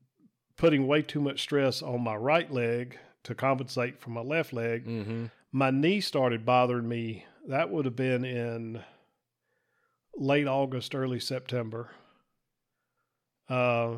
putting 0.57 0.87
way 0.87 1.01
too 1.01 1.21
much 1.21 1.41
stress 1.41 1.81
on 1.81 2.01
my 2.01 2.15
right 2.15 2.51
leg 2.51 2.97
to 3.23 3.35
compensate 3.35 3.99
for 3.99 4.09
my 4.09 4.21
left 4.21 4.53
leg. 4.53 4.85
Mm-hmm. 4.85 5.25
My 5.51 5.71
knee 5.71 6.01
started 6.01 6.45
bothering 6.45 6.87
me. 6.87 7.25
That 7.47 7.69
would 7.69 7.85
have 7.85 7.95
been 7.95 8.25
in 8.25 8.81
late 10.15 10.47
August, 10.47 10.95
early 10.95 11.19
September. 11.19 11.91
Uh, 13.49 13.97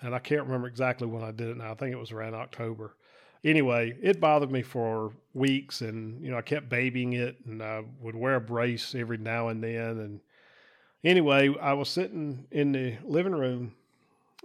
and 0.00 0.14
I 0.14 0.18
can't 0.18 0.44
remember 0.44 0.68
exactly 0.68 1.06
when 1.06 1.22
I 1.22 1.30
did 1.30 1.48
it 1.48 1.56
now. 1.56 1.72
I 1.72 1.74
think 1.74 1.92
it 1.92 1.98
was 1.98 2.12
around 2.12 2.34
October. 2.34 2.96
Anyway, 3.44 3.96
it 4.00 4.20
bothered 4.20 4.52
me 4.52 4.62
for 4.62 5.12
weeks, 5.34 5.80
and 5.80 6.22
you 6.22 6.30
know 6.30 6.38
I 6.38 6.42
kept 6.42 6.68
babying 6.68 7.14
it, 7.14 7.38
and 7.44 7.62
I 7.62 7.82
would 8.00 8.14
wear 8.14 8.36
a 8.36 8.40
brace 8.40 8.94
every 8.94 9.18
now 9.18 9.48
and 9.48 9.62
then. 9.62 9.98
And 9.98 10.20
anyway, 11.02 11.52
I 11.60 11.72
was 11.72 11.88
sitting 11.88 12.46
in 12.52 12.72
the 12.72 12.98
living 13.04 13.32
room 13.32 13.74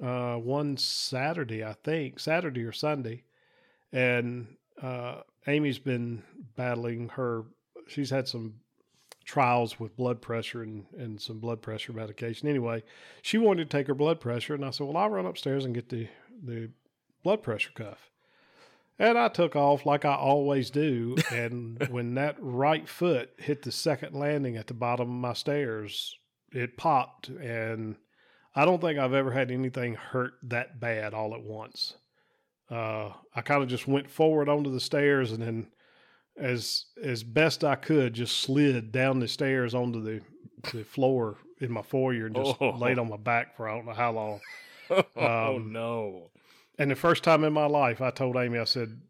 uh, 0.02 0.36
one 0.36 0.78
Saturday, 0.78 1.64
I 1.64 1.74
think 1.74 2.20
Saturday 2.20 2.64
or 2.64 2.72
Sunday, 2.72 3.24
and 3.92 4.56
uh, 4.82 5.22
Amy's 5.48 5.80
been 5.80 6.24
battling 6.56 7.10
her. 7.10 7.46
She's 7.88 8.10
had 8.10 8.28
some 8.28 8.56
trials 9.26 9.80
with 9.80 9.98
blood 9.98 10.22
pressure 10.22 10.64
and, 10.64 10.86
and 10.98 11.22
some 11.22 11.40
blood 11.40 11.62
pressure 11.62 11.94
medication. 11.94 12.48
Anyway, 12.48 12.84
she 13.22 13.38
wanted 13.38 13.70
to 13.70 13.78
take 13.78 13.88
her 13.88 13.96
blood 13.96 14.20
pressure, 14.20 14.56
and 14.56 14.66
I 14.66 14.70
said, 14.70 14.88
"Well, 14.88 14.98
I'll 14.98 15.10
run 15.10 15.26
upstairs 15.26 15.66
and 15.66 15.76
get 15.76 15.90
the 15.90 16.08
the 16.44 16.70
blood 17.24 17.42
pressure 17.44 17.72
cuff." 17.74 18.12
And 19.00 19.18
I 19.18 19.28
took 19.28 19.56
off 19.56 19.86
like 19.86 20.06
I 20.06 20.16
always 20.16 20.70
do. 20.70 21.16
And 21.32 21.88
when 21.90 22.16
that 22.16 22.36
right 22.40 22.88
foot 22.88 23.32
hit 23.38 23.62
the 23.62 23.72
second 23.72 24.16
landing 24.16 24.58
at 24.58 24.68
the 24.68 24.74
bottom 24.74 25.08
of 25.08 25.22
my 25.22 25.34
stairs, 25.34 26.18
it 26.52 26.78
popped. 26.78 27.30
And 27.30 27.96
I 28.58 28.66
don't 28.66 28.82
think 28.82 28.98
I've 28.98 29.14
ever 29.14 29.32
had 29.32 29.52
anything 29.52 29.94
hurt 29.94 30.34
that 30.44 30.80
bad 30.80 31.14
all 31.14 31.34
at 31.36 31.44
once. 31.44 31.94
Uh, 32.72 33.12
I 33.36 33.42
kind 33.42 33.62
of 33.62 33.70
just 33.70 33.88
went 33.88 34.10
forward 34.10 34.50
onto 34.50 34.72
the 34.72 34.80
stairs 34.80 35.32
and 35.32 35.42
then 35.42 35.68
as 36.38 36.86
as 37.02 37.24
best 37.24 37.64
I 37.64 37.76
could, 37.76 38.14
just 38.14 38.40
slid 38.40 38.92
down 38.92 39.20
the 39.20 39.28
stairs 39.28 39.74
onto 39.74 40.02
the 40.04 40.22
the 40.74 40.84
floor 40.84 41.38
in 41.62 41.72
my 41.72 41.82
foyer 41.82 42.26
and 42.28 42.36
just 42.36 42.58
Oh. 42.60 42.72
laid 42.72 43.00
on 43.00 43.10
my 43.10 43.18
back 43.18 43.56
for 43.56 43.70
I 43.70 43.76
don't 43.76 43.86
know 43.86 43.94
how 43.94 44.12
long. 44.12 44.40
oh 45.16 45.56
Um, 45.56 45.72
no. 45.72 46.32
And 46.80 46.92
the 46.92 46.96
first 46.96 47.24
time 47.24 47.44
in 47.44 47.54
my 47.54 47.66
life, 47.66 48.02
I 48.02 48.12
told 48.12 48.36
Amy, 48.38 48.60
I 48.60 48.64
said, 48.66 49.02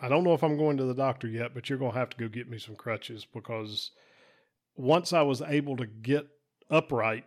I 0.00 0.08
don't 0.08 0.24
know 0.24 0.34
if 0.34 0.42
I'm 0.42 0.56
going 0.58 0.76
to 0.78 0.84
the 0.84 0.94
doctor 0.94 1.28
yet, 1.28 1.54
but 1.54 1.68
you're 1.68 1.78
going 1.78 1.92
to 1.92 1.98
have 1.98 2.10
to 2.10 2.16
go 2.16 2.28
get 2.28 2.48
me 2.50 2.58
some 2.58 2.74
crutches 2.76 3.24
because 3.32 3.90
once 4.76 5.12
I 5.12 5.22
was 5.22 5.40
able 5.42 5.76
to 5.76 5.86
get 5.86 6.26
upright, 6.70 7.24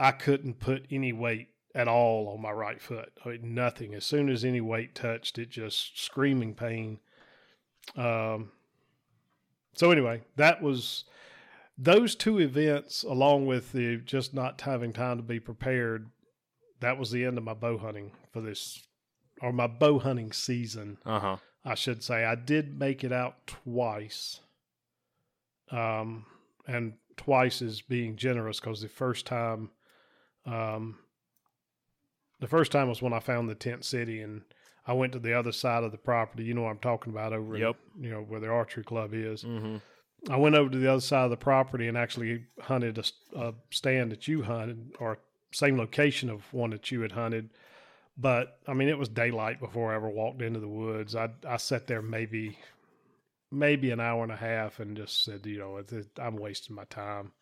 I 0.00 0.12
couldn't 0.12 0.60
put 0.60 0.86
any 0.90 1.12
weight 1.12 1.48
at 1.74 1.86
all 1.86 2.28
on 2.28 2.40
my 2.40 2.50
right 2.50 2.80
foot. 2.80 3.12
I 3.22 3.28
mean, 3.28 3.54
nothing. 3.54 3.94
As 3.94 4.04
soon 4.04 4.30
as 4.30 4.44
any 4.44 4.62
weight 4.62 4.94
touched, 4.94 5.38
it 5.38 5.50
just 5.50 6.02
screaming 6.02 6.54
pain. 6.54 7.00
Um, 7.96 8.50
so 9.74 9.90
anyway, 9.90 10.22
that 10.36 10.62
was 10.62 11.04
those 11.76 12.14
two 12.14 12.38
events, 12.38 13.02
along 13.02 13.44
with 13.44 13.72
the 13.72 13.98
just 13.98 14.32
not 14.32 14.58
having 14.62 14.94
time 14.94 15.18
to 15.18 15.22
be 15.22 15.38
prepared. 15.38 16.10
That 16.80 16.98
was 16.98 17.10
the 17.10 17.26
end 17.26 17.36
of 17.36 17.44
my 17.44 17.54
bow 17.54 17.76
hunting 17.76 18.12
for 18.32 18.40
this, 18.40 18.86
or 19.42 19.52
my 19.52 19.66
bow 19.66 19.98
hunting 19.98 20.32
season. 20.32 20.96
Uh 21.04 21.20
huh. 21.20 21.36
I 21.62 21.74
should 21.74 22.02
say. 22.02 22.24
I 22.24 22.36
did 22.36 22.78
make 22.78 23.04
it 23.04 23.12
out 23.12 23.46
twice. 23.46 24.40
Um, 25.70 26.24
and 26.66 26.94
twice 27.18 27.60
is 27.60 27.82
being 27.82 28.16
generous 28.16 28.60
because 28.60 28.80
the 28.80 28.88
first 28.88 29.26
time, 29.26 29.70
um, 30.46 30.98
the 32.40 32.48
first 32.48 32.72
time 32.72 32.88
was 32.88 33.02
when 33.02 33.12
I 33.12 33.20
found 33.20 33.48
the 33.48 33.54
tent 33.54 33.84
city 33.84 34.20
and 34.20 34.42
I 34.86 34.92
went 34.94 35.12
to 35.12 35.18
the 35.18 35.38
other 35.38 35.52
side 35.52 35.84
of 35.84 35.92
the 35.92 35.98
property. 35.98 36.44
You 36.44 36.54
know 36.54 36.62
what 36.62 36.70
I'm 36.70 36.78
talking 36.78 37.12
about 37.12 37.32
over, 37.32 37.54
in, 37.54 37.60
Yep. 37.62 37.76
you 38.00 38.10
know, 38.10 38.22
where 38.22 38.40
the 38.40 38.48
archery 38.48 38.82
club 38.84 39.12
is. 39.14 39.44
Mm-hmm. 39.44 39.76
I 40.32 40.36
went 40.36 40.54
over 40.54 40.70
to 40.70 40.78
the 40.78 40.90
other 40.90 41.00
side 41.00 41.24
of 41.24 41.30
the 41.30 41.36
property 41.36 41.88
and 41.88 41.96
actually 41.96 42.44
hunted 42.60 42.98
a 43.34 43.54
stand 43.70 44.12
that 44.12 44.28
you 44.28 44.42
hunted 44.42 44.92
or 44.98 45.18
same 45.52 45.76
location 45.78 46.28
of 46.30 46.52
one 46.52 46.70
that 46.70 46.90
you 46.90 47.00
had 47.00 47.12
hunted. 47.12 47.50
But 48.18 48.58
I 48.66 48.74
mean, 48.74 48.88
it 48.88 48.98
was 48.98 49.08
daylight 49.08 49.60
before 49.60 49.92
I 49.92 49.96
ever 49.96 50.08
walked 50.10 50.42
into 50.42 50.60
the 50.60 50.68
woods. 50.68 51.14
I 51.16 51.30
I 51.46 51.56
sat 51.56 51.86
there 51.86 52.02
maybe 52.02 52.58
maybe 53.50 53.90
an 53.90 54.00
hour 54.00 54.22
and 54.22 54.32
a 54.32 54.36
half 54.36 54.78
and 54.78 54.96
just 54.96 55.24
said, 55.24 55.44
you 55.46 55.58
know, 55.58 55.82
I'm 56.18 56.36
wasting 56.36 56.76
my 56.76 56.84
time. 56.84 57.32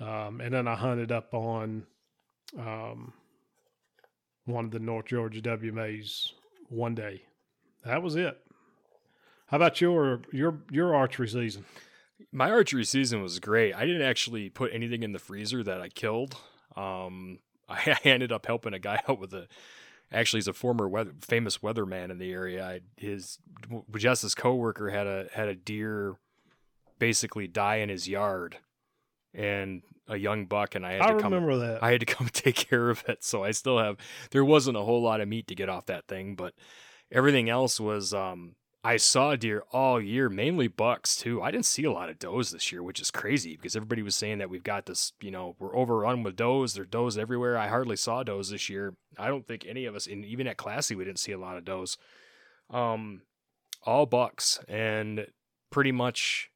Um, 0.00 0.40
and 0.40 0.52
then 0.54 0.68
I 0.68 0.74
hunted 0.76 1.10
up 1.12 1.34
on 1.34 1.86
um, 2.58 3.12
one 4.44 4.64
of 4.64 4.70
the 4.70 4.78
North 4.78 5.06
Georgia 5.06 5.40
WMAs 5.40 6.32
one 6.68 6.94
day. 6.94 7.22
That 7.84 8.02
was 8.02 8.16
it. 8.16 8.38
How 9.46 9.58
about 9.58 9.80
your 9.80 10.22
your 10.32 10.58
your 10.70 10.94
archery 10.94 11.28
season? 11.28 11.64
My 12.32 12.50
archery 12.50 12.84
season 12.84 13.22
was 13.22 13.38
great. 13.38 13.74
I 13.74 13.84
didn't 13.84 14.02
actually 14.02 14.48
put 14.48 14.72
anything 14.72 15.02
in 15.02 15.12
the 15.12 15.18
freezer 15.18 15.62
that 15.62 15.80
I 15.80 15.88
killed. 15.88 16.36
Um, 16.74 17.38
I 17.68 17.98
ended 18.04 18.32
up 18.32 18.46
helping 18.46 18.74
a 18.74 18.78
guy 18.78 19.02
out 19.08 19.18
with 19.18 19.32
a. 19.34 19.48
Actually, 20.12 20.38
he's 20.38 20.48
a 20.48 20.52
former 20.52 20.88
weather, 20.88 21.12
famous 21.20 21.58
weatherman 21.58 22.10
in 22.10 22.18
the 22.18 22.30
area. 22.30 22.64
I, 22.64 22.80
his 22.96 23.38
his 23.92 24.34
coworker 24.36 24.90
had 24.90 25.06
a 25.06 25.26
had 25.32 25.48
a 25.48 25.54
deer, 25.56 26.14
basically 27.00 27.48
die 27.48 27.76
in 27.76 27.88
his 27.88 28.08
yard, 28.08 28.58
and 29.36 29.82
a 30.08 30.16
young 30.16 30.46
buck, 30.46 30.74
and 30.74 30.84
I 30.86 30.92
had 30.92 31.02
I 31.02 31.12
to 31.12 31.18
come. 31.20 31.32
remember 31.32 31.58
that. 31.58 31.82
I 31.82 31.92
had 31.92 32.00
to 32.00 32.06
come 32.06 32.28
take 32.32 32.56
care 32.56 32.90
of 32.90 33.04
it. 33.08 33.22
So 33.22 33.44
I 33.44 33.50
still 33.52 33.78
have 33.78 33.96
there 34.30 34.44
wasn't 34.44 34.76
a 34.76 34.82
whole 34.82 35.02
lot 35.02 35.20
of 35.20 35.28
meat 35.28 35.46
to 35.48 35.54
get 35.54 35.68
off 35.68 35.86
that 35.86 36.06
thing, 36.08 36.34
but 36.34 36.54
everything 37.12 37.48
else 37.48 37.78
was 37.78 38.12
um 38.12 38.56
I 38.82 38.98
saw 38.98 39.34
deer 39.34 39.64
all 39.72 40.00
year, 40.00 40.28
mainly 40.28 40.68
bucks 40.68 41.16
too. 41.16 41.42
I 41.42 41.50
didn't 41.50 41.66
see 41.66 41.82
a 41.82 41.90
lot 41.90 42.08
of 42.08 42.20
does 42.20 42.52
this 42.52 42.70
year, 42.70 42.84
which 42.84 43.00
is 43.00 43.10
crazy 43.10 43.56
because 43.56 43.74
everybody 43.74 44.00
was 44.00 44.14
saying 44.14 44.38
that 44.38 44.48
we've 44.48 44.62
got 44.62 44.86
this, 44.86 45.12
you 45.20 45.32
know, 45.32 45.56
we're 45.58 45.76
overrun 45.76 46.22
with 46.22 46.36
does. 46.36 46.74
There 46.74 46.84
are 46.84 46.86
does 46.86 47.18
everywhere. 47.18 47.58
I 47.58 47.66
hardly 47.66 47.96
saw 47.96 48.22
does 48.22 48.50
this 48.50 48.68
year. 48.68 48.94
I 49.18 49.26
don't 49.26 49.44
think 49.44 49.66
any 49.66 49.86
of 49.86 49.96
us, 49.96 50.06
and 50.06 50.24
even 50.24 50.46
at 50.46 50.56
Classy, 50.56 50.94
we 50.94 51.04
didn't 51.04 51.18
see 51.18 51.32
a 51.32 51.38
lot 51.38 51.56
of 51.56 51.64
does. 51.64 51.98
Um, 52.70 53.22
all 53.82 54.06
bucks, 54.06 54.60
and 54.68 55.26
pretty 55.70 55.90
much 55.90 56.50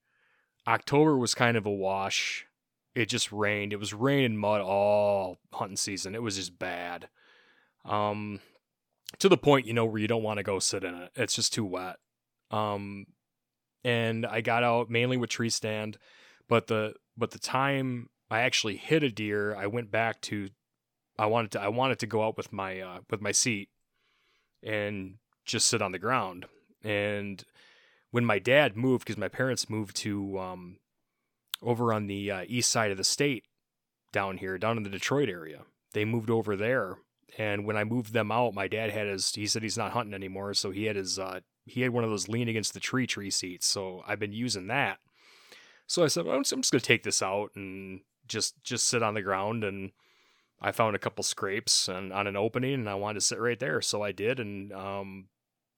October 0.68 1.16
was 1.16 1.34
kind 1.34 1.56
of 1.56 1.66
a 1.66 1.70
wash 1.70 2.46
it 2.94 3.06
just 3.06 3.32
rained. 3.32 3.72
It 3.72 3.78
was 3.78 3.94
rain 3.94 4.24
and 4.24 4.38
mud 4.38 4.60
all 4.60 5.38
hunting 5.52 5.76
season. 5.76 6.14
It 6.14 6.22
was 6.22 6.36
just 6.36 6.58
bad. 6.58 7.08
Um, 7.84 8.40
to 9.18 9.28
the 9.28 9.36
point, 9.36 9.66
you 9.66 9.72
know, 9.72 9.84
where 9.84 10.00
you 10.00 10.08
don't 10.08 10.22
want 10.22 10.38
to 10.38 10.42
go 10.42 10.58
sit 10.58 10.84
in 10.84 10.94
it. 10.94 11.10
It's 11.16 11.34
just 11.34 11.52
too 11.52 11.64
wet. 11.64 11.96
Um, 12.50 13.06
and 13.84 14.26
I 14.26 14.40
got 14.40 14.62
out 14.62 14.90
mainly 14.90 15.16
with 15.16 15.30
tree 15.30 15.50
stand, 15.50 15.98
but 16.48 16.66
the 16.66 16.94
but 17.16 17.30
the 17.30 17.38
time 17.38 18.08
I 18.30 18.40
actually 18.40 18.76
hit 18.76 19.02
a 19.02 19.10
deer, 19.10 19.54
I 19.54 19.66
went 19.66 19.90
back 19.90 20.20
to. 20.22 20.50
I 21.18 21.26
wanted 21.26 21.50
to 21.52 21.60
I 21.60 21.68
wanted 21.68 21.98
to 22.00 22.06
go 22.06 22.24
out 22.24 22.36
with 22.36 22.52
my 22.52 22.80
uh, 22.80 22.98
with 23.10 23.20
my 23.20 23.32
seat, 23.32 23.68
and 24.62 25.14
just 25.44 25.66
sit 25.66 25.82
on 25.82 25.92
the 25.92 25.98
ground. 25.98 26.46
And 26.82 27.44
when 28.10 28.24
my 28.24 28.38
dad 28.38 28.76
moved, 28.76 29.04
because 29.04 29.18
my 29.18 29.28
parents 29.28 29.70
moved 29.70 29.96
to 29.96 30.38
um, 30.38 30.78
over 31.62 31.92
on 31.92 32.06
the 32.06 32.30
uh, 32.30 32.44
east 32.46 32.70
side 32.70 32.90
of 32.90 32.96
the 32.96 33.04
state 33.04 33.44
down 34.12 34.38
here, 34.38 34.58
down 34.58 34.76
in 34.76 34.82
the 34.82 34.90
Detroit 34.90 35.28
area. 35.28 35.62
They 35.92 36.04
moved 36.04 36.30
over 36.30 36.56
there, 36.56 36.98
and 37.38 37.64
when 37.64 37.76
I 37.76 37.84
moved 37.84 38.12
them 38.12 38.30
out, 38.30 38.54
my 38.54 38.68
dad 38.68 38.90
had 38.90 39.06
his. 39.06 39.34
He 39.34 39.46
said 39.46 39.62
he's 39.62 39.78
not 39.78 39.92
hunting 39.92 40.14
anymore, 40.14 40.54
so 40.54 40.70
he 40.70 40.84
had 40.84 40.96
his. 40.96 41.18
Uh, 41.18 41.40
he 41.66 41.82
had 41.82 41.90
one 41.90 42.04
of 42.04 42.10
those 42.10 42.28
lean 42.28 42.48
against 42.48 42.74
the 42.74 42.80
tree 42.80 43.06
tree 43.06 43.30
seats. 43.30 43.66
So 43.66 44.02
I've 44.06 44.20
been 44.20 44.32
using 44.32 44.68
that. 44.68 44.98
So 45.86 46.04
I 46.04 46.08
said, 46.08 46.24
well, 46.24 46.36
I'm 46.36 46.42
just, 46.42 46.54
just 46.54 46.72
gonna 46.72 46.80
take 46.80 47.02
this 47.02 47.22
out 47.22 47.50
and 47.54 48.00
just 48.26 48.62
just 48.62 48.86
sit 48.86 49.02
on 49.02 49.14
the 49.14 49.22
ground 49.22 49.64
and. 49.64 49.92
I 50.62 50.72
found 50.72 50.94
a 50.94 50.98
couple 50.98 51.24
scrapes 51.24 51.88
and 51.88 52.12
on 52.12 52.26
an 52.26 52.36
opening, 52.36 52.74
and 52.74 52.88
I 52.90 52.94
wanted 52.94 53.20
to 53.20 53.24
sit 53.24 53.40
right 53.40 53.58
there, 53.58 53.80
so 53.80 54.02
I 54.02 54.12
did. 54.12 54.38
And 54.38 54.74
um, 54.74 55.28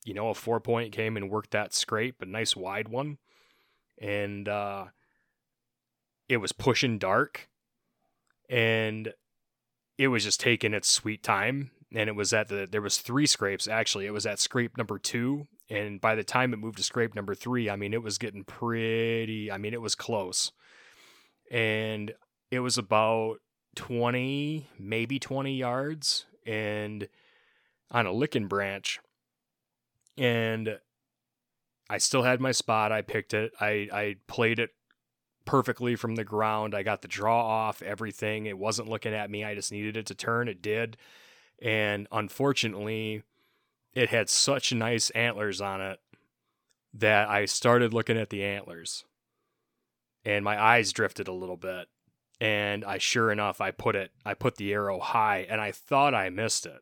you 0.05 0.14
know, 0.14 0.28
a 0.28 0.35
four 0.35 0.61
point 0.61 0.93
came 0.93 1.16
and 1.16 1.30
worked 1.30 1.53
that 1.53 1.72
scrape, 1.72 2.20
a 2.20 2.26
nice 2.26 2.57
wide 2.57 2.89
one, 2.89 3.18
and 4.01 4.49
uh, 4.49 4.87
it 6.33 6.39
was 6.39 6.53
pushing 6.53 6.99
dark 6.99 7.49
and 8.49 9.12
it 9.99 10.09
was 10.09 10.24
just 10.24 10.41
taking 10.41 10.74
its 10.74 10.89
sweet 10.89 11.22
time 11.22 11.70
and 11.95 12.09
it 12.09 12.16
was 12.16 12.33
at 12.33 12.49
the 12.49 12.68
there 12.70 12.83
was 12.83 12.99
three 12.99 13.26
scrapes 13.26 13.68
actually 13.68 14.07
it 14.07 14.12
was 14.12 14.26
at 14.26 14.41
scrape 14.41 14.76
number 14.76 14.99
two 14.99 15.47
and 15.68 16.01
by 16.01 16.14
the 16.14 16.24
time 16.24 16.53
it 16.53 16.59
moved 16.59 16.76
to 16.76 16.83
scrape 16.83 17.14
number 17.14 17.35
three 17.35 17.68
i 17.68 17.76
mean 17.76 17.93
it 17.93 18.03
was 18.03 18.18
getting 18.18 18.45
pretty 18.45 19.51
i 19.51 19.59
mean 19.59 19.74
it 19.74 19.80
was 19.80 19.95
close 19.95 20.53
and 21.51 22.12
it 22.51 22.61
was 22.61 22.78
about 22.78 23.37
20 23.76 24.68
maybe 24.78 25.18
20 25.18 25.55
yards 25.55 26.26
and 26.47 27.09
on 27.93 28.07
a 28.07 28.12
licking 28.12 28.47
branch. 28.49 28.99
And 30.18 30.78
I 31.89 31.99
still 31.99 32.22
had 32.22 32.41
my 32.41 32.53
spot. 32.53 32.91
I 32.91 33.03
picked 33.03 33.35
it. 33.35 33.53
I, 33.61 33.89
I 33.93 34.16
played 34.26 34.59
it 34.59 34.70
perfectly 35.45 35.97
from 35.97 36.14
the 36.14 36.24
ground. 36.24 36.74
I 36.74 36.82
got 36.82 37.03
the 37.03 37.09
draw 37.09 37.45
off, 37.45 37.82
everything. 37.82 38.47
It 38.47 38.59
wasn't 38.59 38.88
looking 38.88 39.14
at 39.14 39.30
me. 39.30 39.45
I 39.45 39.55
just 39.55 39.72
needed 39.72 39.97
it 39.97 40.07
to 40.07 40.14
turn. 40.14 40.49
It 40.49 40.62
did. 40.62 40.97
And 41.61 42.09
unfortunately, 42.11 43.22
it 43.95 44.11
had 44.11 44.28
such 44.28 44.72
nice 44.72 45.11
antlers 45.11 45.61
on 45.61 45.80
it 45.80 46.01
that 46.95 47.28
I 47.28 47.45
started 47.45 47.95
looking 47.95 48.18
at 48.18 48.30
the 48.30 48.45
antlers 48.45 49.05
and 50.24 50.45
my 50.45 50.61
eyes 50.61 50.93
drifted 50.93 51.28
a 51.28 51.32
little 51.32 51.57
bit. 51.57 51.88
And 52.40 52.84
I 52.84 52.99
sure 52.99 53.30
enough, 53.30 53.61
I 53.61 53.70
put 53.70 53.95
it, 53.95 54.11
I 54.24 54.34
put 54.34 54.57
the 54.57 54.72
arrow 54.72 54.99
high 54.99 55.47
and 55.49 55.61
I 55.61 55.70
thought 55.70 56.14
I 56.14 56.28
missed 56.28 56.66
it. 56.66 56.80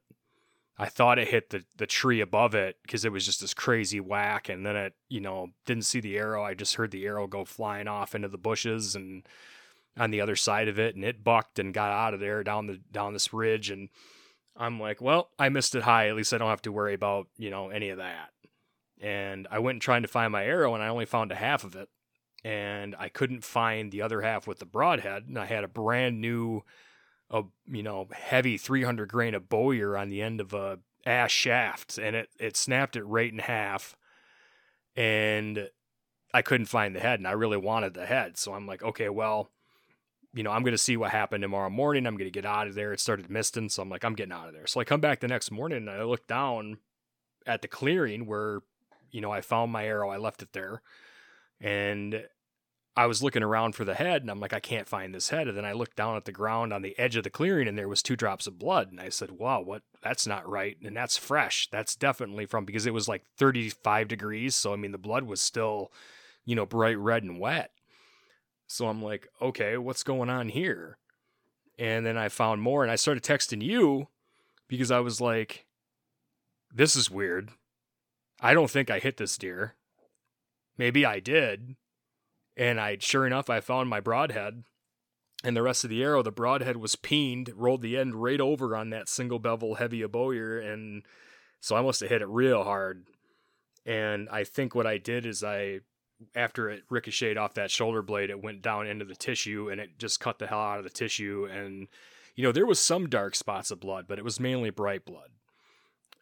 I 0.81 0.87
thought 0.87 1.19
it 1.19 1.29
hit 1.29 1.51
the, 1.51 1.63
the 1.77 1.87
tree 1.87 2.23
above 2.23 2.55
it 2.55 2.79
because 2.81 3.05
it 3.05 3.13
was 3.13 3.27
just 3.27 3.43
this 3.43 3.53
crazy 3.53 4.01
whack. 4.01 4.49
And 4.49 4.65
then 4.65 4.77
it, 4.77 4.95
you 5.11 5.21
know, 5.21 5.49
didn't 5.67 5.85
see 5.85 6.01
the 6.01 6.17
arrow. 6.17 6.43
I 6.43 6.55
just 6.55 6.77
heard 6.77 6.91
the 6.91 7.05
arrow 7.05 7.27
go 7.27 7.45
flying 7.45 7.87
off 7.87 8.15
into 8.15 8.29
the 8.29 8.39
bushes 8.39 8.95
and 8.95 9.29
on 9.99 10.11
the 10.11 10.23
other 10.23 10.37
side 10.37 10.69
of 10.69 10.79
it. 10.79 10.95
And 10.95 11.05
it 11.05 11.23
bucked 11.23 11.59
and 11.59 11.75
got 11.75 11.93
out 11.93 12.15
of 12.15 12.21
there 12.21 12.43
down 12.43 12.67
the, 12.67 12.81
down 12.91 13.13
this 13.13 13.31
ridge. 13.31 13.69
And 13.69 13.91
I'm 14.57 14.81
like, 14.81 15.03
well, 15.03 15.29
I 15.39 15.51
missed 15.51 15.75
it 15.75 15.83
high. 15.83 16.09
At 16.09 16.17
least 16.17 16.33
I 16.33 16.39
don't 16.39 16.49
have 16.49 16.63
to 16.63 16.73
worry 16.73 16.95
about, 16.95 17.27
you 17.37 17.51
know, 17.51 17.69
any 17.69 17.91
of 17.91 17.99
that. 17.99 18.31
And 19.03 19.47
I 19.51 19.59
went 19.59 19.75
and 19.75 19.83
trying 19.83 20.01
to 20.01 20.09
find 20.09 20.33
my 20.33 20.47
arrow 20.47 20.73
and 20.73 20.83
I 20.83 20.89
only 20.89 21.05
found 21.05 21.31
a 21.31 21.37
half 21.37 21.63
of 21.63 21.77
it. 21.77 21.91
And 22.43 22.97
I 22.99 23.11
couldn't 23.11 23.45
find 23.45 23.93
the 23.93 24.01
other 24.01 24.23
half 24.23 24.47
with 24.47 24.61
the 24.61 24.65
broadhead. 24.65 25.25
And 25.29 25.39
I 25.39 25.45
had 25.45 25.63
a 25.63 25.69
brand 25.69 26.23
new 26.23 26.63
a 27.31 27.43
you 27.71 27.83
know 27.83 28.09
heavy 28.13 28.57
300 28.57 29.09
grain 29.09 29.35
Abowyer 29.35 29.99
on 29.99 30.09
the 30.09 30.23
end 30.23 30.41
of 30.41 30.53
a 30.53 30.79
ash 31.07 31.33
shaft 31.33 31.99
and 31.99 32.15
it 32.17 32.29
it 32.39 32.57
snapped 32.57 32.97
it 32.97 33.05
right 33.05 33.33
in 33.33 33.39
half 33.39 33.97
and 34.97 35.71
I 36.35 36.43
couldn't 36.43 36.67
find 36.67 36.95
the 36.95 37.01
head 37.01 37.21
and 37.21 37.27
I 37.27 37.33
really 37.33 37.57
wanted 37.57 37.95
the 37.95 38.07
head. 38.07 38.37
So 38.37 38.53
I'm 38.55 38.67
like 38.67 38.83
okay 38.83 39.09
well 39.09 39.51
you 40.35 40.43
know 40.43 40.51
I'm 40.51 40.63
going 40.63 40.73
to 40.73 40.79
see 40.79 40.97
what 40.97 41.11
happened 41.11 41.43
tomorrow 41.43 41.71
morning. 41.71 42.07
I'm 42.07 42.17
going 42.17 42.31
to 42.31 42.33
get 42.33 42.47
out 42.47 42.69
of 42.69 42.75
there. 42.75 42.93
It 42.93 43.01
started 43.01 43.31
misting 43.31 43.69
so 43.69 43.83
I'm 43.83 43.91
like 43.91 44.05
I'm 44.05 44.15
getting 44.15 44.33
out 44.33 44.49
of 44.49 44.55
there. 44.55 44.67
So 44.67 44.81
I 44.81 44.85
come 44.85 45.01
back 45.01 45.21
the 45.21 45.29
next 45.29 45.51
morning 45.51 45.79
and 45.79 45.91
I 45.91 46.03
look 46.03 46.27
down 46.27 46.79
at 47.47 47.63
the 47.63 47.69
clearing 47.69 48.27
where 48.27 48.61
you 49.11 49.21
know 49.21 49.31
I 49.31 49.41
found 49.41 49.73
my 49.73 49.87
arrow. 49.87 50.11
I 50.11 50.19
left 50.19 50.43
it 50.43 50.53
there 50.53 50.83
and 51.61 52.25
I 53.01 53.07
was 53.07 53.23
looking 53.23 53.43
around 53.43 53.75
for 53.75 53.87
the 53.87 53.95
head 53.95 54.21
and 54.21 54.31
I'm 54.31 54.41
like, 54.41 54.53
I 54.53 54.61
can't 54.61 54.87
find 54.87 55.15
this 55.15 55.31
head. 55.31 55.49
And 55.49 55.57
then 55.57 55.65
I 55.65 55.73
looked 55.73 55.97
down 55.97 56.17
at 56.17 56.27
the 56.27 56.33
ground 56.33 56.71
on 56.71 56.83
the 56.83 56.99
edge 56.99 57.17
of 57.17 57.25
the 57.25 57.31
clearing 57.31 57.67
and 57.67 57.79
there 57.79 57.89
was 57.89 58.03
two 58.03 58.15
drops 58.15 58.47
of 58.47 58.59
blood. 58.59 58.91
And 58.91 59.01
I 59.01 59.09
said, 59.09 59.31
wow, 59.31 59.63
what? 59.63 59.81
That's 60.03 60.27
not 60.27 60.47
right. 60.47 60.77
And 60.85 60.95
that's 60.95 61.17
fresh. 61.17 61.67
That's 61.73 61.97
definitely 61.97 62.45
from 62.45 62.67
because 62.67 62.85
it 62.85 62.93
was 62.93 63.09
like 63.09 63.25
35 63.39 64.07
degrees. 64.07 64.55
So, 64.55 64.75
I 64.75 64.77
mean, 64.77 64.93
the 64.93 64.99
blood 64.99 65.23
was 65.23 65.41
still, 65.41 65.91
you 66.45 66.55
know, 66.55 66.67
bright 66.67 66.99
red 66.99 67.23
and 67.23 67.41
wet. 67.41 67.71
So 68.67 68.87
I'm 68.87 69.03
like, 69.03 69.29
okay, 69.41 69.79
what's 69.79 70.03
going 70.03 70.29
on 70.29 70.51
here? 70.51 70.99
And 71.79 72.05
then 72.05 72.19
I 72.19 72.29
found 72.29 72.61
more 72.61 72.83
and 72.83 72.93
I 72.93 72.97
started 72.97 73.25
texting 73.25 73.63
you 73.63 74.09
because 74.69 74.91
I 74.91 75.01
was 75.01 75.23
like, 75.23 75.65
this 76.71 76.95
is 76.95 77.11
weird. 77.11 77.49
I 78.43 78.53
don't 78.53 78.71
think 78.71 78.91
I 78.91 78.99
hit 78.99 79.17
this 79.17 79.39
deer. 79.39 79.75
Maybe 80.77 81.07
I 81.07 81.19
did 81.19 81.77
and 82.61 82.79
I, 82.79 82.99
sure 83.01 83.27
enough, 83.27 83.49
I 83.49 83.61
found 83.61 83.89
my 83.89 84.01
broadhead. 84.01 84.65
And 85.43 85.57
the 85.57 85.63
rest 85.63 85.83
of 85.83 85.89
the 85.89 86.03
arrow, 86.03 86.23
the 86.23 86.31
broadhead 86.31 86.77
was 86.77 86.95
peened, 86.95 87.51
rolled 87.57 87.81
the 87.81 87.97
end 87.97 88.17
right 88.17 88.41
over 88.41 88.77
on 88.77 88.91
that 88.91 89.09
single 89.09 89.39
bevel 89.39 89.77
heavy 89.77 90.05
bowyer, 90.05 90.59
and 90.59 91.03
so 91.59 91.75
I 91.75 91.81
must 91.81 92.01
have 92.01 92.11
hit 92.11 92.21
it 92.21 92.29
real 92.29 92.63
hard. 92.63 93.07
And 93.87 94.29
I 94.29 94.45
think 94.45 94.75
what 94.75 94.87
I 94.87 94.99
did 94.99 95.25
is 95.25 95.43
I, 95.43 95.81
after 96.35 96.69
it 96.69 96.83
ricocheted 96.91 97.39
off 97.39 97.55
that 97.55 97.71
shoulder 97.71 98.03
blade, 98.03 98.29
it 98.29 98.43
went 98.43 98.61
down 98.61 98.87
into 98.87 99.07
the 99.07 99.17
tissue 99.17 99.71
and 99.71 99.81
it 99.81 99.99
just 99.99 100.21
cut 100.21 100.39
the 100.39 100.47
hell 100.47 100.61
out 100.61 100.77
of 100.77 100.85
the 100.85 100.91
tissue. 100.91 101.49
And 101.51 101.89
you 102.37 102.45
know 102.45 102.53
there 102.53 102.67
was 102.67 102.79
some 102.79 103.09
dark 103.09 103.35
spots 103.35 103.71
of 103.71 103.81
blood, 103.81 104.05
but 104.07 104.19
it 104.19 104.25
was 104.25 104.39
mainly 104.39 104.69
bright 104.69 105.07
blood. 105.07 105.31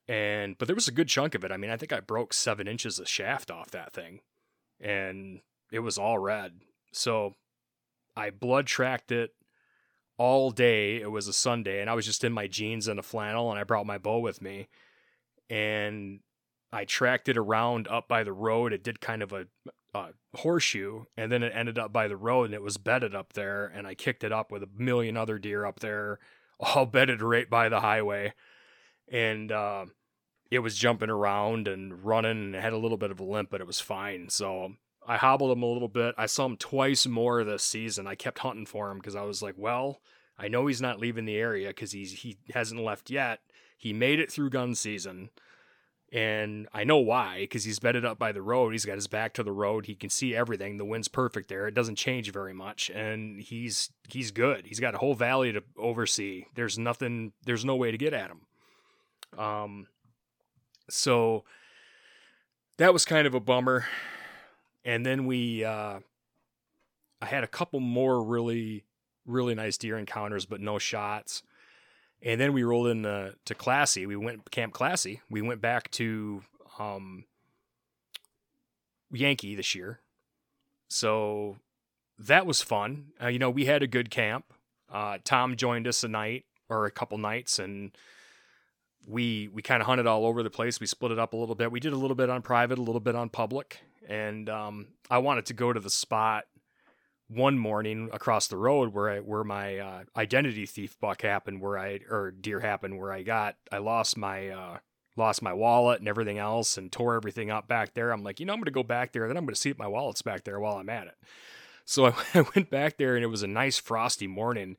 And 0.07 0.57
but 0.57 0.69
there 0.69 0.77
was 0.77 0.87
a 0.87 0.93
good 0.93 1.09
chunk 1.09 1.35
of 1.35 1.43
it. 1.43 1.51
I 1.51 1.57
mean, 1.57 1.71
I 1.71 1.77
think 1.77 1.93
I 1.93 1.99
broke 1.99 2.33
seven 2.33 2.69
inches 2.69 3.01
of 3.01 3.09
shaft 3.09 3.51
off 3.51 3.73
that 3.73 3.93
thing, 3.93 4.21
and 4.81 5.41
it 5.73 5.81
was 5.81 5.99
all 5.99 6.19
red. 6.19 6.61
So 6.93 7.35
I 8.17 8.31
blood 8.31 8.67
tracked 8.67 9.13
it 9.13 9.35
all 10.19 10.51
day. 10.51 11.01
It 11.01 11.11
was 11.11 11.29
a 11.29 11.33
Sunday, 11.33 11.81
and 11.81 11.89
I 11.89 11.95
was 11.95 12.05
just 12.05 12.25
in 12.25 12.33
my 12.33 12.47
jeans 12.47 12.89
and 12.89 12.99
a 12.99 13.03
flannel, 13.03 13.51
and 13.51 13.59
I 13.59 13.65
brought 13.65 13.87
my 13.87 13.99
bow 13.99 14.19
with 14.19 14.43
me. 14.43 14.69
And 15.49 16.21
I 16.73 16.85
tracked 16.85 17.29
it 17.29 17.39
around 17.39 17.89
up 17.89 18.09
by 18.09 18.25
the 18.25 18.33
road. 18.33 18.73
It 18.73 18.83
did 18.83 19.01
kind 19.01 19.23
of 19.23 19.33
a, 19.33 19.47
a, 19.95 20.09
horseshoe, 20.35 21.05
and 21.17 21.33
then 21.33 21.43
it 21.43 21.53
ended 21.55 21.79
up 21.79 21.93
by 21.93 22.09
the 22.09 22.17
road, 22.17 22.45
and 22.47 22.55
it 22.55 22.63
was 22.63 22.77
bedded 22.77 23.15
up 23.15 23.33
there. 23.33 23.67
And 23.67 23.87
I 23.87 23.95
kicked 23.95 24.25
it 24.25 24.33
up 24.33 24.51
with 24.51 24.63
a 24.63 24.69
million 24.77 25.17
other 25.17 25.39
deer 25.39 25.65
up 25.65 25.81
there, 25.81 26.19
all 26.61 26.87
bedded 26.87 27.23
right 27.23 27.49
by 27.49 27.69
the 27.69 27.81
highway. 27.81 28.35
And 29.11 29.51
uh, 29.51 29.87
it 30.51 30.59
was 30.59 30.77
jumping 30.77 31.09
around 31.09 31.69
and 31.69 32.05
running, 32.05 32.31
and 32.31 32.55
it 32.57 32.63
had 32.63 32.73
a 32.73 32.79
little 32.79 32.99
bit 32.99 33.11
of 33.11 33.21
a 33.21 33.25
limp, 33.25 33.51
but 33.51 33.61
it 33.61 33.67
was 33.67 33.81
fine. 33.81 34.29
So 34.29 34.73
I 35.09 35.17
hobbled 35.17 35.51
him 35.51 35.63
a 35.63 35.67
little 35.67 35.89
bit. 35.89 36.15
I 36.19 36.27
saw 36.27 36.45
him 36.45 36.59
twice 36.59 37.07
more 37.07 37.43
this 37.43 37.63
season. 37.63 38.07
I 38.07 38.15
kept 38.15 38.41
hunting 38.41 38.67
for 38.67 38.91
him 38.91 38.99
because 38.99 39.17
I 39.17 39.23
was 39.23 39.43
like, 39.43 39.55
well, 39.57 40.03
I 40.39 40.49
know 40.49 40.67
he's 40.67 40.83
not 40.83 41.01
leaving 41.01 41.25
the 41.25 41.37
area 41.37 41.69
because 41.69 41.93
he's 41.93 42.13
he 42.13 42.37
hasn't 42.53 42.83
left 42.83 43.11
yet. 43.11 43.41
He 43.79 43.95
made 43.95 44.21
it 44.21 44.31
through 44.31 44.51
gun 44.51 44.75
season. 44.75 45.31
And 46.13 46.69
I 46.73 46.85
know 46.85 46.99
why, 46.99 47.41
because 47.41 47.65
he's 47.65 47.79
bedded 47.79 48.05
up 48.05 48.19
by 48.19 48.33
the 48.33 48.41
road. 48.41 48.73
He's 48.73 48.87
got 48.87 48.95
his 48.95 49.09
back 49.09 49.35
to 49.35 49.43
the 49.43 49.53
road. 49.53 49.87
He 49.87 49.95
can 49.95 50.09
see 50.09 50.35
everything. 50.35 50.79
The 50.79 50.85
wind's 50.85 51.09
perfect 51.09 51.49
there. 51.49 51.67
It 51.67 51.75
doesn't 51.75 51.97
change 51.97 52.33
very 52.33 52.55
much, 52.55 52.91
and 52.91 53.41
he's 53.41 53.91
he's 54.09 54.31
good. 54.31 54.67
He's 54.67 54.81
got 54.81 54.95
a 54.95 54.99
whole 54.99 55.15
valley 55.15 55.53
to 55.53 55.63
oversee. 55.79 56.45
There's 56.55 56.79
nothing. 56.79 57.33
There's 57.45 57.65
no 57.65 57.77
way 57.77 57.91
to 57.91 57.99
get 57.99 58.15
at 58.15 58.31
him. 58.31 59.39
Um, 59.39 59.87
so 60.89 61.45
that 62.79 62.93
was 62.93 63.05
kind 63.05 63.27
of 63.27 63.35
a 63.35 63.41
bummer 63.41 63.85
and 64.89 65.05
then 65.05 65.27
we 65.27 65.65
uh, 65.65 66.01
I 67.21 67.27
had 67.27 67.45
a 67.45 67.47
couple 67.47 67.79
more 67.79 68.23
really 68.23 68.85
really 69.27 69.55
nice 69.55 69.77
deer 69.77 69.99
encounters, 69.99 70.47
but 70.47 70.61
no 70.61 70.79
shots. 70.79 71.43
And 72.23 72.41
then 72.41 72.55
we 72.55 72.63
rolled 72.63 72.89
into 72.89 73.35
to 73.45 73.55
Classy. 73.55 74.07
We 74.07 74.17
went 74.17 74.51
Camp 74.51 74.73
Classy. 74.73 75.21
We 75.31 75.43
went 75.43 75.61
back 75.61 75.91
to 75.93 76.43
um, 76.79 77.25
Yankee 79.13 79.55
this 79.55 79.75
year, 79.75 80.01
so 80.89 81.59
that 82.19 82.47
was 82.47 82.63
fun. 82.63 83.09
Uh, 83.23 83.29
you 83.29 83.39
know, 83.39 83.51
we 83.51 83.67
had 83.67 83.83
a 83.83 83.87
good 83.87 84.11
camp. 84.11 84.47
Uh, 84.91 85.19
Tom 85.23 85.55
joined 85.55 85.87
us 85.87 86.03
a 86.03 86.09
night 86.09 86.47
or 86.71 86.87
a 86.87 86.91
couple 86.91 87.19
nights, 87.19 87.59
and 87.59 87.93
we 89.07 89.49
we 89.49 89.61
kind 89.61 89.83
of 89.83 89.87
hunted 89.87 90.07
all 90.07 90.25
over 90.25 90.43
the 90.43 90.51
place. 90.51 90.81
We 90.81 90.87
split 90.87 91.13
it 91.13 91.19
up 91.19 91.35
a 91.35 91.37
little 91.37 91.55
bit. 91.55 91.71
We 91.71 91.79
did 91.79 91.93
a 91.93 91.99
little 91.99 92.17
bit 92.17 92.31
on 92.31 92.41
private, 92.41 92.79
a 92.79 92.83
little 92.83 93.01
bit 93.01 93.15
on 93.15 93.29
public, 93.29 93.81
and 94.09 94.49
um, 94.49 94.89
I 95.11 95.19
wanted 95.19 95.47
to 95.47 95.55
go 95.55 95.73
to 95.73 95.79
the 95.79 95.91
spot 95.91 96.45
one 97.29 97.59
morning 97.59 98.09
across 98.13 98.49
the 98.49 98.57
road 98.57 98.95
where 98.95 99.11
I, 99.11 99.19
where 99.19 99.45
my 99.45 99.79
uh, 99.79 100.05
identity 100.17 100.65
thief 100.67 100.99
buck 100.99 101.23
happened, 101.23 101.61
where 101.61 101.79
I 101.79 102.01
or 102.11 102.31
deer 102.31 102.61
happened, 102.61 102.99
where 102.99 103.13
I 103.13 103.23
got 103.23 103.57
I 103.71 103.79
lost 103.79 104.17
my 104.17 104.49
uh, 104.49 104.79
lost 105.17 105.43
my 105.43 105.53
wallet 105.53 106.01
and 106.01 106.09
everything 106.09 106.39
else, 106.39 106.79
and 106.79 106.91
tore 106.91 107.15
everything 107.15 107.51
up 107.51 107.69
back 107.69 107.95
there. 107.95 108.11
I'm 108.11 108.25
like, 108.25 108.41
you 108.41 108.47
know, 108.47 108.55
I'm 108.55 108.61
gonna 108.61 108.71
go 108.71 108.83
back 108.83 109.13
there, 109.13 109.29
then 109.29 109.37
I'm 109.37 109.45
gonna 109.45 109.57
see 109.57 109.71
if 109.71 109.79
my 109.79 109.87
wallet's 109.87 110.23
back 110.23 110.45
there 110.45 110.59
while 110.59 110.79
I'm 110.79 110.89
at 110.89 111.07
it. 111.07 111.17
So 111.85 112.07
I, 112.07 112.15
I 112.35 112.45
went 112.55 112.71
back 112.71 112.97
there, 112.97 113.15
and 113.15 113.23
it 113.23 113.29
was 113.29 113.43
a 113.43 113.49
nice 113.49 113.79
frosty 113.79 114.27
morning, 114.27 114.77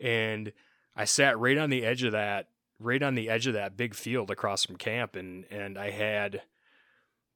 and 0.00 0.52
I 0.96 1.04
sat 1.04 1.38
right 1.38 1.58
on 1.58 1.68
the 1.70 1.84
edge 1.84 2.02
of 2.02 2.12
that 2.12 2.48
right 2.78 3.02
on 3.02 3.14
the 3.14 3.30
edge 3.30 3.46
of 3.46 3.54
that 3.54 3.76
big 3.76 3.94
field 3.94 4.30
across 4.30 4.64
from 4.64 4.76
camp, 4.76 5.14
and 5.14 5.44
and 5.50 5.78
I 5.78 5.90
had 5.90 6.40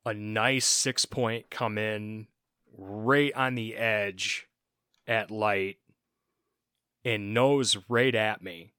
a 0.05 0.15
nice 0.15 0.67
six 0.67 1.05
point 1.05 1.51
come 1.51 1.79
in 1.79 2.27
right 2.77 3.33
on 3.35 3.55
the 3.55 3.77
edge 3.77 4.49
at 5.07 5.31
light 5.31 5.77
and 7.05 7.35
nose 7.35 7.77
right 7.89 8.15
at 8.15 8.43
me 8.43 8.73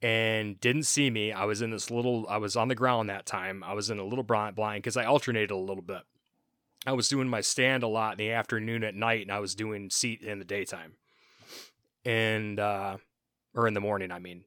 and 0.00 0.60
didn't 0.60 0.84
see 0.84 1.10
me. 1.10 1.32
I 1.32 1.44
was 1.44 1.62
in 1.62 1.70
this 1.70 1.90
little, 1.90 2.26
I 2.28 2.36
was 2.36 2.56
on 2.56 2.68
the 2.68 2.74
ground 2.74 3.08
that 3.10 3.26
time. 3.26 3.64
I 3.64 3.72
was 3.72 3.90
in 3.90 3.98
a 3.98 4.04
little 4.04 4.24
blind 4.24 4.56
because 4.56 4.96
I 4.96 5.04
alternated 5.04 5.50
a 5.50 5.56
little 5.56 5.82
bit. 5.82 6.02
I 6.86 6.92
was 6.92 7.08
doing 7.08 7.28
my 7.28 7.40
stand 7.40 7.82
a 7.82 7.88
lot 7.88 8.12
in 8.12 8.18
the 8.18 8.30
afternoon 8.30 8.84
at 8.84 8.94
night, 8.94 9.22
and 9.22 9.32
I 9.32 9.40
was 9.40 9.54
doing 9.54 9.90
seat 9.90 10.22
in 10.22 10.38
the 10.38 10.44
daytime. 10.44 10.94
And, 12.04 12.60
uh, 12.60 12.98
or 13.54 13.66
in 13.66 13.74
the 13.74 13.80
morning, 13.80 14.12
I 14.12 14.20
mean. 14.20 14.44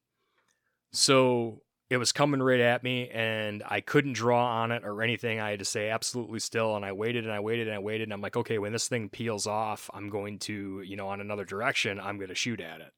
So 0.94 1.62
it 1.92 1.98
was 1.98 2.14
coming 2.14 2.42
right 2.42 2.62
at 2.62 2.84
me 2.84 3.10
and 3.10 3.64
I 3.68 3.82
couldn't 3.82 4.14
draw 4.14 4.62
on 4.62 4.72
it 4.72 4.86
or 4.86 5.04
anything. 5.04 5.42
I 5.42 5.50
had 5.50 5.60
to 5.60 5.66
say 5.66 5.90
absolutely 5.90 6.40
still. 6.40 6.78
And 6.78 6.86
I 6.86 6.94
waited 6.94 7.26
and 7.26 7.34
I 7.34 7.42
waited 7.42 7.68
and 7.68 7.76
I 7.76 7.80
waited. 7.80 8.04
And 8.04 8.14
I'm 8.14 8.22
like, 8.22 8.38
okay, 8.38 8.60
when 8.60 8.72
this 8.72 8.88
thing 8.88 9.10
peels 9.10 9.46
off, 9.46 9.90
I'm 9.94 10.10
going 10.10 10.40
to, 10.40 10.82
you 10.86 10.96
know, 10.96 11.10
on 11.10 11.20
another 11.20 11.44
direction, 11.44 12.00
I'm 12.00 12.16
going 12.16 12.30
to 12.30 12.36
shoot 12.36 12.62
at 12.62 12.80
it. 12.80 12.94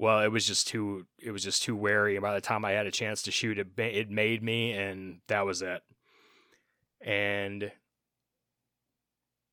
well, 0.00 0.20
it 0.22 0.28
was 0.32 0.46
just 0.46 0.66
too 0.66 1.06
it 1.18 1.30
was 1.30 1.44
just 1.44 1.62
too 1.62 1.76
wary. 1.76 2.16
And 2.16 2.22
by 2.22 2.34
the 2.34 2.40
time 2.40 2.64
I 2.64 2.72
had 2.72 2.86
a 2.86 2.90
chance 2.90 3.22
to 3.22 3.30
shoot, 3.30 3.58
it 3.58 3.68
it 3.78 4.10
made 4.10 4.42
me, 4.42 4.72
and 4.72 5.20
that 5.28 5.44
was 5.44 5.60
it. 5.60 5.82
And 7.02 7.70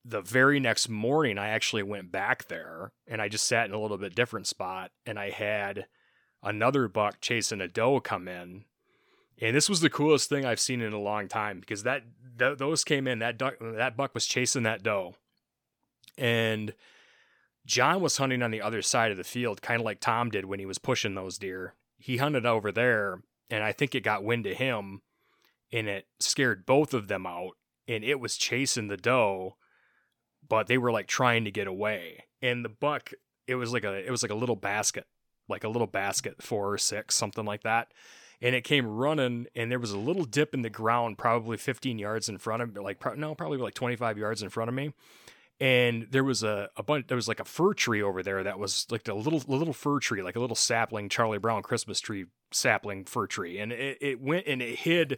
the 0.06 0.22
very 0.22 0.62
next 0.62 0.88
morning, 0.88 1.38
I 1.38 1.50
actually 1.50 1.84
went 1.84 2.14
back 2.14 2.48
there, 2.48 2.94
and 3.08 3.22
I 3.22 3.28
just 3.28 3.46
sat 3.46 3.68
in 3.68 3.74
a 3.74 3.80
little 3.80 3.98
bit 3.98 4.16
different 4.16 4.48
spot, 4.48 4.92
and 5.06 5.20
I 5.20 5.32
had 5.32 5.86
another 6.44 6.88
buck 6.88 7.22
chasing 7.22 7.62
a 7.62 7.68
doe 7.68 8.00
come 8.00 8.28
in. 8.28 8.66
And 9.40 9.56
this 9.56 9.70
was 9.70 9.82
the 9.82 9.90
coolest 9.90 10.30
thing 10.30 10.46
I've 10.46 10.60
seen 10.60 10.82
in 10.82 10.94
a 10.94 11.00
long 11.00 11.28
time 11.28 11.60
because 11.60 11.84
that 11.84 12.04
th- 12.40 12.58
those 12.58 12.84
came 12.84 13.08
in 13.08 13.20
that 13.20 13.38
duck 13.38 13.56
that 13.62 13.96
buck 13.96 14.14
was 14.14 14.26
chasing 14.26 14.64
that 14.64 14.82
doe, 14.82 15.16
and 16.18 16.74
John 17.66 18.02
was 18.02 18.18
hunting 18.18 18.42
on 18.42 18.52
the 18.52 18.62
other 18.62 18.82
side 18.82 19.12
of 19.12 19.18
the 19.18 19.24
field, 19.24 19.62
kind 19.62 19.82
of 19.82 19.86
like 19.86 20.00
Tom 20.00 20.30
did 20.30 20.46
when 20.46 20.60
he 20.60 20.66
was 20.66 20.80
pushing 20.80 21.16
those 21.16 21.38
deer. 21.38 21.76
He 22.00 22.18
hunted 22.18 22.46
over 22.46 22.72
there, 22.72 23.22
and 23.50 23.64
I 23.64 23.74
think 23.74 23.94
it 23.94 24.04
got 24.04 24.24
wind 24.24 24.46
to 24.46 24.56
him, 24.56 25.02
and 25.72 25.88
it 25.88 26.08
scared 26.20 26.66
both 26.66 26.94
of 26.94 27.08
them 27.08 27.28
out, 27.28 27.58
and 27.88 28.04
it 28.04 28.20
was 28.20 28.38
chasing 28.38 28.88
the 28.88 28.98
doe, 28.98 29.58
but 30.48 30.68
they 30.68 30.78
were 30.78 30.92
like 30.92 31.08
trying 31.08 31.46
to 31.46 31.52
get 31.52 31.68
away. 31.68 32.24
And 32.42 32.64
the 32.64 32.70
buck, 32.70 33.12
it 33.48 33.56
was 33.56 33.74
like 33.74 33.84
a 33.84 33.94
it 33.94 34.12
was 34.12 34.24
like 34.24 34.32
a 34.32 34.36
little 34.36 34.56
basket, 34.56 35.06
like 35.48 35.64
a 35.64 35.70
little 35.70 35.88
basket, 35.88 36.42
four 36.42 36.72
or 36.72 36.78
six, 36.78 37.16
something 37.16 37.46
like 37.46 37.64
that. 37.64 37.92
And 38.42 38.54
it 38.54 38.64
came 38.64 38.86
running, 38.86 39.48
and 39.56 39.72
there 39.72 39.80
was 39.80 39.92
a 39.92 39.98
little 39.98 40.24
dip 40.24 40.54
in 40.54 40.62
the 40.62 40.70
ground, 40.70 41.18
probably 41.18 41.58
15 41.58 41.98
yards 41.98 42.30
in 42.30 42.38
front 42.38 42.62
of 42.62 42.76
me, 42.76 42.82
like 42.82 43.18
no, 43.18 43.34
probably 43.34 43.58
like 43.58 43.74
25 43.74 44.18
yards 44.18 44.44
in 44.44 44.50
front 44.50 44.70
of 44.70 44.76
me. 44.76 44.94
And 45.60 46.08
there 46.12 46.24
was 46.24 46.44
a, 46.44 46.70
a 46.78 46.84
bunch 46.84 47.08
there 47.08 47.16
was 47.16 47.28
like 47.28 47.40
a 47.40 47.46
fir 47.46 47.74
tree 47.74 48.04
over 48.04 48.22
there 48.22 48.44
that 48.44 48.60
was 48.60 48.86
like 48.92 49.08
a 49.08 49.16
little 49.16 49.42
a 49.48 49.56
little 49.56 49.74
fir 49.74 49.98
tree 50.00 50.22
like 50.22 50.36
a 50.36 50.40
little 50.40 50.56
sapling 50.56 51.10
charlie 51.10 51.40
brown 51.40 51.64
christmas 51.64 52.00
tree 52.00 52.28
sapling 52.52 53.06
fir 53.06 53.26
tree. 53.26 53.58
And 53.58 53.72
it, 53.72 53.98
it 54.00 54.22
went 54.22 54.46
and 54.46 54.62
it 54.62 54.80
hid 54.80 55.18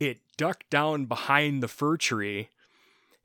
it 0.00 0.20
ducked 0.38 0.70
down 0.70 1.04
behind 1.04 1.62
the 1.62 1.68
fir 1.68 1.98
tree 1.98 2.48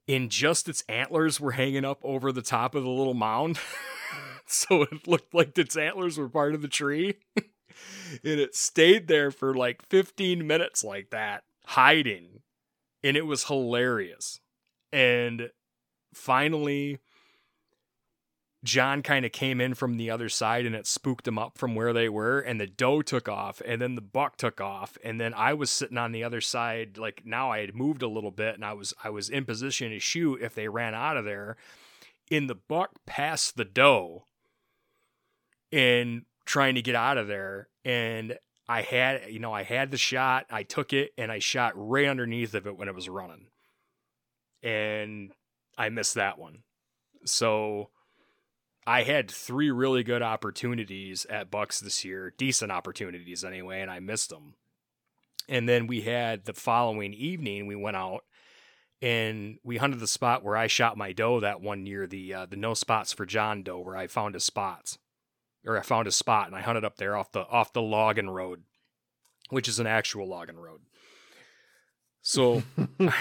and 0.10 0.30
just 0.30 0.68
its 0.68 0.84
antlers 0.90 1.40
were 1.40 1.52
hanging 1.52 1.86
up 1.86 2.00
over 2.04 2.32
the 2.32 2.42
top 2.42 2.76
of 2.76 2.84
the 2.84 2.90
little 2.90 3.14
mound 3.14 3.60
so 4.52 4.84
it 4.84 5.08
looked 5.08 5.34
like 5.34 5.58
its 5.58 5.78
antlers 5.78 6.18
were 6.18 6.30
part 6.30 6.56
of 6.56 6.62
the 6.62 6.68
tree. 6.68 7.16
And 8.24 8.40
it 8.40 8.56
stayed 8.56 9.08
there 9.08 9.32
for 9.32 9.54
like 9.54 9.88
15 9.88 10.46
minutes 10.46 10.84
like 10.84 11.12
that 11.12 11.44
hiding. 11.66 12.42
And 13.04 13.16
it 13.16 13.26
was 13.26 13.46
hilarious. 13.46 14.40
And 14.92 15.52
finally 16.14 17.00
John 18.64 19.02
kind 19.04 19.26
of 19.26 19.32
came 19.32 19.62
in 19.62 19.74
from 19.74 19.96
the 19.96 20.10
other 20.10 20.28
side 20.28 20.66
and 20.66 20.76
it 20.76 20.86
spooked 20.86 21.24
them 21.24 21.40
up 21.40 21.58
from 21.58 21.76
where 21.76 21.94
they 21.94 22.10
were 22.10 22.40
and 22.40 22.60
the 22.60 22.68
doe 22.68 23.02
took 23.02 23.30
off 23.30 23.62
and 23.66 23.82
then 23.82 23.96
the 23.96 24.02
buck 24.02 24.36
took 24.36 24.60
off. 24.60 24.98
And 25.04 25.22
then 25.22 25.34
I 25.34 25.54
was 25.54 25.70
sitting 25.70 25.98
on 25.98 26.12
the 26.12 26.24
other 26.24 26.42
side 26.42 26.98
like 26.98 27.22
now 27.26 27.52
I 27.52 27.60
had 27.60 27.76
moved 27.76 28.02
a 28.02 28.10
little 28.10 28.32
bit 28.32 28.56
and 28.56 28.66
I 28.66 28.74
was 28.74 28.94
I 29.04 29.10
was 29.10 29.30
in 29.30 29.46
position 29.46 29.92
to 29.92 30.00
shoot 30.00 30.42
if 30.42 30.56
they 30.56 30.68
ran 30.68 30.94
out 30.94 31.16
of 31.16 31.24
there. 31.24 31.56
In 32.30 32.48
the 32.48 32.56
buck 32.56 32.92
passed 33.06 33.56
the 33.56 33.66
doe 33.66 34.26
and 35.72 36.24
trying 36.46 36.76
to 36.76 36.82
get 36.82 36.96
out 36.96 37.18
of 37.18 37.28
there 37.28 37.68
and 37.86 38.38
I 38.68 38.82
had 38.82 39.30
you 39.30 39.40
know 39.40 39.54
I 39.54 39.64
had 39.64 39.92
the 39.92 39.98
shot 39.98 40.46
I 40.50 40.64
took 40.64 40.94
it 40.94 41.12
and 41.18 41.32
I 41.32 41.40
shot 41.40 41.74
right 41.76 42.08
underneath 42.08 42.54
of 42.54 42.68
it 42.68 42.78
when 42.78 42.88
it 42.88 42.96
was 42.96 43.10
running 43.10 43.48
and 44.64 45.32
I 45.78 45.90
missed 45.90 46.16
that 46.16 46.38
one. 46.38 46.60
So 47.26 47.90
I 48.86 49.04
had 49.04 49.32
three 49.32 49.72
really 49.72 50.04
good 50.04 50.22
opportunities 50.22 51.26
at 51.30 51.52
Bucks 51.52 51.80
this 51.80 52.04
year, 52.04 52.34
decent 52.38 52.72
opportunities 52.72 53.44
anyway, 53.44 53.82
and 53.82 53.90
I 53.90 54.00
missed 54.00 54.30
them. 54.30 54.56
And 55.48 55.68
then 55.68 55.88
we 55.88 56.02
had 56.02 56.46
the 56.46 56.54
following 56.54 57.14
evening, 57.14 57.66
we 57.66 57.76
went 57.76 57.98
out 57.98 58.24
and 59.02 59.58
we 59.64 59.78
hunted 59.78 60.00
the 60.00 60.08
spot 60.08 60.44
where 60.44 60.58
I 60.58 60.68
shot 60.68 60.98
my 60.98 61.14
doe 61.14 61.40
that 61.40 61.62
one 61.62 61.86
year, 61.86 62.06
the 62.06 62.34
uh, 62.34 62.46
the 62.46 62.58
no 62.58 62.74
spots 62.74 63.14
for 63.14 63.26
John 63.26 63.64
doe, 63.64 63.80
where 63.80 63.96
I 63.96 64.08
found 64.08 64.34
his 64.34 64.44
spots, 64.44 64.98
or 65.66 65.78
I 65.78 65.82
found 65.82 66.08
a 66.08 66.12
spot 66.12 66.48
and 66.48 66.56
I 66.56 66.62
hunted 66.62 66.86
up 66.86 66.98
there 66.98 67.16
off 67.16 67.32
the 67.32 67.46
off 67.48 67.74
the 67.74 67.82
logging 67.82 68.30
road, 68.30 68.64
which 69.50 69.68
is 69.68 69.80
an 69.80 69.88
actual 69.88 70.28
logging 70.28 70.58
road. 70.58 70.82
So 72.22 72.64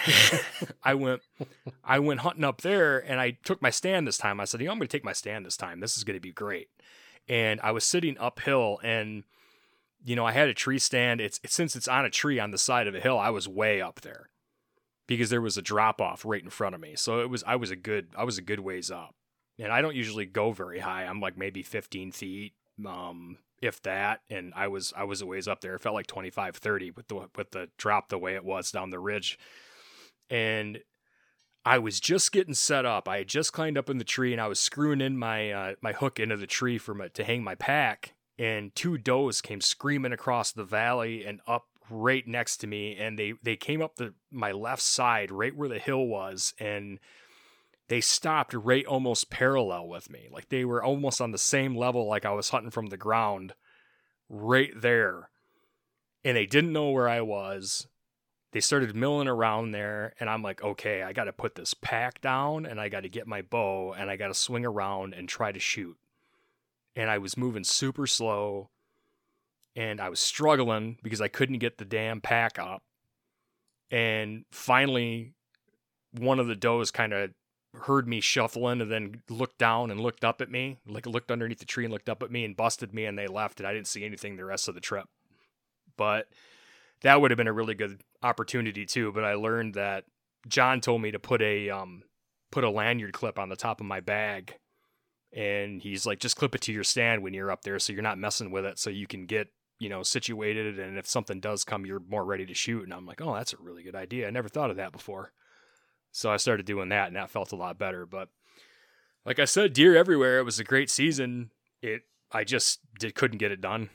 I 0.83 0.95
went 0.95 1.23
I 1.85 1.99
went 1.99 2.21
hunting 2.21 2.45
up 2.45 2.61
there 2.63 2.99
and 2.99 3.21
I 3.21 3.39
took 3.43 3.63
my 3.63 3.71
stand 3.71 4.07
this 4.07 4.19
time. 4.19 4.41
I 4.41 4.45
said, 4.45 4.61
you 4.61 4.67
know, 4.67 4.73
I'm 4.73 4.79
gonna 4.79 4.89
take 4.89 5.05
my 5.05 5.13
stand 5.13 5.47
this 5.47 5.57
time. 5.57 5.81
This 5.81 5.97
is 5.97 6.05
gonna 6.05 6.21
be 6.21 6.33
great. 6.33 6.69
And 7.29 7.61
I 7.63 7.73
was 7.73 7.85
sitting 7.85 8.17
uphill 8.19 8.81
and 8.83 9.25
you 10.05 10.15
know, 10.15 10.25
I 10.25 10.33
had 10.33 10.49
a 10.49 10.55
tree 10.55 10.79
stand. 10.79 11.21
It's, 11.21 11.41
it's 11.43 11.55
since 11.55 11.75
it's 11.75 11.89
on 11.89 12.05
a 12.05 12.11
tree 12.11 12.39
on 12.39 12.53
the 12.53 12.59
side 12.59 12.87
of 12.87 12.95
a 12.95 13.01
hill, 13.01 13.19
I 13.19 13.31
was 13.31 13.49
way 13.49 13.81
up 13.81 14.01
there 14.01 14.31
because 15.07 15.31
there 15.31 15.41
was 15.41 15.59
a 15.59 15.63
drop 15.63 16.01
off 16.01 16.25
right 16.25 16.43
in 16.43 16.51
front 16.51 16.75
of 16.75 16.81
me. 16.81 16.95
So 16.95 17.21
it 17.21 17.31
was 17.31 17.43
I 17.47 17.57
was 17.57 17.71
a 17.71 17.77
good 17.77 18.09
I 18.17 18.25
was 18.25 18.39
a 18.39 18.43
good 18.43 18.61
ways 18.61 18.91
up. 18.91 19.15
And 19.59 19.73
I 19.73 19.83
don't 19.83 19.97
usually 19.97 20.27
go 20.27 20.53
very 20.53 20.79
high. 20.79 21.05
I'm 21.05 21.21
like 21.21 21.37
maybe 21.37 21.63
15 21.63 22.13
feet. 22.13 22.53
Um, 22.87 23.39
if 23.61 23.83
that 23.83 24.21
and 24.31 24.53
i 24.55 24.69
was 24.69 24.93
i 24.97 25.05
was 25.05 25.21
a 25.21 25.27
ways 25.27 25.49
up 25.49 25.61
there 25.61 25.75
it 25.75 25.81
felt 25.81 25.95
like 25.95 26.07
25 26.07 26.57
30 26.57 26.91
with 26.93 27.09
the 27.09 27.29
with 27.37 27.51
the 27.51 27.69
drop 27.77 28.09
the 28.09 28.19
way 28.19 28.35
it 28.35 28.45
was 28.45 28.71
down 28.71 28.91
the 28.91 28.99
ridge 28.99 29.39
and 30.31 30.79
i 31.65 31.79
was 31.79 31.99
just 31.99 32.33
getting 32.33 32.55
set 32.55 32.87
up 32.87 33.09
i 33.09 33.19
had 33.19 33.29
just 33.29 33.53
climbed 33.53 33.77
up 33.77 33.91
in 33.91 33.99
the 33.99 34.05
tree 34.05 34.33
and 34.33 34.41
i 34.41 34.47
was 34.47 34.61
screwing 34.61 35.01
in 35.01 35.19
my 35.19 35.51
uh, 35.51 35.75
my 35.83 35.93
hook 35.93 36.21
into 36.21 36.37
the 36.37 36.47
tree 36.47 36.79
for 36.79 36.95
my, 36.95 37.09
to 37.09 37.25
hang 37.25 37.43
my 37.43 37.55
pack 37.55 38.15
and 38.39 38.75
two 38.75 38.97
does 38.97 39.41
came 39.41 39.61
screaming 39.61 40.13
across 40.13 40.53
the 40.53 40.65
valley 40.65 41.25
and 41.25 41.41
up 41.47 41.67
right 41.91 42.29
next 42.29 42.59
to 42.59 42.67
me 42.67 42.97
and 42.97 43.19
they 43.19 43.35
they 43.43 43.57
came 43.57 43.83
up 43.83 43.97
the 43.97 44.15
my 44.31 44.53
left 44.53 44.83
side 44.83 45.33
right 45.33 45.57
where 45.57 45.69
the 45.69 45.79
hill 45.79 46.07
was 46.07 46.55
and 46.61 47.01
they 47.89 48.01
stopped 48.01 48.53
right 48.53 48.85
almost 48.85 49.31
parallel 49.31 49.89
with 49.89 50.11
me. 50.11 50.29
Like 50.31 50.51
they 50.51 50.65
were 50.65 50.83
almost 50.83 51.21
on 51.21 51.33
the 51.33 51.39
same 51.39 51.75
level, 51.75 52.07
like 52.07 52.25
I 52.25 52.33
was 52.33 52.51
hunting 52.51 52.71
from 52.71 52.87
the 52.87 52.97
ground 52.97 53.55
right 54.29 54.73
there. 54.77 55.31
And 56.25 56.37
they 56.37 56.47
didn't 56.47 56.73
know 56.73 56.91
where 56.91 57.09
I 57.09 57.23
was. 57.23 57.87
They 58.53 58.61
started 58.61 58.97
milling 58.97 59.29
around 59.29 59.73
there, 59.73 60.15
and 60.19 60.29
I'm 60.31 60.43
like, 60.43 60.63
okay, 60.63 61.03
I 61.03 61.13
got 61.13 61.25
to 61.25 61.35
put 61.35 61.55
this 61.55 61.75
pack 61.75 62.23
down 62.23 62.65
and 62.65 62.81
I 62.81 62.89
got 62.89 63.03
to 63.03 63.09
get 63.09 63.27
my 63.27 63.43
bow 63.43 63.95
and 63.97 64.11
I 64.11 64.17
got 64.17 64.29
to 64.29 64.35
swing 64.35 64.65
around 64.65 65.13
and 65.15 65.29
try 65.29 65.53
to 65.53 65.59
shoot. 65.59 65.97
And 66.97 67.11
I 67.11 67.19
was 67.19 67.37
moving 67.37 67.65
super 67.65 68.07
slow 68.07 68.71
and 69.77 70.01
I 70.01 70.09
was 70.09 70.19
struggling 70.19 70.99
because 71.03 71.21
I 71.21 71.29
couldn't 71.29 71.59
get 71.59 71.79
the 71.79 71.85
damn 71.85 72.21
pack 72.21 72.59
up. 72.59 72.83
And 73.91 74.45
finally, 74.51 75.35
one 76.13 76.41
of 76.41 76.47
the 76.47 76.57
does 76.57 76.91
kind 76.91 77.13
of 77.13 77.31
heard 77.75 78.09
me 78.09 78.21
shuffling 78.21 78.81
and 78.81 78.91
then 78.91 79.23
looked 79.29 79.59
down 79.59 79.91
and 79.91 80.01
looked 80.01 80.25
up 80.25 80.41
at 80.41 80.51
me, 80.51 80.79
like 80.87 81.07
looked 81.07 81.31
underneath 81.31 81.59
the 81.59 81.65
tree 81.65 81.85
and 81.85 81.93
looked 81.93 82.09
up 82.09 82.23
at 82.23 82.31
me 82.31 82.45
and 82.45 82.57
busted 82.57 82.95
me 82.95 83.05
and 83.05 83.19
they 83.19 83.27
left 83.27 83.61
and 83.61 83.67
I 83.67 83.73
didn't 83.73 83.89
see 83.89 84.05
anything 84.05 84.37
the 84.37 84.45
rest 84.45 84.69
of 84.69 84.75
the 84.75 84.81
trip. 84.81 85.07
But 85.97 86.29
that 87.03 87.21
would 87.21 87.31
have 87.31 87.39
been 87.39 87.49
a 87.49 87.53
really 87.53 87.75
good 87.75 88.01
opportunity 88.23 88.87
too, 88.87 89.13
but 89.13 89.25
I 89.25 89.35
learned 89.35 89.75
that 89.75 90.05
John 90.47 90.81
told 90.81 91.03
me 91.03 91.11
to 91.11 91.19
put 91.19 91.43
a 91.43 91.71
um 91.71 92.03
put 92.51 92.65
a 92.65 92.71
lanyard 92.71 93.13
clip 93.13 93.39
on 93.39 93.49
the 93.49 93.57
top 93.57 93.81
of 93.81 93.87
my 93.87 94.01
bag 94.01 94.57
and 95.35 95.83
he's 95.83 96.07
like 96.07 96.19
just 96.19 96.37
clip 96.37 96.55
it 96.55 96.63
to 96.63 96.73
your 96.73 96.85
stand 96.85 97.23
when 97.23 97.35
you're 97.35 97.51
up 97.51 97.63
there 97.63 97.79
so 97.79 97.93
you're 97.93 98.01
not 98.01 98.17
messing 98.17 98.51
with 98.51 98.65
it 98.65 98.79
so 98.79 98.89
you 98.89 99.07
can 99.07 99.27
get 99.27 99.49
you 99.79 99.91
know 99.91 100.03
situated 100.03 100.79
and 100.79 100.97
if 100.97 101.07
something 101.07 101.41
does 101.41 101.65
come 101.65 101.85
you're 101.85 102.01
more 102.01 102.25
ready 102.25 102.47
to 102.47 102.55
shoot. 102.55 102.85
And 102.85 102.95
i'm 102.95 103.07
like 103.07 103.21
oh 103.21 103.35
that's 103.35 103.53
a 103.53 103.59
really 103.61 103.83
good 103.83 103.95
idea. 103.95 104.27
I 104.27 104.31
never 104.31 104.49
thought 104.49 104.71
of 104.71 104.77
that 104.77 104.93
before 104.93 105.33
so 106.13 106.31
I 106.31 106.37
started 106.37 106.67
doing 106.67 106.89
that 106.91 107.09
and 107.09 107.17
that 107.17 107.31
felt 107.31 107.53
a 107.53 107.57
lot 107.57 107.79
better. 107.79 108.07
But 108.07 108.29
like 109.25 109.39
I 109.39 109.45
said, 109.45 109.73
deer 109.73 109.97
everywhere. 109.97 110.39
It 110.39 110.45
was 110.45 110.59
a 110.59 110.65
great 110.65 110.91
season. 110.91 111.51
It 111.83 112.03
I 112.33 112.45
just 112.45 112.81
did 112.99 113.15
couldn't 113.15 113.39
get 113.39 113.53
it 113.53 113.61
done 113.61 113.91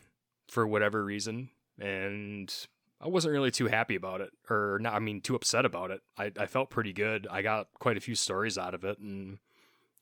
for 0.47 0.68
whatever 0.68 1.03
reason. 1.03 1.49
And 1.80 2.53
I 3.01 3.07
wasn't 3.07 3.34
really 3.34 3.51
too 3.51 3.68
happy 3.68 3.95
about 3.95 4.22
it. 4.22 4.32
Or 4.49 4.78
not 4.82 4.93
I 4.93 4.99
mean 4.99 5.22
too 5.22 5.36
upset 5.36 5.66
about 5.66 5.91
it. 5.91 6.01
I, 6.18 6.32
I 6.38 6.45
felt 6.45 6.70
pretty 6.70 6.93
good. 6.93 7.28
I 7.30 7.41
got 7.41 7.68
quite 7.80 7.97
a 7.97 8.01
few 8.01 8.16
stories 8.16 8.57
out 8.57 8.74
of 8.74 8.84
it 8.84 8.99
and 8.99 9.39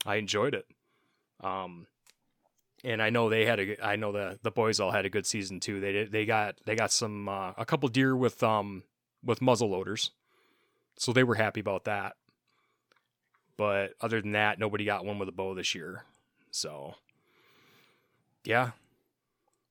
I 0.04 0.16
enjoyed 0.16 0.54
it. 0.54 0.66
Um 1.42 1.86
and 2.84 3.00
I 3.00 3.10
know 3.10 3.28
they 3.28 3.46
had 3.46 3.60
a 3.60 3.84
I 3.84 3.96
know 3.96 4.12
the 4.12 4.38
the 4.42 4.50
boys 4.50 4.80
all 4.80 4.90
had 4.90 5.06
a 5.06 5.10
good 5.10 5.26
season 5.26 5.60
too. 5.60 5.80
They 5.80 6.04
they 6.04 6.26
got 6.26 6.56
they 6.66 6.74
got 6.74 6.92
some 6.92 7.28
uh, 7.28 7.52
a 7.56 7.64
couple 7.64 7.88
deer 7.88 8.14
with 8.14 8.42
um 8.42 8.82
with 9.24 9.40
muzzle 9.40 9.70
loaders 9.70 10.10
so 11.02 11.12
they 11.12 11.24
were 11.24 11.34
happy 11.34 11.58
about 11.58 11.84
that. 11.86 12.14
But 13.56 13.94
other 14.00 14.22
than 14.22 14.32
that, 14.32 14.60
nobody 14.60 14.84
got 14.84 15.04
one 15.04 15.18
with 15.18 15.28
a 15.28 15.32
bow 15.32 15.52
this 15.52 15.74
year. 15.74 16.04
So, 16.52 16.94
yeah. 18.44 18.70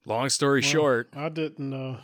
Long 0.06 0.28
story 0.28 0.60
well, 0.60 0.70
short, 0.70 1.10
I 1.16 1.30
didn't. 1.30 1.74
Uh, 1.74 2.02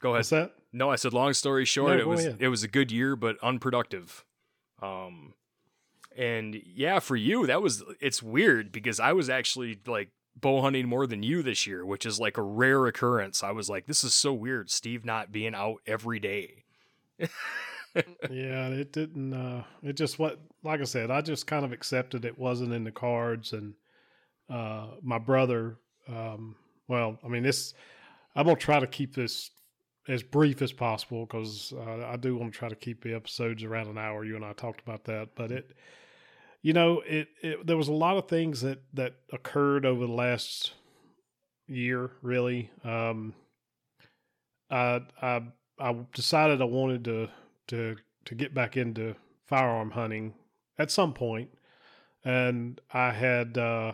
go 0.00 0.10
ahead. 0.10 0.20
What's 0.20 0.30
that? 0.30 0.54
No, 0.72 0.90
I 0.90 0.96
said 0.96 1.12
long 1.12 1.34
story 1.34 1.66
short. 1.66 1.98
No, 1.98 1.98
it 1.98 2.08
was 2.08 2.24
ahead. 2.24 2.36
it 2.40 2.48
was 2.48 2.62
a 2.62 2.68
good 2.68 2.90
year, 2.90 3.16
but 3.16 3.36
unproductive. 3.42 4.24
Um, 4.80 5.34
and 6.16 6.56
yeah, 6.74 7.00
for 7.00 7.16
you 7.16 7.46
that 7.48 7.60
was 7.60 7.82
it's 8.00 8.22
weird 8.22 8.72
because 8.72 8.98
I 8.98 9.12
was 9.12 9.28
actually 9.28 9.78
like 9.86 10.08
bow 10.36 10.62
hunting 10.62 10.88
more 10.88 11.06
than 11.06 11.22
you 11.22 11.42
this 11.42 11.66
year, 11.66 11.84
which 11.84 12.06
is 12.06 12.18
like 12.18 12.38
a 12.38 12.42
rare 12.42 12.86
occurrence. 12.86 13.42
I 13.42 13.50
was 13.50 13.68
like, 13.68 13.86
this 13.86 14.02
is 14.02 14.14
so 14.14 14.32
weird, 14.32 14.70
Steve 14.70 15.04
not 15.04 15.32
being 15.32 15.54
out 15.54 15.82
every 15.86 16.18
day. 16.18 16.64
yeah, 18.30 18.68
it 18.68 18.92
didn't. 18.92 19.32
Uh, 19.34 19.64
it 19.82 19.94
just 19.94 20.18
what, 20.18 20.40
like 20.62 20.80
I 20.80 20.84
said, 20.84 21.10
I 21.10 21.20
just 21.20 21.46
kind 21.46 21.64
of 21.64 21.72
accepted 21.72 22.24
it 22.24 22.38
wasn't 22.38 22.72
in 22.72 22.84
the 22.84 22.90
cards, 22.92 23.52
and 23.52 23.74
uh, 24.48 24.88
my 25.02 25.18
brother. 25.18 25.76
Um, 26.08 26.56
well, 26.88 27.18
I 27.24 27.28
mean, 27.28 27.42
this. 27.42 27.74
I'm 28.34 28.46
gonna 28.46 28.56
try 28.56 28.80
to 28.80 28.86
keep 28.86 29.14
this 29.14 29.50
as 30.08 30.22
brief 30.22 30.62
as 30.62 30.72
possible 30.72 31.26
because 31.26 31.72
uh, 31.76 32.06
I 32.06 32.16
do 32.16 32.36
want 32.36 32.52
to 32.52 32.58
try 32.58 32.68
to 32.68 32.74
keep 32.74 33.02
the 33.02 33.14
episodes 33.14 33.62
around 33.62 33.88
an 33.88 33.98
hour. 33.98 34.24
You 34.24 34.36
and 34.36 34.44
I 34.44 34.52
talked 34.52 34.80
about 34.80 35.04
that, 35.04 35.30
but 35.36 35.52
it, 35.52 35.70
you 36.62 36.72
know, 36.72 37.02
it, 37.06 37.28
it 37.42 37.66
there 37.66 37.76
was 37.76 37.88
a 37.88 37.92
lot 37.92 38.16
of 38.16 38.28
things 38.28 38.62
that 38.62 38.82
that 38.94 39.16
occurred 39.32 39.84
over 39.84 40.06
the 40.06 40.12
last 40.12 40.72
year. 41.68 42.12
Really, 42.22 42.70
um, 42.84 43.34
I 44.70 45.02
I 45.20 45.42
I 45.78 45.96
decided 46.14 46.62
I 46.62 46.66
wanted 46.66 47.04
to 47.04 47.28
to 47.68 47.96
to 48.24 48.34
get 48.34 48.54
back 48.54 48.76
into 48.76 49.14
firearm 49.46 49.90
hunting 49.90 50.34
at 50.78 50.90
some 50.90 51.12
point, 51.12 51.50
and 52.24 52.80
I 52.92 53.10
had, 53.10 53.58
uh, 53.58 53.92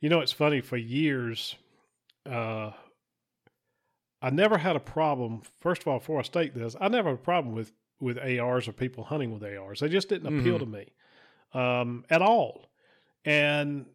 you 0.00 0.08
know, 0.08 0.20
it's 0.20 0.32
funny 0.32 0.60
for 0.60 0.76
years. 0.76 1.56
Uh, 2.28 2.72
I 4.20 4.30
never 4.30 4.58
had 4.58 4.76
a 4.76 4.80
problem. 4.80 5.42
First 5.60 5.82
of 5.82 5.88
all, 5.88 5.98
before 5.98 6.18
I 6.20 6.22
state 6.22 6.54
this, 6.54 6.76
I 6.80 6.88
never 6.88 7.10
had 7.10 7.18
a 7.18 7.22
problem 7.22 7.54
with 7.54 7.72
with 8.00 8.18
ARs 8.18 8.66
or 8.68 8.72
people 8.72 9.04
hunting 9.04 9.32
with 9.32 9.44
ARs. 9.44 9.80
They 9.80 9.88
just 9.88 10.08
didn't 10.08 10.26
appeal 10.38 10.56
Mhm. 10.56 10.60
to 10.60 10.66
me 10.66 10.92
um, 11.54 12.04
at 12.10 12.20
all. 12.22 12.70
And 13.24 13.86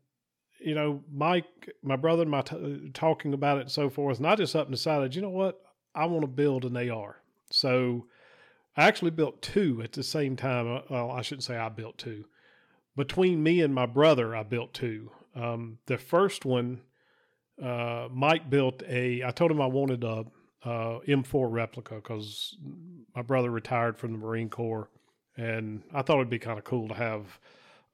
you 0.60 0.74
know, 0.74 1.04
Mike, 1.12 1.70
my 1.84 1.96
brother, 1.98 2.24
and 2.24 2.32
my 2.32 2.42
t- 2.42 2.90
talking 2.94 3.34
about 3.34 3.58
it 3.58 3.62
and 3.62 3.72
so 3.72 3.90
forth, 3.92 4.18
and 4.18 4.26
I 4.26 4.36
just 4.36 4.56
up 4.56 4.66
and 4.68 4.76
decided, 4.76 5.14
you 5.14 5.22
know 5.22 5.30
what, 5.30 5.62
I 5.94 6.06
want 6.08 6.22
to 6.22 6.28
build 6.28 6.66
an 6.66 6.76
AR. 6.90 7.22
So 7.52 8.08
I 8.78 8.88
actually 8.88 9.12
built 9.12 9.42
two 9.42 9.82
at 9.84 9.94
the 9.94 10.04
same 10.04 10.36
time. 10.36 10.68
Uh, 10.68 10.82
Well, 10.90 11.12
I 11.12 11.22
shouldn't 11.22 11.44
say 11.44 11.58
I 11.58 11.70
built 11.70 11.98
two. 11.98 12.26
Between 12.96 13.44
me 13.44 13.62
and 13.62 13.74
my 13.74 13.86
brother, 13.88 14.36
I 14.36 14.44
built 14.44 14.74
two. 14.74 15.12
Um, 15.36 15.80
the 15.88 15.98
first 15.98 16.46
one, 16.46 16.82
uh, 17.62 18.08
Mike 18.12 18.50
built 18.50 18.84
a. 18.88 19.24
I 19.24 19.32
told 19.32 19.52
him 19.52 19.62
I 19.62 19.68
wanted 19.68 20.04
a, 20.04 20.26
a 20.64 21.00
M4 21.08 21.52
replica 21.52 21.96
because 21.96 22.56
my 23.16 23.22
brother 23.24 23.50
retired 23.50 23.98
from 23.98 24.14
the 24.14 24.18
Marine 24.18 24.50
Corps, 24.50 24.90
and 25.36 25.84
I 25.94 26.02
thought 26.02 26.18
it'd 26.18 26.30
be 26.30 26.40
kind 26.40 26.58
of 26.58 26.64
cool 26.64 26.88
to 26.88 26.94
have. 26.94 27.40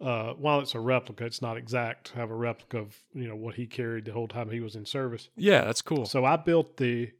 Uh, 0.01 0.33
while 0.33 0.59
it's 0.59 0.75
a 0.75 0.79
replica, 0.79 1.25
it's 1.25 1.41
not 1.41 1.55
exact. 1.55 2.09
Have 2.09 2.29
a 2.29 2.35
replica 2.35 2.79
of 2.79 2.97
you 3.13 3.27
know 3.27 3.35
what 3.35 3.55
he 3.55 3.67
carried 3.67 4.05
the 4.05 4.11
whole 4.13 4.27
time 4.27 4.49
he 4.49 4.59
was 4.59 4.75
in 4.75 4.85
service. 4.85 5.29
Yeah, 5.35 5.63
that's 5.63 5.81
cool. 5.81 6.05
So 6.05 6.25
I 6.25 6.35
built 6.35 6.77
the 6.77 7.11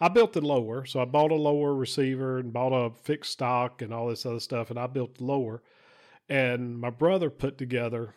I 0.00 0.08
built 0.08 0.32
the 0.32 0.40
lower. 0.40 0.84
So 0.84 1.00
I 1.00 1.04
bought 1.04 1.32
a 1.32 1.36
lower 1.36 1.74
receiver 1.74 2.38
and 2.38 2.52
bought 2.52 2.72
a 2.72 2.94
fixed 2.94 3.32
stock 3.32 3.82
and 3.82 3.92
all 3.92 4.08
this 4.08 4.26
other 4.26 4.40
stuff, 4.40 4.70
and 4.70 4.78
I 4.78 4.86
built 4.86 5.16
the 5.16 5.24
lower. 5.24 5.62
And 6.28 6.78
my 6.78 6.90
brother 6.90 7.30
put 7.30 7.58
together 7.58 8.14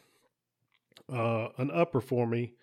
uh, 1.12 1.50
an 1.58 1.72
upper 1.72 2.02
for 2.02 2.28
me. 2.28 2.54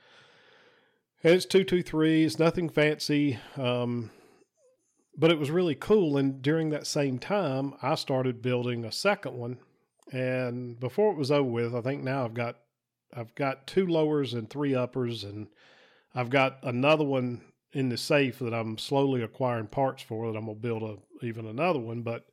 And 1.25 1.35
it's 1.35 1.47
two 1.47 1.65
two 1.65 1.83
three. 1.83 2.25
It's 2.25 2.39
nothing 2.39 2.69
fancy, 2.69 3.39
um, 3.57 4.11
but 5.17 5.33
it 5.33 5.39
was 5.39 5.51
really 5.51 5.75
cool. 5.75 6.17
And 6.17 6.41
during 6.41 6.71
that 6.71 6.87
same 6.87 7.19
time, 7.19 7.75
I 7.83 7.97
started 7.97 8.41
building 8.41 8.85
a 8.85 8.93
second 8.93 9.35
one. 9.35 9.59
And 10.13 10.79
before 10.79 11.13
it 11.13 11.19
was 11.19 11.31
over 11.31 11.49
with, 11.49 11.75
I 11.75 11.81
think 11.81 12.05
now 12.05 12.25
I've 12.25 12.35
got 12.35 12.59
I've 13.13 13.35
got 13.35 13.67
two 13.67 13.87
lowers 13.87 14.35
and 14.35 14.49
three 14.49 14.75
uppers, 14.75 15.25
and 15.25 15.49
I've 16.15 16.31
got 16.31 16.59
another 16.63 17.05
one 17.05 17.43
in 17.73 17.89
the 17.89 17.97
safe 17.97 18.39
that 18.39 18.55
I'm 18.55 18.79
slowly 18.79 19.23
acquiring 19.23 19.67
parts 19.67 20.03
for 20.03 20.31
that 20.31 20.39
I'm 20.39 20.47
gonna 20.47 20.59
build 20.59 20.83
a 20.83 21.25
even 21.25 21.47
another 21.47 21.79
one. 21.79 22.03
But 22.03 22.27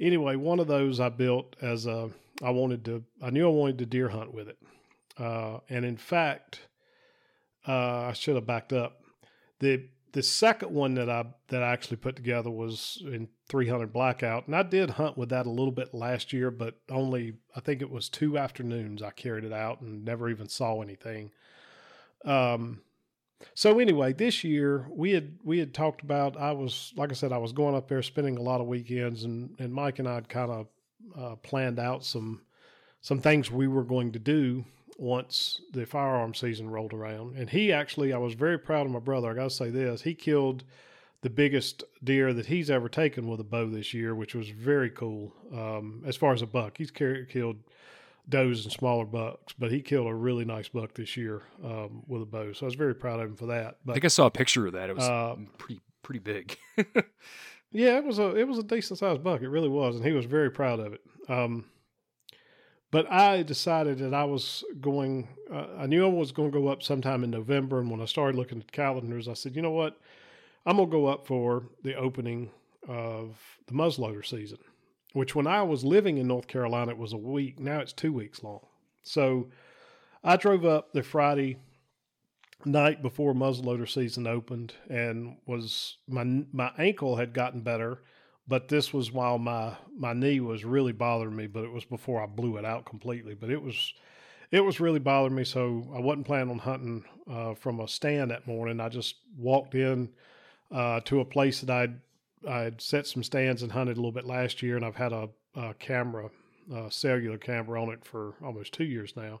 anyway, 0.00 0.36
one 0.36 0.58
of 0.58 0.66
those 0.66 1.00
I 1.00 1.08
built 1.08 1.56
as 1.60 1.86
a 1.86 2.10
I 2.42 2.50
wanted 2.50 2.84
to 2.86 3.04
I 3.22 3.30
knew 3.30 3.46
I 3.46 3.52
wanted 3.52 3.78
to 3.78 3.86
deer 3.86 4.08
hunt 4.08 4.32
with 4.32 4.48
it, 4.48 4.58
uh, 5.18 5.58
and 5.68 5.84
in 5.84 5.96
fact, 5.96 6.60
uh, 7.66 8.06
I 8.06 8.12
should 8.12 8.36
have 8.36 8.46
backed 8.46 8.72
up. 8.72 9.02
the 9.58 9.88
The 10.12 10.22
second 10.22 10.72
one 10.72 10.94
that 10.94 11.10
I 11.10 11.26
that 11.48 11.62
I 11.62 11.72
actually 11.72 11.98
put 11.98 12.16
together 12.16 12.50
was 12.50 13.02
in 13.04 13.28
300 13.48 13.92
blackout, 13.92 14.46
and 14.46 14.56
I 14.56 14.62
did 14.62 14.90
hunt 14.90 15.16
with 15.16 15.28
that 15.30 15.46
a 15.46 15.50
little 15.50 15.72
bit 15.72 15.94
last 15.94 16.32
year, 16.32 16.50
but 16.50 16.76
only 16.90 17.34
I 17.54 17.60
think 17.60 17.82
it 17.82 17.90
was 17.90 18.08
two 18.08 18.38
afternoons 18.38 19.02
I 19.02 19.10
carried 19.10 19.44
it 19.44 19.52
out 19.52 19.80
and 19.80 20.04
never 20.04 20.28
even 20.28 20.48
saw 20.48 20.80
anything. 20.80 21.30
Um, 22.24 22.80
so 23.54 23.78
anyway, 23.78 24.12
this 24.12 24.44
year 24.44 24.86
we 24.90 25.12
had 25.12 25.38
we 25.44 25.58
had 25.58 25.74
talked 25.74 26.02
about 26.02 26.36
I 26.36 26.52
was 26.52 26.92
like 26.96 27.10
I 27.10 27.14
said 27.14 27.32
I 27.32 27.38
was 27.38 27.52
going 27.52 27.74
up 27.74 27.88
there 27.88 28.02
spending 28.02 28.36
a 28.38 28.42
lot 28.42 28.60
of 28.60 28.66
weekends 28.66 29.24
and 29.24 29.54
and 29.58 29.72
Mike 29.72 29.98
and 29.98 30.08
I 30.08 30.14
had 30.14 30.28
kind 30.28 30.50
of 30.50 30.66
uh, 31.16 31.36
planned 31.36 31.78
out 31.78 32.04
some 32.04 32.42
some 33.00 33.20
things 33.20 33.50
we 33.50 33.68
were 33.68 33.84
going 33.84 34.12
to 34.12 34.18
do 34.18 34.64
once 34.98 35.60
the 35.72 35.84
firearm 35.84 36.34
season 36.34 36.70
rolled 36.70 36.94
around. 36.94 37.36
And 37.36 37.50
he 37.50 37.72
actually 37.72 38.12
I 38.12 38.18
was 38.18 38.34
very 38.34 38.58
proud 38.58 38.86
of 38.86 38.92
my 38.92 38.98
brother. 38.98 39.30
I 39.30 39.34
got 39.34 39.44
to 39.44 39.50
say 39.50 39.70
this, 39.70 40.02
he 40.02 40.14
killed 40.14 40.64
the 41.22 41.30
biggest 41.30 41.82
deer 42.04 42.32
that 42.32 42.46
he's 42.46 42.70
ever 42.70 42.88
taken 42.88 43.26
with 43.26 43.40
a 43.40 43.44
bow 43.44 43.68
this 43.68 43.92
year, 43.92 44.14
which 44.14 44.34
was 44.34 44.48
very 44.48 44.90
cool. 44.90 45.32
Um, 45.52 46.02
as 46.06 46.16
far 46.16 46.32
as 46.32 46.42
a 46.42 46.46
buck, 46.46 46.78
he's 46.78 46.90
killed 46.90 47.56
does 48.28 48.64
and 48.64 48.72
smaller 48.72 49.04
bucks, 49.04 49.54
but 49.58 49.70
he 49.70 49.80
killed 49.80 50.06
a 50.08 50.14
really 50.14 50.44
nice 50.44 50.68
buck 50.68 50.94
this 50.94 51.16
year 51.16 51.42
um, 51.64 52.02
with 52.08 52.22
a 52.22 52.26
bow. 52.26 52.52
So 52.52 52.66
I 52.66 52.68
was 52.68 52.74
very 52.74 52.94
proud 52.94 53.20
of 53.20 53.28
him 53.30 53.36
for 53.36 53.46
that. 53.46 53.76
I 53.88 53.92
think 53.92 54.04
I 54.04 54.08
saw 54.08 54.26
a 54.26 54.30
picture 54.30 54.66
of 54.66 54.72
that. 54.72 54.90
It 54.90 54.96
was 54.96 55.04
Uh, 55.04 55.36
pretty 55.58 55.80
pretty 56.02 56.18
big. 56.20 56.56
yeah, 57.72 57.98
it 57.98 58.04
was 58.04 58.18
a 58.18 58.34
it 58.36 58.46
was 58.48 58.58
a 58.58 58.62
decent 58.62 58.98
sized 58.98 59.22
buck. 59.22 59.42
It 59.42 59.48
really 59.48 59.68
was, 59.68 59.96
and 59.96 60.04
he 60.04 60.12
was 60.12 60.24
very 60.26 60.50
proud 60.50 60.80
of 60.80 60.92
it. 60.92 61.00
Um, 61.28 61.64
but 62.92 63.10
I 63.10 63.42
decided 63.42 63.98
that 63.98 64.14
I 64.14 64.24
was 64.24 64.64
going. 64.80 65.28
Uh, 65.52 65.66
I 65.78 65.86
knew 65.86 66.04
I 66.04 66.08
was 66.08 66.32
going 66.32 66.50
to 66.52 66.58
go 66.58 66.68
up 66.68 66.82
sometime 66.82 67.24
in 67.24 67.30
November, 67.30 67.80
and 67.80 67.90
when 67.90 68.00
I 68.00 68.04
started 68.06 68.36
looking 68.36 68.60
at 68.60 68.72
calendars, 68.72 69.28
I 69.28 69.34
said, 69.34 69.54
you 69.56 69.62
know 69.62 69.72
what, 69.72 69.98
I'm 70.64 70.76
gonna 70.76 70.88
go 70.90 71.06
up 71.06 71.26
for 71.26 71.64
the 71.82 71.94
opening 71.94 72.50
of 72.88 73.36
the 73.66 73.74
muzzleloader 73.74 74.24
season, 74.24 74.58
which 75.12 75.34
when 75.34 75.46
I 75.46 75.62
was 75.62 75.84
living 75.84 76.18
in 76.18 76.26
North 76.26 76.46
Carolina, 76.46 76.92
it 76.92 76.98
was 76.98 77.12
a 77.12 77.18
week. 77.18 77.58
Now 77.58 77.80
it's 77.80 77.92
two 77.92 78.12
weeks 78.12 78.42
long. 78.42 78.66
So 79.02 79.48
I 80.22 80.36
drove 80.36 80.64
up 80.64 80.92
the 80.92 81.02
Friday 81.02 81.58
night 82.64 83.02
before 83.02 83.32
muzzleloader 83.32 83.88
season 83.88 84.26
opened 84.26 84.74
and 84.88 85.36
was 85.46 85.98
my 86.08 86.24
my 86.52 86.72
ankle 86.78 87.16
had 87.16 87.32
gotten 87.32 87.60
better 87.60 88.02
but 88.48 88.68
this 88.68 88.92
was 88.92 89.12
while 89.12 89.38
my 89.38 89.72
my 89.96 90.12
knee 90.12 90.40
was 90.40 90.64
really 90.64 90.92
bothering 90.92 91.36
me 91.36 91.46
but 91.46 91.64
it 91.64 91.70
was 91.70 91.84
before 91.84 92.20
I 92.20 92.26
blew 92.26 92.56
it 92.56 92.64
out 92.64 92.84
completely 92.84 93.34
but 93.34 93.50
it 93.50 93.62
was 93.62 93.92
it 94.50 94.60
was 94.60 94.80
really 94.80 94.98
bothering 94.98 95.34
me 95.34 95.44
so 95.44 95.86
I 95.94 96.00
wasn't 96.00 96.26
planning 96.26 96.50
on 96.50 96.58
hunting 96.58 97.04
uh, 97.30 97.54
from 97.54 97.78
a 97.78 97.86
stand 97.86 98.30
that 98.30 98.46
morning 98.46 98.80
I 98.80 98.88
just 98.88 99.16
walked 99.36 99.74
in 99.74 100.08
uh, 100.72 101.00
to 101.04 101.20
a 101.20 101.24
place 101.24 101.60
that 101.60 101.70
I'd 101.70 102.00
I'd 102.48 102.80
set 102.80 103.06
some 103.06 103.22
stands 103.22 103.62
and 103.62 103.72
hunted 103.72 103.96
a 103.96 104.00
little 104.00 104.12
bit 104.12 104.26
last 104.26 104.62
year 104.62 104.76
and 104.76 104.84
I've 104.84 104.96
had 104.96 105.12
a, 105.12 105.28
a 105.54 105.74
camera 105.74 106.30
a 106.72 106.90
cellular 106.90 107.38
camera 107.38 107.80
on 107.80 107.90
it 107.90 108.04
for 108.04 108.34
almost 108.42 108.72
two 108.74 108.84
years 108.84 109.14
now 109.16 109.40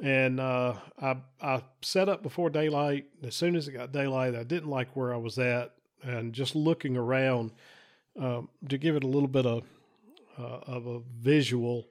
and 0.00 0.40
uh, 0.40 0.74
I 1.00 1.16
I 1.40 1.62
set 1.80 2.08
up 2.08 2.22
before 2.22 2.50
daylight. 2.50 3.06
As 3.22 3.34
soon 3.34 3.56
as 3.56 3.68
it 3.68 3.72
got 3.72 3.92
daylight, 3.92 4.34
I 4.34 4.42
didn't 4.42 4.70
like 4.70 4.96
where 4.96 5.12
I 5.12 5.18
was 5.18 5.38
at, 5.38 5.74
and 6.02 6.32
just 6.32 6.54
looking 6.54 6.96
around 6.96 7.52
um, 8.18 8.48
to 8.68 8.78
give 8.78 8.96
it 8.96 9.04
a 9.04 9.08
little 9.08 9.28
bit 9.28 9.46
of 9.46 9.64
uh, 10.38 10.60
of 10.66 10.86
a 10.86 11.00
visual. 11.20 11.86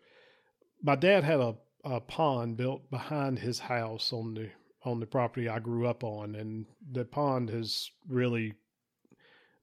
My 0.84 0.96
dad 0.96 1.24
had 1.24 1.40
a, 1.40 1.56
a 1.84 2.02
pond 2.02 2.58
built 2.58 2.90
behind 2.90 3.40
his 3.40 3.60
house 3.60 4.12
on 4.12 4.34
the 4.34 4.50
on 4.84 5.00
the 5.00 5.06
property 5.06 5.48
I 5.48 5.60
grew 5.60 5.88
up 5.88 6.04
on, 6.04 6.36
and 6.36 6.66
the 6.92 7.06
pond 7.06 7.50
has 7.50 7.92
really 8.08 8.56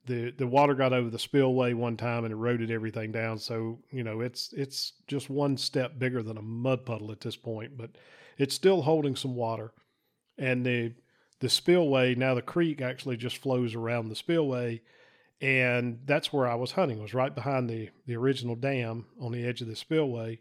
the 0.08 0.32
the 0.32 0.46
water 0.46 0.74
got 0.74 0.92
over 0.92 1.10
the 1.10 1.18
spillway 1.18 1.72
one 1.74 1.96
time 1.96 2.24
and 2.24 2.32
eroded 2.32 2.70
everything 2.70 3.12
down. 3.12 3.38
So 3.38 3.78
you 3.92 4.02
know 4.02 4.20
it's 4.20 4.52
it's 4.54 4.94
just 5.06 5.30
one 5.30 5.56
step 5.56 5.98
bigger 5.98 6.22
than 6.22 6.38
a 6.38 6.42
mud 6.42 6.84
puddle 6.84 7.12
at 7.12 7.20
this 7.20 7.36
point, 7.36 7.76
but 7.76 7.90
it's 8.38 8.54
still 8.54 8.82
holding 8.82 9.14
some 9.14 9.36
water. 9.36 9.72
And 10.38 10.66
the 10.66 10.94
the 11.40 11.48
spillway 11.48 12.14
now 12.14 12.34
the 12.34 12.42
creek 12.42 12.80
actually 12.80 13.16
just 13.16 13.38
flows 13.38 13.74
around 13.74 14.08
the 14.08 14.16
spillway, 14.16 14.80
and 15.40 16.00
that's 16.04 16.32
where 16.32 16.48
I 16.48 16.56
was 16.56 16.72
hunting. 16.72 17.00
was 17.00 17.14
right 17.14 17.34
behind 17.34 17.68
the 17.68 17.90
the 18.06 18.16
original 18.16 18.56
dam 18.56 19.06
on 19.20 19.32
the 19.32 19.44
edge 19.44 19.60
of 19.60 19.68
the 19.68 19.76
spillway, 19.76 20.40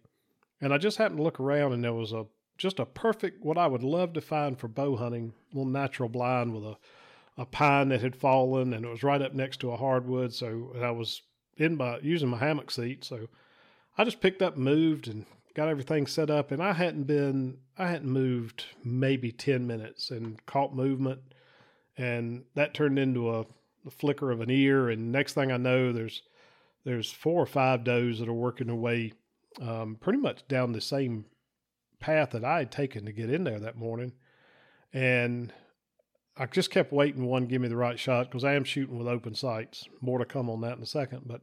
and 0.62 0.74
I 0.74 0.78
just 0.78 0.98
happened 0.98 1.18
to 1.18 1.24
look 1.24 1.40
around 1.40 1.74
and 1.74 1.84
there 1.84 1.94
was 1.94 2.14
a 2.14 2.26
just 2.58 2.80
a 2.80 2.86
perfect 2.86 3.44
what 3.46 3.58
I 3.58 3.68
would 3.68 3.84
love 3.84 4.14
to 4.14 4.22
find 4.22 4.58
for 4.58 4.68
bow 4.68 4.96
hunting, 4.96 5.34
little 5.54 5.70
natural 5.72 6.10
blind 6.10 6.54
with 6.54 6.64
a 6.64 6.78
a 7.38 7.46
pine 7.46 7.90
that 7.90 8.02
had 8.02 8.16
fallen 8.16 8.74
and 8.74 8.86
it 8.86 8.90
was 8.90 9.04
right 9.04 9.22
up 9.22 9.34
next 9.34 9.58
to 9.62 9.72
a 9.72 9.78
hardwood. 9.78 10.34
So 10.34 10.74
I 10.82 10.92
was 10.92 11.22
in 11.58 11.76
my 11.78 12.00
using 12.00 12.30
my 12.30 12.38
hammock 12.38 12.72
seat. 12.72 13.04
So 13.04 13.28
I 13.98 14.04
just 14.04 14.22
picked 14.22 14.42
up, 14.42 14.58
moved, 14.58 15.08
and 15.08 15.26
got 15.58 15.68
everything 15.68 16.06
set 16.06 16.30
up, 16.30 16.52
and 16.52 16.62
I 16.62 16.74
hadn't 16.74 17.06
been, 17.06 17.58
I 17.78 17.88
hadn't 17.88 18.12
moved 18.12 18.66
maybe 18.84 19.32
10 19.32 19.66
minutes 19.66 20.12
and 20.12 20.44
caught 20.46 20.76
movement. 20.76 21.20
And 21.98 22.44
that 22.54 22.76
turned 22.76 23.00
into 23.00 23.32
a, 23.32 23.42
a 23.86 23.90
flicker 23.90 24.30
of 24.32 24.40
an 24.40 24.52
ear. 24.52 24.90
And 24.90 25.12
next 25.12 25.34
thing 25.34 25.52
I 25.52 25.58
know, 25.58 25.92
there's, 25.92 26.22
there's 26.84 27.12
four 27.12 27.42
or 27.42 27.48
five 27.48 27.84
does 27.84 28.20
that 28.20 28.30
are 28.30 28.34
working 28.34 28.68
their 28.68 28.76
way 28.76 29.14
um, 29.60 29.98
pretty 30.00 30.20
much 30.20 30.48
down 30.48 30.74
the 30.74 30.82
same 30.82 31.26
path 32.00 32.30
that 32.32 32.46
I 32.46 32.60
had 32.60 32.72
taken 32.72 33.06
to 33.06 33.12
get 33.12 33.32
in 33.32 33.44
there 33.44 33.60
that 33.60 33.78
morning. 33.78 34.14
And 34.94 35.52
I 36.40 36.46
just 36.46 36.70
kept 36.70 36.92
waiting 36.92 37.26
one 37.26 37.46
give 37.46 37.62
me 37.62 37.68
the 37.68 37.76
right 37.76 38.00
shot 38.00 38.28
because 38.28 38.44
I 38.44 38.54
am 38.54 38.64
shooting 38.64 38.98
with 38.98 39.08
open 39.08 39.34
sights. 39.34 39.88
More 40.02 40.20
to 40.20 40.26
come 40.26 40.50
on 40.50 40.62
that 40.62 40.78
in 40.78 40.84
a 40.84 40.88
second. 40.88 41.24
But 41.26 41.42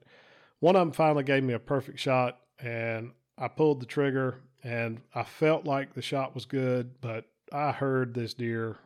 one 0.61 0.77
of 0.77 0.81
them 0.81 0.93
finally 0.93 1.25
gave 1.25 1.43
me 1.43 1.55
a 1.55 1.59
perfect 1.59 1.99
shot, 1.99 2.39
and 2.61 3.13
I 3.37 3.49
pulled 3.49 3.81
the 3.81 3.87
trigger, 3.87 4.41
and 4.63 5.01
I 5.15 5.25
felt 5.25 5.65
like 5.65 5.95
the 5.95 6.03
shot 6.03 6.35
was 6.35 6.45
good, 6.45 7.01
but 7.01 7.27
I 7.53 7.73
heard 7.73 8.15
this 8.15 8.35
deer 8.35 8.77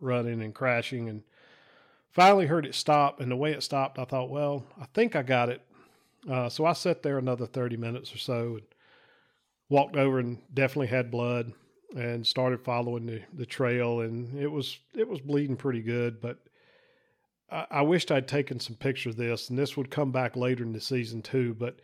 running 0.00 0.42
and 0.42 0.54
crashing, 0.54 1.08
and 1.08 1.22
finally 2.12 2.46
heard 2.46 2.64
it 2.64 2.74
stop. 2.74 3.20
And 3.20 3.30
the 3.30 3.36
way 3.36 3.52
it 3.52 3.64
stopped, 3.64 3.98
I 3.98 4.04
thought, 4.04 4.30
well, 4.30 4.64
I 4.80 4.86
think 4.94 5.16
I 5.16 5.22
got 5.22 5.48
it. 5.48 5.62
Uh, 6.30 6.48
so 6.48 6.64
I 6.64 6.72
sat 6.72 7.02
there 7.02 7.18
another 7.18 7.46
30 7.46 7.76
minutes 7.76 8.14
or 8.14 8.18
so 8.18 8.56
and 8.56 8.62
walked 9.68 9.96
over 9.96 10.20
and 10.20 10.38
definitely 10.54 10.86
had 10.86 11.10
blood 11.10 11.52
and 11.96 12.26
started 12.26 12.60
following 12.60 13.06
the, 13.06 13.22
the 13.34 13.46
trail 13.46 14.00
and 14.00 14.38
it 14.38 14.50
was 14.50 14.78
it 14.94 15.08
was 15.08 15.20
bleeding 15.20 15.56
pretty 15.56 15.82
good 15.82 16.20
but 16.20 16.38
I, 17.50 17.66
I 17.70 17.82
wished 17.82 18.10
I'd 18.10 18.28
taken 18.28 18.60
some 18.60 18.76
pictures 18.76 19.14
of 19.14 19.18
this 19.18 19.50
and 19.50 19.58
this 19.58 19.76
would 19.76 19.90
come 19.90 20.10
back 20.10 20.36
later 20.36 20.62
in 20.62 20.72
the 20.72 20.80
season 20.80 21.22
too 21.22 21.54
but 21.54 21.80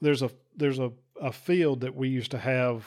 there's 0.00 0.22
a 0.22 0.30
there's 0.56 0.78
a, 0.78 0.92
a 1.20 1.32
field 1.32 1.80
that 1.80 1.94
we 1.94 2.08
used 2.08 2.30
to 2.30 2.38
have 2.38 2.86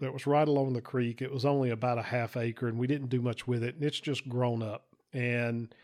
that 0.00 0.12
was 0.12 0.26
right 0.26 0.46
along 0.46 0.72
the 0.72 0.80
creek. 0.80 1.20
It 1.20 1.32
was 1.32 1.44
only 1.44 1.70
about 1.70 1.98
a 1.98 2.02
half 2.02 2.36
acre 2.36 2.68
and 2.68 2.78
we 2.78 2.86
didn't 2.86 3.08
do 3.08 3.20
much 3.20 3.46
with 3.46 3.62
it 3.62 3.74
and 3.74 3.84
it's 3.84 4.00
just 4.00 4.28
grown 4.28 4.62
up. 4.62 4.86
And 5.12 5.74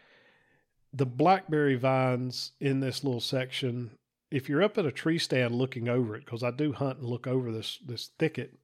the 0.92 1.06
blackberry 1.06 1.74
vines 1.74 2.52
in 2.60 2.80
this 2.80 3.02
little 3.02 3.20
section 3.20 3.90
if 4.30 4.48
you're 4.48 4.62
up 4.62 4.78
at 4.78 4.86
a 4.86 4.92
tree 4.92 5.18
stand 5.18 5.54
looking 5.54 5.88
over 5.88 6.16
it 6.16 6.24
because 6.24 6.42
i 6.42 6.50
do 6.50 6.72
hunt 6.72 6.98
and 6.98 7.08
look 7.08 7.26
over 7.26 7.50
this 7.50 7.78
this 7.84 8.10
thicket 8.18 8.56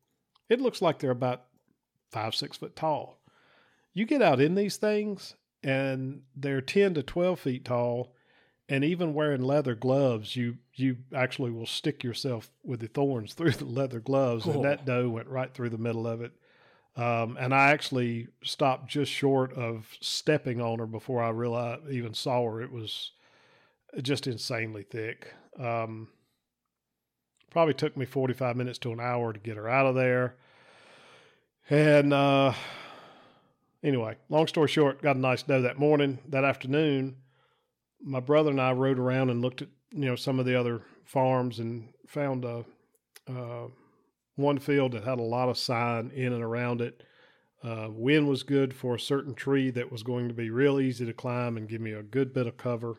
it 0.50 0.60
looks 0.60 0.82
like 0.82 0.98
they're 0.98 1.10
about 1.10 1.44
five, 2.10 2.34
six 2.34 2.58
foot 2.58 2.76
tall. 2.76 3.18
You 3.94 4.04
get 4.04 4.20
out 4.20 4.40
in 4.40 4.54
these 4.54 4.76
things 4.76 5.34
and 5.62 6.22
they're 6.36 6.60
10 6.60 6.94
to 6.94 7.02
12 7.02 7.40
feet 7.40 7.64
tall. 7.64 8.14
And 8.68 8.84
even 8.84 9.14
wearing 9.14 9.42
leather 9.42 9.74
gloves, 9.74 10.36
you 10.36 10.58
you 10.74 10.98
actually 11.12 11.50
will 11.50 11.66
stick 11.66 12.04
yourself 12.04 12.50
with 12.62 12.78
the 12.78 12.86
thorns 12.86 13.34
through 13.34 13.52
the 13.52 13.64
leather 13.64 13.98
gloves. 13.98 14.44
Cool. 14.44 14.54
And 14.54 14.64
that 14.64 14.84
doe 14.84 15.08
went 15.08 15.28
right 15.28 15.52
through 15.52 15.70
the 15.70 15.78
middle 15.78 16.06
of 16.06 16.20
it. 16.20 16.32
Um, 16.96 17.36
and 17.40 17.52
I 17.52 17.70
actually 17.70 18.28
stopped 18.44 18.88
just 18.88 19.10
short 19.10 19.52
of 19.54 19.88
stepping 20.00 20.60
on 20.60 20.78
her 20.78 20.86
before 20.86 21.22
I 21.22 21.30
realized 21.30 21.88
even 21.90 22.14
saw 22.14 22.44
her. 22.44 22.62
It 22.62 22.70
was 22.70 23.12
just 24.02 24.26
insanely 24.28 24.84
thick. 24.84 25.32
Um, 25.58 26.08
Probably 27.50 27.74
took 27.74 27.96
me 27.96 28.04
45 28.04 28.56
minutes 28.56 28.78
to 28.80 28.92
an 28.92 29.00
hour 29.00 29.32
to 29.32 29.40
get 29.40 29.56
her 29.56 29.68
out 29.68 29.86
of 29.86 29.94
there. 29.94 30.36
And 31.68 32.12
uh, 32.12 32.52
anyway, 33.82 34.16
long 34.28 34.46
story 34.46 34.68
short, 34.68 35.02
got 35.02 35.16
a 35.16 35.20
nice 35.20 35.42
doe 35.42 35.62
that 35.62 35.78
morning. 35.78 36.18
That 36.28 36.44
afternoon, 36.44 37.16
my 38.02 38.20
brother 38.20 38.50
and 38.50 38.60
I 38.60 38.72
rode 38.72 38.98
around 38.98 39.30
and 39.30 39.42
looked 39.42 39.62
at 39.62 39.68
you 39.92 40.06
know 40.06 40.16
some 40.16 40.38
of 40.38 40.46
the 40.46 40.58
other 40.58 40.82
farms 41.04 41.58
and 41.58 41.88
found 42.06 42.44
a 42.44 42.64
uh, 43.28 43.66
one 44.36 44.58
field 44.58 44.92
that 44.92 45.04
had 45.04 45.18
a 45.18 45.22
lot 45.22 45.48
of 45.48 45.58
sign 45.58 46.10
in 46.14 46.32
and 46.32 46.42
around 46.42 46.80
it. 46.80 47.02
Uh, 47.62 47.88
wind 47.90 48.26
was 48.26 48.42
good 48.42 48.72
for 48.72 48.94
a 48.94 49.00
certain 49.00 49.34
tree 49.34 49.70
that 49.70 49.92
was 49.92 50.02
going 50.02 50.28
to 50.28 50.34
be 50.34 50.50
real 50.50 50.80
easy 50.80 51.04
to 51.04 51.12
climb 51.12 51.56
and 51.56 51.68
give 51.68 51.80
me 51.80 51.92
a 51.92 52.02
good 52.02 52.32
bit 52.32 52.46
of 52.46 52.56
cover. 52.56 52.96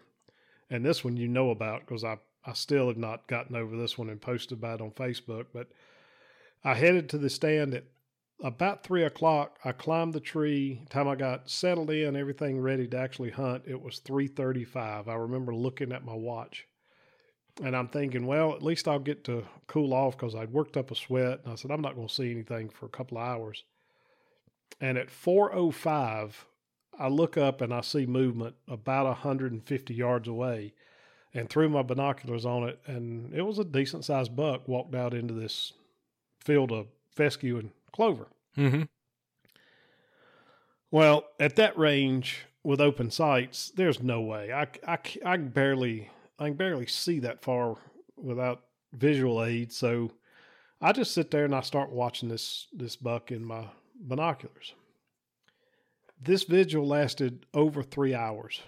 And 0.69 0.85
this 0.85 1.03
one 1.03 1.17
you 1.17 1.27
know 1.27 1.49
about 1.49 1.81
because 1.81 2.03
I 2.03 2.19
I 2.45 2.53
still 2.53 2.87
have 2.87 2.97
not 2.97 3.27
gotten 3.27 3.55
over 3.55 3.77
this 3.77 3.97
one 3.97 4.09
and 4.09 4.21
posted 4.21 4.57
about 4.57 4.79
it 4.79 4.83
on 4.83 4.91
Facebook. 4.91 5.47
But 5.53 5.67
I 6.63 6.73
headed 6.73 7.09
to 7.09 7.17
the 7.17 7.29
stand 7.29 7.73
at 7.73 7.85
about 8.43 8.83
three 8.83 9.03
o'clock. 9.03 9.59
I 9.63 9.71
climbed 9.71 10.13
the 10.13 10.19
tree. 10.19 10.81
Time 10.89 11.07
I 11.07 11.15
got 11.15 11.49
settled 11.49 11.91
in, 11.91 12.15
everything 12.15 12.59
ready 12.59 12.87
to 12.87 12.97
actually 12.97 13.29
hunt, 13.29 13.63
it 13.67 13.81
was 13.81 13.99
three 13.99 14.27
thirty-five. 14.27 15.07
I 15.07 15.15
remember 15.15 15.53
looking 15.53 15.91
at 15.91 16.05
my 16.05 16.15
watch, 16.15 16.65
and 17.63 17.75
I'm 17.75 17.87
thinking, 17.87 18.25
well, 18.25 18.53
at 18.53 18.63
least 18.63 18.87
I'll 18.87 18.99
get 18.99 19.23
to 19.25 19.43
cool 19.67 19.93
off 19.93 20.17
because 20.17 20.33
I'd 20.33 20.53
worked 20.53 20.77
up 20.77 20.89
a 20.89 20.95
sweat. 20.95 21.41
And 21.43 21.53
I 21.53 21.55
said, 21.55 21.71
I'm 21.71 21.81
not 21.81 21.95
going 21.95 22.07
to 22.07 22.13
see 22.13 22.31
anything 22.31 22.69
for 22.69 22.87
a 22.87 22.89
couple 22.89 23.17
of 23.17 23.23
hours. 23.23 23.63
And 24.79 24.97
at 24.97 25.11
four 25.11 25.53
o 25.53 25.67
oh 25.67 25.71
five, 25.71 26.45
I 26.97 27.07
look 27.07 27.37
up 27.37 27.61
and 27.61 27.73
I 27.73 27.81
see 27.81 28.07
movement 28.07 28.55
about 28.67 29.05
150 29.05 29.93
yards 29.93 30.27
away 30.27 30.73
and 31.33 31.49
threw 31.49 31.69
my 31.69 31.81
binoculars 31.81 32.45
on 32.45 32.67
it, 32.67 32.79
and 32.87 33.33
it 33.33 33.41
was 33.41 33.59
a 33.59 33.63
decent 33.63 34.05
sized 34.05 34.35
buck 34.35 34.67
walked 34.67 34.95
out 34.95 35.13
into 35.13 35.33
this 35.33 35.73
field 36.39 36.71
of 36.71 36.87
fescue 37.15 37.57
and 37.57 37.71
clover. 37.91 38.27
Mm-hmm. 38.57 38.83
Well, 40.89 41.25
at 41.39 41.55
that 41.55 41.77
range 41.77 42.45
with 42.63 42.81
open 42.81 43.11
sights, 43.11 43.71
there's 43.75 44.03
no 44.03 44.21
way 44.21 44.51
I, 44.51 44.63
I, 44.85 44.97
I 45.25 45.37
can 45.37 45.49
barely 45.49 46.09
I 46.37 46.47
can 46.49 46.57
barely 46.57 46.87
see 46.87 47.19
that 47.19 47.41
far 47.41 47.77
without 48.17 48.63
visual 48.93 49.43
aid. 49.43 49.71
So 49.71 50.11
I 50.81 50.91
just 50.91 51.13
sit 51.13 51.31
there 51.31 51.45
and 51.45 51.55
I 51.55 51.61
start 51.61 51.91
watching 51.91 52.29
this 52.29 52.67
this 52.73 52.95
buck 52.95 53.31
in 53.31 53.45
my 53.45 53.65
binoculars. 53.95 54.73
This 56.21 56.43
vigil 56.43 56.85
lasted 56.85 57.45
over 57.53 57.81
three 57.81 58.13
hours 58.13 58.61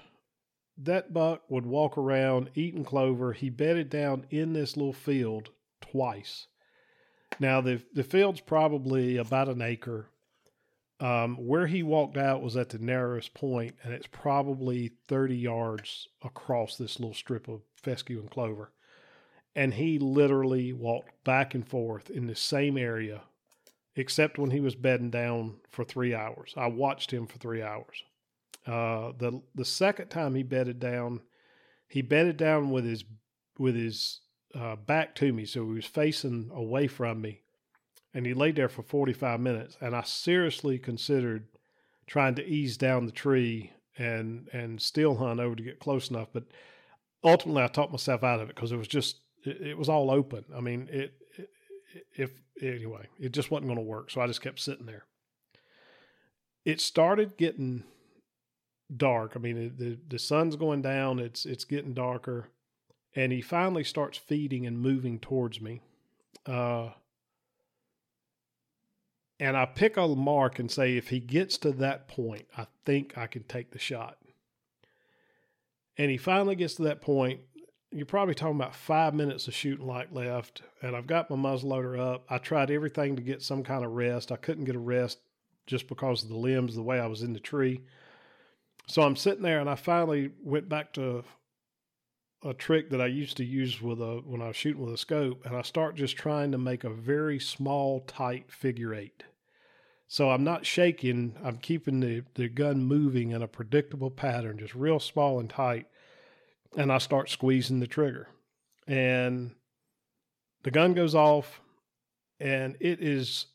that 0.77 1.13
buck 1.13 1.43
would 1.49 1.65
walk 1.65 1.97
around 1.97 2.49
eating 2.55 2.83
clover. 2.83 3.33
He 3.33 3.49
bedded 3.49 3.89
down 3.89 4.25
in 4.29 4.53
this 4.53 4.75
little 4.75 4.93
field 4.93 5.49
twice. 5.81 6.47
Now 7.39 7.61
the 7.61 7.81
the 7.93 8.03
field's 8.03 8.41
probably 8.41 9.17
about 9.17 9.49
an 9.49 9.61
acre. 9.61 10.07
Um, 10.99 11.35
where 11.35 11.67
he 11.67 11.83
walked 11.83 12.15
out 12.17 12.41
was 12.41 12.55
at 12.55 12.69
the 12.69 12.77
narrowest 12.77 13.33
point, 13.33 13.75
and 13.83 13.93
it's 13.93 14.07
probably 14.07 14.93
30 15.07 15.35
yards 15.35 16.07
across 16.23 16.77
this 16.77 16.97
little 16.97 17.15
strip 17.15 17.49
of 17.49 17.61
fescue 17.75 18.19
and 18.19 18.29
clover. 18.29 18.71
And 19.53 19.73
he 19.73 19.99
literally 19.99 20.71
walked 20.71 21.23
back 21.25 21.55
and 21.55 21.67
forth 21.67 22.09
in 22.09 22.27
the 22.27 22.35
same 22.35 22.77
area, 22.77 23.23
except 23.95 24.37
when 24.37 24.51
he 24.51 24.61
was 24.61 24.75
bedding 24.75 25.09
down 25.09 25.57
for 25.67 25.83
three 25.83 26.15
hours. 26.15 26.53
I 26.55 26.67
watched 26.67 27.11
him 27.11 27.27
for 27.27 27.37
three 27.37 27.61
hours. 27.61 28.03
Uh, 28.65 29.11
the 29.17 29.41
the 29.55 29.65
second 29.65 30.09
time 30.09 30.35
he 30.35 30.43
bedded 30.43 30.79
down, 30.79 31.21
he 31.87 32.01
bedded 32.01 32.37
down 32.37 32.69
with 32.69 32.85
his 32.85 33.03
with 33.57 33.75
his 33.75 34.21
uh, 34.55 34.75
back 34.75 35.15
to 35.15 35.33
me, 35.33 35.45
so 35.45 35.65
he 35.65 35.73
was 35.73 35.85
facing 35.85 36.49
away 36.53 36.87
from 36.87 37.21
me, 37.21 37.41
and 38.13 38.25
he 38.25 38.33
laid 38.33 38.55
there 38.55 38.69
for 38.69 38.83
forty 38.83 39.13
five 39.13 39.39
minutes. 39.39 39.77
And 39.81 39.95
I 39.95 40.03
seriously 40.03 40.79
considered 40.79 41.47
trying 42.07 42.35
to 42.35 42.45
ease 42.45 42.77
down 42.77 43.05
the 43.05 43.11
tree 43.11 43.71
and 43.97 44.47
and 44.53 44.81
still 44.81 45.15
hunt 45.15 45.39
over 45.39 45.55
to 45.55 45.63
get 45.63 45.79
close 45.79 46.09
enough, 46.09 46.29
but 46.33 46.43
ultimately 47.23 47.63
I 47.63 47.67
talked 47.67 47.91
myself 47.91 48.23
out 48.23 48.39
of 48.39 48.49
it 48.49 48.55
because 48.55 48.71
it 48.71 48.77
was 48.77 48.87
just 48.87 49.19
it, 49.43 49.61
it, 49.61 49.77
was 49.77 49.89
all 49.89 50.09
open. 50.09 50.45
I 50.55 50.61
mean 50.61 50.89
it, 50.91 51.13
it 51.37 51.49
if 52.15 52.31
anyway 52.61 53.07
it 53.19 53.31
just 53.31 53.51
wasn't 53.51 53.67
going 53.67 53.77
to 53.77 53.83
work, 53.83 54.09
so 54.09 54.21
I 54.21 54.27
just 54.27 54.41
kept 54.41 54.59
sitting 54.59 54.85
there. 54.85 55.05
It 56.65 56.79
started 56.79 57.37
getting 57.37 57.83
dark. 58.95 59.33
I 59.35 59.39
mean, 59.39 59.73
the 59.77 59.97
the 60.07 60.19
sun's 60.19 60.55
going 60.55 60.81
down. 60.81 61.19
It's 61.19 61.45
it's 61.45 61.65
getting 61.65 61.93
darker, 61.93 62.49
and 63.15 63.31
he 63.31 63.41
finally 63.41 63.83
starts 63.83 64.17
feeding 64.17 64.65
and 64.65 64.79
moving 64.79 65.19
towards 65.19 65.61
me. 65.61 65.81
Uh, 66.45 66.89
and 69.39 69.57
I 69.57 69.65
pick 69.65 69.97
a 69.97 70.07
mark 70.07 70.59
and 70.59 70.69
say, 70.69 70.95
if 70.95 71.09
he 71.09 71.19
gets 71.19 71.57
to 71.59 71.71
that 71.73 72.07
point, 72.07 72.45
I 72.57 72.67
think 72.85 73.17
I 73.17 73.27
can 73.27 73.43
take 73.43 73.71
the 73.71 73.79
shot. 73.79 74.17
And 75.97 76.09
he 76.09 76.17
finally 76.17 76.55
gets 76.55 76.75
to 76.75 76.83
that 76.83 77.01
point. 77.01 77.41
You're 77.91 78.05
probably 78.05 78.35
talking 78.35 78.55
about 78.55 78.75
five 78.75 79.13
minutes 79.13 79.47
of 79.47 79.53
shooting 79.53 79.85
light 79.85 80.13
left, 80.13 80.61
and 80.81 80.95
I've 80.95 81.07
got 81.07 81.29
my 81.29 81.35
muzzleloader 81.35 81.99
up. 81.99 82.25
I 82.29 82.37
tried 82.37 82.71
everything 82.71 83.15
to 83.15 83.21
get 83.21 83.41
some 83.41 83.63
kind 83.63 83.83
of 83.83 83.91
rest. 83.91 84.31
I 84.31 84.37
couldn't 84.37 84.65
get 84.65 84.75
a 84.75 84.79
rest 84.79 85.19
just 85.67 85.87
because 85.87 86.23
of 86.23 86.29
the 86.29 86.37
limbs, 86.37 86.75
the 86.75 86.81
way 86.81 86.99
I 86.99 87.05
was 87.05 87.21
in 87.21 87.33
the 87.33 87.39
tree. 87.39 87.81
So 88.87 89.01
I'm 89.01 89.15
sitting 89.15 89.43
there 89.43 89.59
and 89.59 89.69
I 89.69 89.75
finally 89.75 90.31
went 90.43 90.69
back 90.69 90.93
to 90.93 91.23
a 92.43 92.53
trick 92.53 92.89
that 92.89 92.99
I 92.99 93.07
used 93.07 93.37
to 93.37 93.45
use 93.45 93.81
with 93.81 94.01
a 94.01 94.21
when 94.25 94.41
I 94.41 94.47
was 94.47 94.55
shooting 94.55 94.83
with 94.83 94.93
a 94.93 94.97
scope 94.97 95.45
and 95.45 95.55
I 95.55 95.61
start 95.61 95.95
just 95.95 96.17
trying 96.17 96.51
to 96.51 96.57
make 96.57 96.83
a 96.83 96.89
very 96.89 97.39
small 97.39 98.01
tight 98.01 98.51
figure 98.51 98.93
eight. 98.93 99.23
So 100.07 100.29
I'm 100.29 100.43
not 100.43 100.65
shaking, 100.65 101.35
I'm 101.43 101.57
keeping 101.57 101.99
the, 101.99 102.23
the 102.35 102.49
gun 102.49 102.83
moving 102.83 103.31
in 103.31 103.41
a 103.41 103.47
predictable 103.47 104.11
pattern, 104.11 104.59
just 104.59 104.75
real 104.75 104.99
small 104.99 105.39
and 105.39 105.49
tight. 105.49 105.87
And 106.77 106.91
I 106.91 106.97
start 106.97 107.29
squeezing 107.29 107.79
the 107.79 107.87
trigger. 107.87 108.27
And 108.85 109.55
the 110.63 110.71
gun 110.71 110.93
goes 110.93 111.15
off 111.15 111.61
and 112.39 112.75
it 112.79 113.01
is 113.01 113.47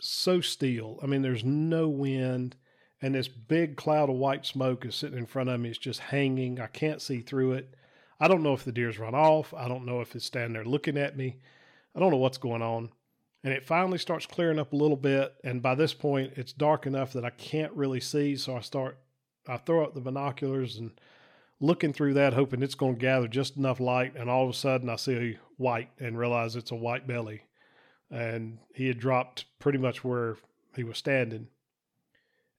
so 0.00 0.40
still. 0.40 0.98
I 1.02 1.06
mean, 1.06 1.22
there's 1.22 1.44
no 1.44 1.88
wind, 1.88 2.56
and 3.02 3.14
this 3.14 3.28
big 3.28 3.76
cloud 3.76 4.10
of 4.10 4.16
white 4.16 4.44
smoke 4.44 4.84
is 4.84 4.94
sitting 4.94 5.18
in 5.18 5.26
front 5.26 5.48
of 5.48 5.60
me. 5.60 5.70
It's 5.70 5.78
just 5.78 6.00
hanging. 6.00 6.60
I 6.60 6.66
can't 6.66 7.00
see 7.00 7.20
through 7.20 7.52
it. 7.52 7.74
I 8.18 8.28
don't 8.28 8.42
know 8.42 8.52
if 8.52 8.64
the 8.64 8.72
deer's 8.72 8.98
run 8.98 9.14
off. 9.14 9.54
I 9.54 9.68
don't 9.68 9.86
know 9.86 10.00
if 10.00 10.14
it's 10.14 10.26
standing 10.26 10.52
there 10.52 10.64
looking 10.64 10.98
at 10.98 11.16
me. 11.16 11.38
I 11.94 12.00
don't 12.00 12.10
know 12.10 12.18
what's 12.18 12.38
going 12.38 12.62
on. 12.62 12.90
And 13.42 13.54
it 13.54 13.64
finally 13.64 13.96
starts 13.96 14.26
clearing 14.26 14.58
up 14.58 14.74
a 14.74 14.76
little 14.76 14.98
bit. 14.98 15.34
And 15.42 15.62
by 15.62 15.74
this 15.74 15.94
point, 15.94 16.34
it's 16.36 16.52
dark 16.52 16.84
enough 16.86 17.14
that 17.14 17.24
I 17.24 17.30
can't 17.30 17.72
really 17.72 18.00
see. 18.00 18.36
So 18.36 18.54
I 18.56 18.60
start, 18.60 18.98
I 19.48 19.56
throw 19.56 19.82
up 19.82 19.94
the 19.94 20.02
binoculars 20.02 20.76
and 20.76 20.90
looking 21.58 21.94
through 21.94 22.14
that, 22.14 22.34
hoping 22.34 22.62
it's 22.62 22.74
going 22.74 22.96
to 22.96 23.00
gather 23.00 23.28
just 23.28 23.56
enough 23.56 23.80
light. 23.80 24.14
And 24.14 24.28
all 24.28 24.44
of 24.44 24.50
a 24.50 24.54
sudden, 24.54 24.90
I 24.90 24.96
see 24.96 25.38
white 25.56 25.88
and 25.98 26.18
realize 26.18 26.54
it's 26.54 26.70
a 26.70 26.76
white 26.76 27.06
belly. 27.06 27.44
And 28.10 28.58
he 28.74 28.88
had 28.88 28.98
dropped 28.98 29.46
pretty 29.58 29.78
much 29.78 30.04
where 30.04 30.36
he 30.76 30.84
was 30.84 30.98
standing. 30.98 31.48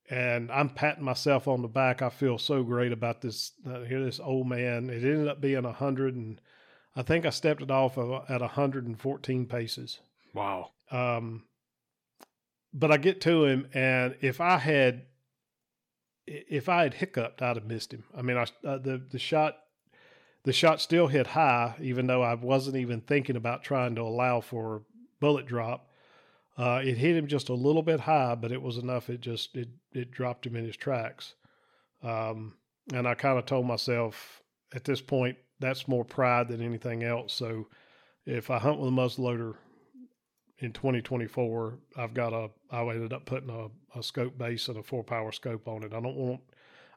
And 0.10 0.52
I'm 0.52 0.70
patting 0.70 1.04
myself 1.04 1.48
on 1.48 1.62
the 1.62 1.68
back. 1.68 2.02
I 2.02 2.10
feel 2.10 2.38
so 2.38 2.64
great 2.64 2.92
about 2.92 3.22
this. 3.22 3.54
Uh, 3.66 3.82
here, 3.82 4.04
this 4.04 4.20
old 4.20 4.48
man. 4.48 4.90
It 4.90 5.04
ended 5.04 5.28
up 5.28 5.40
being 5.40 5.64
a 5.64 5.72
hundred, 5.72 6.16
and 6.16 6.42
I 6.96 7.02
think 7.02 7.26
I 7.26 7.30
stepped 7.30 7.62
it 7.62 7.72
off 7.72 7.98
of, 7.98 8.30
at 8.30 8.42
114 8.42 9.46
paces. 9.46 10.00
Wow. 10.34 10.72
Um, 10.92 11.44
but 12.74 12.92
I 12.92 12.98
get 12.98 13.22
to 13.22 13.46
him, 13.46 13.68
and 13.74 14.16
if 14.22 14.42
I 14.42 14.58
had, 14.58 15.04
if 16.26 16.70
I 16.70 16.84
had 16.84 16.96
hiccuped, 16.96 17.42
I'd 17.42 17.58
have 17.58 17.66
missed 17.66 17.94
him. 17.94 18.04
I 18.16 18.22
mean, 18.22 18.38
I 18.38 18.44
uh, 18.68 18.78
the 18.78 19.02
the 19.10 19.20
shot, 19.20 19.58
the 20.44 20.54
shot 20.54 20.82
still 20.82 21.08
hit 21.08 21.28
high, 21.28 21.76
even 21.82 22.08
though 22.08 22.22
I 22.22 22.34
wasn't 22.36 22.78
even 22.78 23.02
thinking 23.02 23.36
about 23.36 23.64
trying 23.64 23.96
to 23.96 24.02
allow 24.02 24.42
for 24.42 24.84
bullet 25.20 25.46
drop. 25.46 25.88
Uh, 26.58 26.82
it 26.84 26.98
hit 26.98 27.16
him 27.16 27.28
just 27.28 27.50
a 27.50 27.54
little 27.54 27.82
bit 27.82 28.02
high, 28.02 28.36
but 28.36 28.52
it 28.52 28.62
was 28.62 28.78
enough. 28.78 29.10
It 29.10 29.22
just 29.22 29.56
it 29.56 29.70
it 29.94 30.12
dropped 30.12 30.46
him 30.46 30.56
in 30.56 30.66
his 30.66 30.78
tracks. 30.78 31.36
Um, 32.04 32.56
and 32.94 33.08
I 33.08 33.14
kind 33.14 33.38
of 33.38 33.46
told 33.46 33.66
myself 33.66 34.42
at 34.74 34.84
this 34.84 35.02
point 35.02 35.38
that's 35.60 35.88
more 35.88 36.04
pride 36.04 36.48
than 36.48 36.62
anything 36.62 37.04
else. 37.04 37.34
So 37.34 37.68
if 38.26 38.50
I 38.50 38.58
hunt 38.58 38.80
with 38.80 38.90
a 38.90 38.92
muzzleloader 38.92 39.56
in 40.60 40.74
2024, 40.74 41.80
I've 41.98 42.14
got 42.14 42.34
a 42.34 42.50
I 42.72 42.82
ended 42.82 43.14
up 43.14 43.26
putting 43.26 43.50
a, 43.50 43.98
a 43.98 44.04
scope 44.04 44.38
base 44.38 44.68
and 44.68 44.78
a 44.78 44.84
four 44.84 45.04
power 45.04 45.32
scope 45.32 45.68
on 45.68 45.84
it. 45.84 45.94
I 45.94 46.02
don't 46.02 46.18
want 46.18 46.42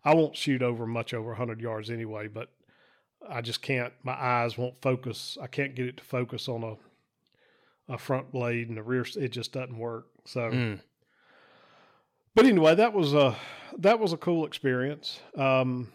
I 0.04 0.14
won't 0.14 0.36
shoot 0.36 0.62
over 0.62 0.86
much 0.86 1.14
over 1.14 1.28
100 1.28 1.60
yards 1.60 1.90
anyway, 1.90 2.28
but 2.28 2.50
I 3.26 3.40
just 3.40 3.62
can't. 3.62 3.92
My 4.02 4.12
eyes 4.12 4.58
won't 4.58 4.82
focus. 4.82 5.38
I 5.40 5.46
can't 5.46 5.74
get 5.74 5.86
it 5.86 5.96
to 5.98 6.04
focus 6.04 6.48
on 6.48 6.62
a 6.62 6.76
a 7.88 7.98
front 7.98 8.30
blade 8.32 8.68
and 8.68 8.76
the 8.76 8.82
rear. 8.82 9.06
It 9.16 9.28
just 9.28 9.52
doesn't 9.52 9.76
work. 9.78 10.06
So, 10.24 10.40
Mm. 10.50 10.80
but 12.34 12.46
anyway, 12.46 12.74
that 12.74 12.92
was 12.92 13.14
a 13.14 13.36
that 13.78 13.98
was 13.98 14.12
a 14.12 14.16
cool 14.16 14.46
experience. 14.46 15.20
Um, 15.36 15.92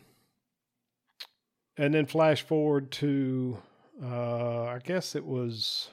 and 1.78 1.94
then 1.94 2.06
flash 2.06 2.42
forward 2.42 2.92
to, 2.92 3.58
uh, 4.04 4.64
I 4.66 4.80
guess 4.84 5.16
it 5.16 5.26
was 5.26 5.90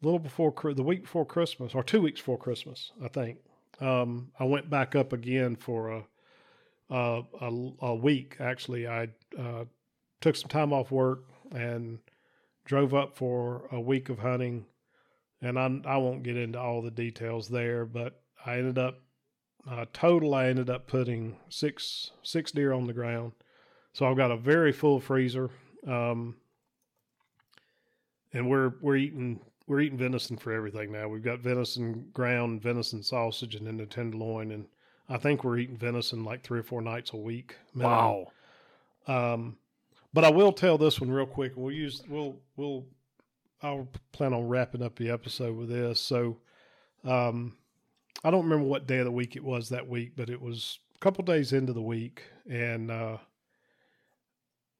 a 0.00 0.06
little 0.06 0.20
before 0.20 0.52
the 0.74 0.82
week 0.84 1.02
before 1.02 1.26
Christmas, 1.26 1.74
or 1.74 1.82
two 1.82 2.00
weeks 2.00 2.20
before 2.20 2.38
Christmas, 2.38 2.92
I 3.02 3.08
think. 3.08 3.38
Um, 3.80 4.30
I 4.38 4.44
went 4.44 4.70
back 4.70 4.94
up 4.94 5.12
again 5.12 5.56
for 5.56 5.90
a 5.90 6.04
a, 6.90 7.22
a, 7.42 7.70
a 7.80 7.94
week. 7.96 8.36
Actually, 8.40 8.86
I 8.86 9.08
uh, 9.38 9.64
took 10.20 10.36
some 10.36 10.48
time 10.48 10.72
off 10.72 10.90
work 10.90 11.24
and 11.52 11.98
drove 12.68 12.94
up 12.94 13.16
for 13.16 13.66
a 13.72 13.80
week 13.80 14.10
of 14.10 14.18
hunting. 14.18 14.66
And 15.40 15.58
I, 15.58 15.80
I 15.86 15.96
won't 15.96 16.22
get 16.22 16.36
into 16.36 16.60
all 16.60 16.82
the 16.82 16.90
details 16.90 17.48
there, 17.48 17.84
but 17.84 18.20
I 18.44 18.58
ended 18.58 18.78
up 18.78 19.00
uh, 19.68 19.86
total. 19.92 20.34
I 20.34 20.46
ended 20.46 20.70
up 20.70 20.86
putting 20.86 21.36
six 21.48 22.12
six 22.22 22.52
deer 22.52 22.72
on 22.72 22.86
the 22.86 22.92
ground. 22.92 23.32
So 23.92 24.06
I've 24.06 24.16
got 24.16 24.30
a 24.30 24.36
very 24.36 24.72
full 24.72 25.00
freezer, 25.00 25.50
um, 25.86 26.36
and 28.32 28.48
we're 28.48 28.74
we're 28.80 28.96
eating 28.96 29.40
we're 29.66 29.80
eating 29.80 29.98
venison 29.98 30.36
for 30.36 30.52
everything 30.52 30.90
now. 30.92 31.08
We've 31.08 31.22
got 31.22 31.40
venison 31.40 32.08
ground, 32.12 32.62
venison 32.62 33.02
sausage, 33.02 33.54
and 33.54 33.66
then 33.66 33.76
the 33.76 33.86
tenderloin, 33.86 34.52
and 34.52 34.66
I 35.08 35.18
think 35.18 35.44
we're 35.44 35.58
eating 35.58 35.76
venison 35.76 36.24
like 36.24 36.42
three 36.42 36.60
or 36.60 36.64
four 36.64 36.82
nights 36.82 37.12
a 37.12 37.16
week. 37.16 37.54
minimum. 37.74 38.26
Wow. 39.06 39.34
Um, 39.34 39.56
but 40.12 40.24
I 40.24 40.30
will 40.30 40.52
tell 40.52 40.78
this 40.78 41.00
one 41.00 41.10
real 41.10 41.26
quick. 41.26 41.52
We'll 41.56 41.74
use 41.74 42.02
we'll 42.08 42.36
we'll 42.56 42.86
I'll 43.62 43.88
plan 44.12 44.32
on 44.32 44.48
wrapping 44.48 44.82
up 44.82 44.96
the 44.96 45.10
episode 45.10 45.56
with 45.56 45.68
this. 45.68 46.00
So, 46.00 46.38
um, 47.04 47.56
I 48.24 48.30
don't 48.30 48.44
remember 48.44 48.66
what 48.66 48.86
day 48.86 48.98
of 48.98 49.04
the 49.04 49.10
week 49.12 49.36
it 49.36 49.44
was 49.44 49.68
that 49.68 49.88
week, 49.88 50.12
but 50.16 50.30
it 50.30 50.40
was 50.40 50.78
a 50.94 50.98
couple 50.98 51.24
days 51.24 51.52
into 51.52 51.72
the 51.72 51.82
week, 51.82 52.22
and 52.48 52.90
uh, 52.90 53.18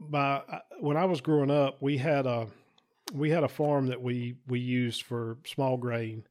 by 0.01 0.43
when 0.81 0.97
I 0.97 1.05
was 1.05 1.20
growing 1.20 1.51
up, 1.51 1.76
we 1.81 1.99
had 1.99 2.26
a 2.26 2.47
we 3.12 3.31
had 3.31 3.45
a 3.45 3.49
farm 3.49 3.87
that 3.89 4.01
we 4.01 4.37
we 4.47 4.61
used 4.61 5.03
for 5.03 5.39
small 5.45 5.76
grain. 5.76 6.24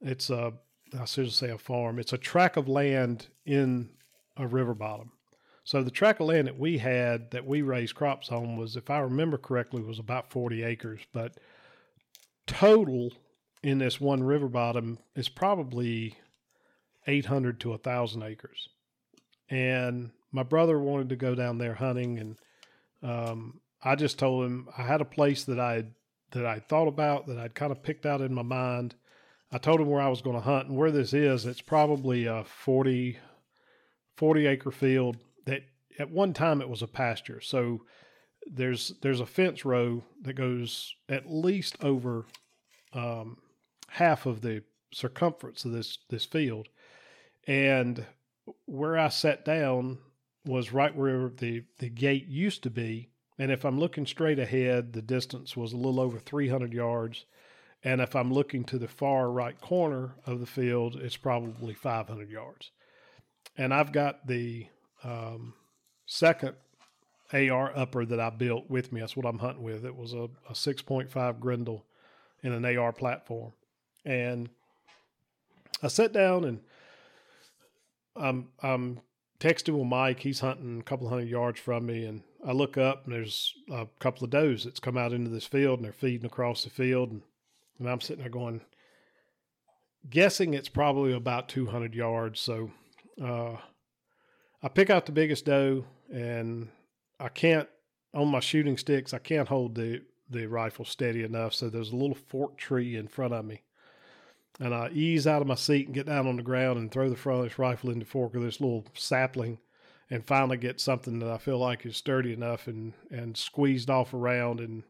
It's 0.00 0.30
a 0.30 0.52
I 0.98 1.04
should 1.04 1.32
say 1.32 1.50
a 1.50 1.58
farm. 1.58 1.98
It's 1.98 2.12
a 2.12 2.18
tract 2.18 2.56
of 2.56 2.68
land 2.68 3.28
in 3.46 3.90
a 4.36 4.46
river 4.46 4.74
bottom. 4.74 5.12
So 5.64 5.82
the 5.82 5.90
tract 5.90 6.20
of 6.20 6.28
land 6.28 6.46
that 6.46 6.58
we 6.58 6.78
had 6.78 7.30
that 7.32 7.46
we 7.46 7.62
raised 7.62 7.94
crops 7.94 8.30
on 8.30 8.56
was, 8.56 8.76
if 8.76 8.90
I 8.90 8.98
remember 8.98 9.36
correctly, 9.36 9.82
was 9.82 9.98
about 9.98 10.30
40 10.30 10.62
acres. 10.62 11.00
But 11.12 11.38
total 12.46 13.12
in 13.62 13.78
this 13.78 14.00
one 14.00 14.22
river 14.22 14.48
bottom 14.48 14.98
is 15.14 15.28
probably 15.28 16.16
800 17.06 17.60
to 17.60 17.70
1,000 17.70 18.22
acres. 18.22 18.68
And 19.48 20.10
my 20.32 20.42
brother 20.42 20.78
wanted 20.78 21.08
to 21.10 21.16
go 21.16 21.34
down 21.34 21.58
there 21.58 21.74
hunting, 21.74 22.18
and 22.18 22.36
um, 23.02 23.60
I 23.82 23.96
just 23.96 24.18
told 24.18 24.46
him 24.46 24.68
I 24.76 24.82
had 24.82 25.00
a 25.00 25.06
place 25.06 25.44
that 25.44 25.58
I 25.58 25.84
that 26.32 26.46
I 26.46 26.60
thought 26.60 26.86
about 26.86 27.26
that 27.26 27.38
I'd 27.38 27.56
kind 27.56 27.72
of 27.72 27.82
picked 27.82 28.06
out 28.06 28.20
in 28.20 28.32
my 28.32 28.42
mind. 28.42 28.94
I 29.50 29.58
told 29.58 29.80
him 29.80 29.88
where 29.88 30.00
I 30.00 30.08
was 30.08 30.22
going 30.22 30.36
to 30.36 30.42
hunt 30.42 30.68
and 30.68 30.76
where 30.76 30.92
this 30.92 31.12
is. 31.12 31.44
It's 31.44 31.60
probably 31.60 32.26
a 32.26 32.44
40, 32.44 33.18
40 34.16 34.46
acre 34.46 34.70
field 34.70 35.16
that 35.46 35.62
at 35.98 36.10
one 36.10 36.32
time 36.32 36.60
it 36.60 36.68
was 36.68 36.82
a 36.82 36.86
pasture. 36.86 37.40
So 37.40 37.82
there's 38.46 38.94
there's 39.02 39.20
a 39.20 39.26
fence 39.26 39.64
row 39.64 40.02
that 40.22 40.34
goes 40.34 40.94
at 41.08 41.30
least 41.30 41.76
over 41.82 42.26
um, 42.92 43.38
half 43.88 44.26
of 44.26 44.40
the 44.40 44.62
circumference 44.92 45.64
of 45.64 45.72
this 45.72 45.98
this 46.08 46.24
field, 46.24 46.68
and 47.46 48.06
where 48.66 48.98
I 48.98 49.08
sat 49.08 49.44
down 49.44 49.98
was 50.46 50.72
right 50.72 50.94
where 50.94 51.28
the 51.28 51.64
the 51.78 51.90
gate 51.90 52.26
used 52.26 52.62
to 52.64 52.70
be. 52.70 53.10
And 53.38 53.50
if 53.50 53.64
I'm 53.64 53.78
looking 53.78 54.04
straight 54.04 54.38
ahead, 54.38 54.92
the 54.92 55.00
distance 55.00 55.56
was 55.56 55.72
a 55.72 55.76
little 55.76 55.98
over 55.98 56.18
300 56.18 56.74
yards. 56.74 57.24
And 57.82 58.02
if 58.02 58.14
I'm 58.14 58.30
looking 58.30 58.64
to 58.64 58.78
the 58.78 58.86
far 58.86 59.30
right 59.30 59.58
corner 59.58 60.16
of 60.26 60.40
the 60.40 60.46
field, 60.46 60.96
it's 60.96 61.16
probably 61.16 61.72
500 61.72 62.28
yards. 62.28 62.70
And 63.56 63.72
I've 63.72 63.92
got 63.92 64.26
the 64.26 64.66
um, 65.04 65.54
second 66.06 66.54
AR 67.32 67.72
upper 67.76 68.04
that 68.04 68.20
I 68.20 68.30
built 68.30 68.68
with 68.68 68.92
me. 68.92 69.00
That's 69.00 69.16
what 69.16 69.26
I'm 69.26 69.38
hunting 69.38 69.62
with. 69.62 69.84
It 69.84 69.96
was 69.96 70.12
a, 70.12 70.28
a 70.48 70.52
6.5 70.52 71.40
Grendel 71.40 71.84
in 72.42 72.52
an 72.52 72.64
AR 72.64 72.92
platform. 72.92 73.52
And 74.04 74.48
I 75.82 75.88
sat 75.88 76.12
down 76.12 76.44
and 76.44 76.60
I'm, 78.16 78.48
I'm 78.62 79.00
texting 79.38 79.78
with 79.78 79.86
Mike. 79.86 80.20
He's 80.20 80.40
hunting 80.40 80.80
a 80.80 80.82
couple 80.82 81.08
hundred 81.08 81.28
yards 81.28 81.60
from 81.60 81.86
me. 81.86 82.04
And 82.04 82.22
I 82.44 82.52
look 82.52 82.76
up 82.76 83.04
and 83.04 83.14
there's 83.14 83.54
a 83.70 83.86
couple 84.00 84.24
of 84.24 84.30
does 84.30 84.64
that's 84.64 84.80
come 84.80 84.96
out 84.96 85.12
into 85.12 85.30
this 85.30 85.46
field 85.46 85.78
and 85.78 85.84
they're 85.84 85.92
feeding 85.92 86.26
across 86.26 86.64
the 86.64 86.70
field. 86.70 87.12
And, 87.12 87.22
and 87.78 87.88
I'm 87.88 88.00
sitting 88.00 88.22
there 88.22 88.30
going, 88.30 88.62
guessing 90.08 90.54
it's 90.54 90.68
probably 90.68 91.12
about 91.12 91.48
200 91.48 91.94
yards. 91.94 92.40
So, 92.40 92.70
uh, 93.22 93.56
I 94.62 94.68
pick 94.68 94.90
out 94.90 95.06
the 95.06 95.12
biggest 95.12 95.46
doe 95.46 95.84
and 96.12 96.68
I 97.18 97.28
can't 97.28 97.68
on 98.12 98.28
my 98.28 98.40
shooting 98.40 98.76
sticks, 98.76 99.14
I 99.14 99.18
can't 99.18 99.48
hold 99.48 99.74
the, 99.74 100.02
the 100.28 100.46
rifle 100.46 100.84
steady 100.84 101.22
enough. 101.22 101.54
So 101.54 101.68
there's 101.68 101.92
a 101.92 101.96
little 101.96 102.16
forked 102.16 102.58
tree 102.58 102.96
in 102.96 103.08
front 103.08 103.34
of 103.34 103.44
me. 103.44 103.62
And 104.58 104.74
I 104.74 104.90
ease 104.90 105.26
out 105.26 105.40
of 105.40 105.48
my 105.48 105.54
seat 105.54 105.86
and 105.86 105.94
get 105.94 106.06
down 106.06 106.26
on 106.26 106.36
the 106.36 106.42
ground 106.42 106.78
and 106.78 106.90
throw 106.90 107.08
the 107.08 107.16
front 107.16 107.40
of 107.40 107.44
this 107.44 107.58
rifle 107.58 107.90
in 107.90 107.98
the 107.98 108.04
fork 108.04 108.34
of 108.34 108.42
this 108.42 108.60
little 108.60 108.84
sapling 108.94 109.58
and 110.10 110.26
finally 110.26 110.56
get 110.56 110.80
something 110.80 111.20
that 111.20 111.30
I 111.30 111.38
feel 111.38 111.58
like 111.58 111.86
is 111.86 111.96
sturdy 111.96 112.32
enough 112.32 112.66
and, 112.66 112.92
and 113.10 113.36
squeezed 113.36 113.88
off 113.88 114.12
around 114.12 114.60
and 114.60 114.82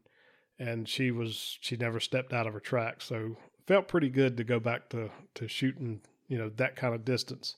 and 0.59 0.87
she 0.87 1.09
was 1.09 1.57
she 1.59 1.75
never 1.75 1.99
stepped 1.99 2.33
out 2.33 2.45
of 2.45 2.53
her 2.53 2.59
track. 2.59 3.01
So 3.01 3.35
felt 3.65 3.87
pretty 3.87 4.09
good 4.09 4.37
to 4.37 4.43
go 4.43 4.59
back 4.59 4.89
to, 4.89 5.09
to 5.35 5.47
shooting, 5.47 6.01
you 6.27 6.37
know, 6.37 6.49
that 6.57 6.75
kind 6.75 6.93
of 6.93 7.03
distance. 7.03 7.55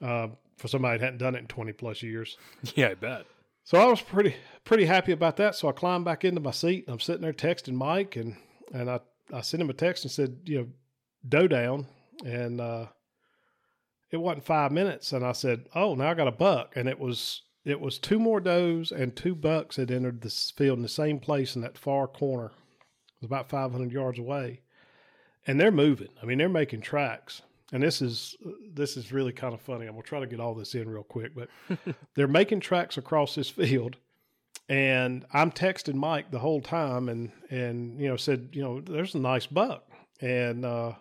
Uh, 0.00 0.28
for 0.56 0.68
somebody 0.68 0.98
that 0.98 1.04
hadn't 1.04 1.18
done 1.18 1.34
it 1.34 1.40
in 1.40 1.46
20 1.46 1.72
plus 1.72 2.02
years. 2.02 2.36
Yeah, 2.74 2.88
I 2.88 2.94
bet. 2.94 3.26
So 3.64 3.78
I 3.78 3.86
was 3.86 4.00
pretty 4.00 4.36
pretty 4.64 4.84
happy 4.84 5.12
about 5.12 5.36
that. 5.38 5.56
So 5.56 5.68
I 5.68 5.72
climbed 5.72 6.04
back 6.04 6.24
into 6.24 6.40
my 6.40 6.52
seat 6.52 6.86
and 6.86 6.94
I'm 6.94 7.00
sitting 7.00 7.22
there 7.22 7.32
texting 7.32 7.74
Mike 7.74 8.14
and 8.16 8.36
and 8.72 8.88
I 8.88 9.00
I 9.32 9.40
sent 9.40 9.60
him 9.60 9.70
a 9.70 9.74
text 9.74 10.04
and 10.04 10.10
said, 10.10 10.38
you 10.44 10.58
know, 10.58 10.68
doe 11.28 11.48
down, 11.48 11.86
and 12.24 12.60
uh, 12.60 12.86
it 14.10 14.18
wasn't 14.18 14.44
five 14.44 14.72
minutes, 14.72 15.12
and 15.12 15.24
I 15.24 15.32
said, 15.32 15.68
oh, 15.74 15.94
now 15.94 16.10
I 16.10 16.14
got 16.14 16.28
a 16.28 16.32
buck, 16.32 16.76
and 16.76 16.88
it 16.88 16.98
was 16.98 17.42
it 17.64 17.80
was 17.80 17.98
two 17.98 18.20
more 18.20 18.38
does 18.38 18.92
and 18.92 19.16
two 19.16 19.34
bucks 19.34 19.74
had 19.74 19.90
entered 19.90 20.20
this 20.20 20.52
field 20.52 20.78
in 20.78 20.82
the 20.82 20.88
same 20.88 21.18
place 21.18 21.56
in 21.56 21.62
that 21.62 21.76
far 21.76 22.06
corner. 22.06 22.46
It 22.46 23.22
was 23.22 23.26
about 23.26 23.48
500 23.48 23.90
yards 23.90 24.20
away, 24.20 24.60
and 25.46 25.58
they're 25.58 25.72
moving. 25.72 26.10
I 26.22 26.26
mean, 26.26 26.38
they're 26.38 26.48
making 26.48 26.82
tracks. 26.82 27.42
And 27.72 27.82
this 27.82 28.00
is 28.00 28.36
this 28.72 28.96
is 28.96 29.12
really 29.12 29.32
kind 29.32 29.52
of 29.52 29.60
funny. 29.60 29.86
I'm 29.86 29.92
gonna 29.92 30.02
try 30.02 30.20
to 30.20 30.26
get 30.26 30.40
all 30.40 30.54
this 30.54 30.74
in 30.74 30.88
real 30.88 31.02
quick, 31.02 31.32
but 31.34 31.48
they're 32.14 32.28
making 32.28 32.60
tracks 32.60 32.96
across 32.96 33.34
this 33.34 33.50
field, 33.50 33.96
and 34.68 35.24
I'm 35.32 35.50
texting 35.50 35.94
Mike 35.94 36.30
the 36.30 36.38
whole 36.38 36.60
time, 36.60 37.08
and 37.08 37.32
and 37.50 38.00
you 38.00 38.08
know 38.08 38.16
said 38.16 38.50
you 38.52 38.62
know 38.62 38.80
there's 38.80 39.16
a 39.16 39.18
nice 39.18 39.46
buck, 39.46 39.90
and 40.20 40.64
uh, 40.64 40.92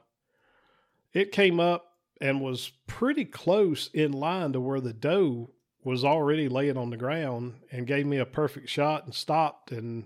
it 1.14 1.32
came 1.32 1.60
up 1.60 1.94
and 2.20 2.42
was 2.42 2.72
pretty 2.88 3.26
close 3.26 3.90
in 3.94 4.12
line 4.12 4.54
to 4.54 4.60
where 4.60 4.80
the 4.82 4.94
doe 4.94 5.52
was 5.84 6.04
already 6.04 6.50
laying 6.50 6.78
on 6.78 6.90
the 6.90 6.98
ground 6.98 7.54
and 7.72 7.86
gave 7.86 8.08
me 8.08 8.18
a 8.18 8.26
perfect 8.26 8.70
shot 8.70 9.06
and 9.06 9.14
stopped 9.14 9.72
and 9.72 10.06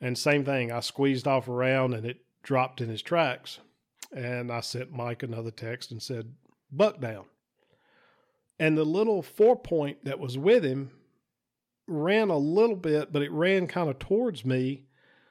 and 0.00 0.18
same 0.18 0.44
thing. 0.44 0.72
I 0.72 0.80
squeezed 0.80 1.28
off 1.28 1.48
around 1.48 1.94
and 1.94 2.04
it 2.04 2.18
dropped 2.42 2.80
in 2.80 2.88
his 2.88 3.02
tracks 3.02 3.60
and 4.12 4.50
I 4.50 4.60
sent 4.60 4.92
Mike 4.92 5.22
another 5.22 5.50
text 5.50 5.90
and 5.90 6.02
said 6.02 6.34
buck 6.70 7.00
down. 7.00 7.24
And 8.58 8.76
the 8.76 8.84
little 8.84 9.22
four 9.22 9.56
point 9.56 10.04
that 10.04 10.18
was 10.18 10.36
with 10.36 10.64
him 10.64 10.90
ran 11.86 12.28
a 12.28 12.36
little 12.36 12.76
bit 12.76 13.12
but 13.12 13.22
it 13.22 13.30
ran 13.30 13.66
kind 13.66 13.88
of 13.88 13.98
towards 13.98 14.44
me. 14.44 14.84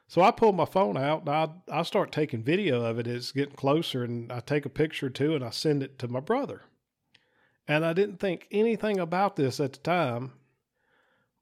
So 0.07 0.21
I 0.21 0.31
pulled 0.31 0.55
my 0.55 0.65
phone 0.65 0.97
out 0.97 1.21
and 1.21 1.29
I 1.29 1.49
I 1.69 1.83
start 1.83 2.11
taking 2.11 2.43
video 2.43 2.83
of 2.83 2.99
it. 2.99 3.07
It's 3.07 3.31
getting 3.31 3.55
closer 3.55 4.03
and 4.03 4.31
I 4.31 4.39
take 4.39 4.65
a 4.65 4.69
picture 4.69 5.09
too 5.09 5.35
and 5.35 5.43
I 5.43 5.49
send 5.49 5.83
it 5.83 5.99
to 5.99 6.07
my 6.07 6.21
brother. 6.21 6.61
And 7.67 7.83
I 7.83 7.93
didn't 7.93 8.19
think 8.19 8.47
anything 8.49 8.97
about 8.99 9.35
this 9.35 9.59
at 9.59 9.73
the 9.73 9.79
time. 9.79 10.33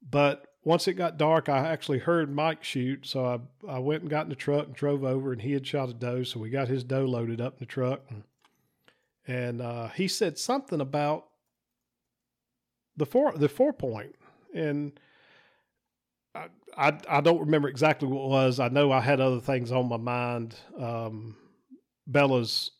But 0.02 0.45
once 0.66 0.88
it 0.88 0.94
got 0.94 1.16
dark, 1.16 1.48
I 1.48 1.58
actually 1.58 2.00
heard 2.00 2.34
Mike 2.34 2.64
shoot. 2.64 3.06
So 3.06 3.24
I, 3.24 3.38
I 3.70 3.78
went 3.78 4.02
and 4.02 4.10
got 4.10 4.24
in 4.24 4.30
the 4.30 4.34
truck 4.34 4.66
and 4.66 4.74
drove 4.74 5.04
over, 5.04 5.32
and 5.32 5.40
he 5.40 5.52
had 5.52 5.64
shot 5.64 5.88
a 5.88 5.94
doe. 5.94 6.24
So 6.24 6.40
we 6.40 6.50
got 6.50 6.66
his 6.66 6.82
doe 6.82 7.04
loaded 7.04 7.40
up 7.40 7.52
in 7.52 7.58
the 7.60 7.66
truck. 7.66 8.00
And, 8.10 8.24
and 9.28 9.62
uh, 9.62 9.88
he 9.90 10.08
said 10.08 10.38
something 10.38 10.80
about 10.80 11.26
the 12.96 13.06
four, 13.06 13.32
the 13.36 13.48
four 13.48 13.72
point. 13.72 14.16
And 14.52 14.98
I, 16.34 16.48
I, 16.76 16.98
I 17.08 17.20
don't 17.20 17.38
remember 17.38 17.68
exactly 17.68 18.08
what 18.08 18.24
it 18.24 18.28
was. 18.28 18.58
I 18.58 18.66
know 18.66 18.90
I 18.90 19.02
had 19.02 19.20
other 19.20 19.40
things 19.40 19.70
on 19.70 19.88
my 19.88 19.98
mind. 19.98 20.56
Um, 20.76 21.36
Bella's 22.08 22.72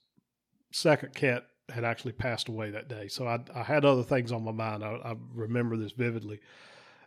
second 0.72 1.14
cat 1.14 1.46
had 1.68 1.84
actually 1.84 2.14
passed 2.14 2.48
away 2.48 2.72
that 2.72 2.88
day. 2.88 3.06
So 3.06 3.28
I, 3.28 3.38
I 3.54 3.62
had 3.62 3.84
other 3.84 4.02
things 4.02 4.32
on 4.32 4.42
my 4.42 4.50
mind. 4.50 4.82
I, 4.82 4.88
I 5.04 5.14
remember 5.32 5.76
this 5.76 5.92
vividly. 5.92 6.40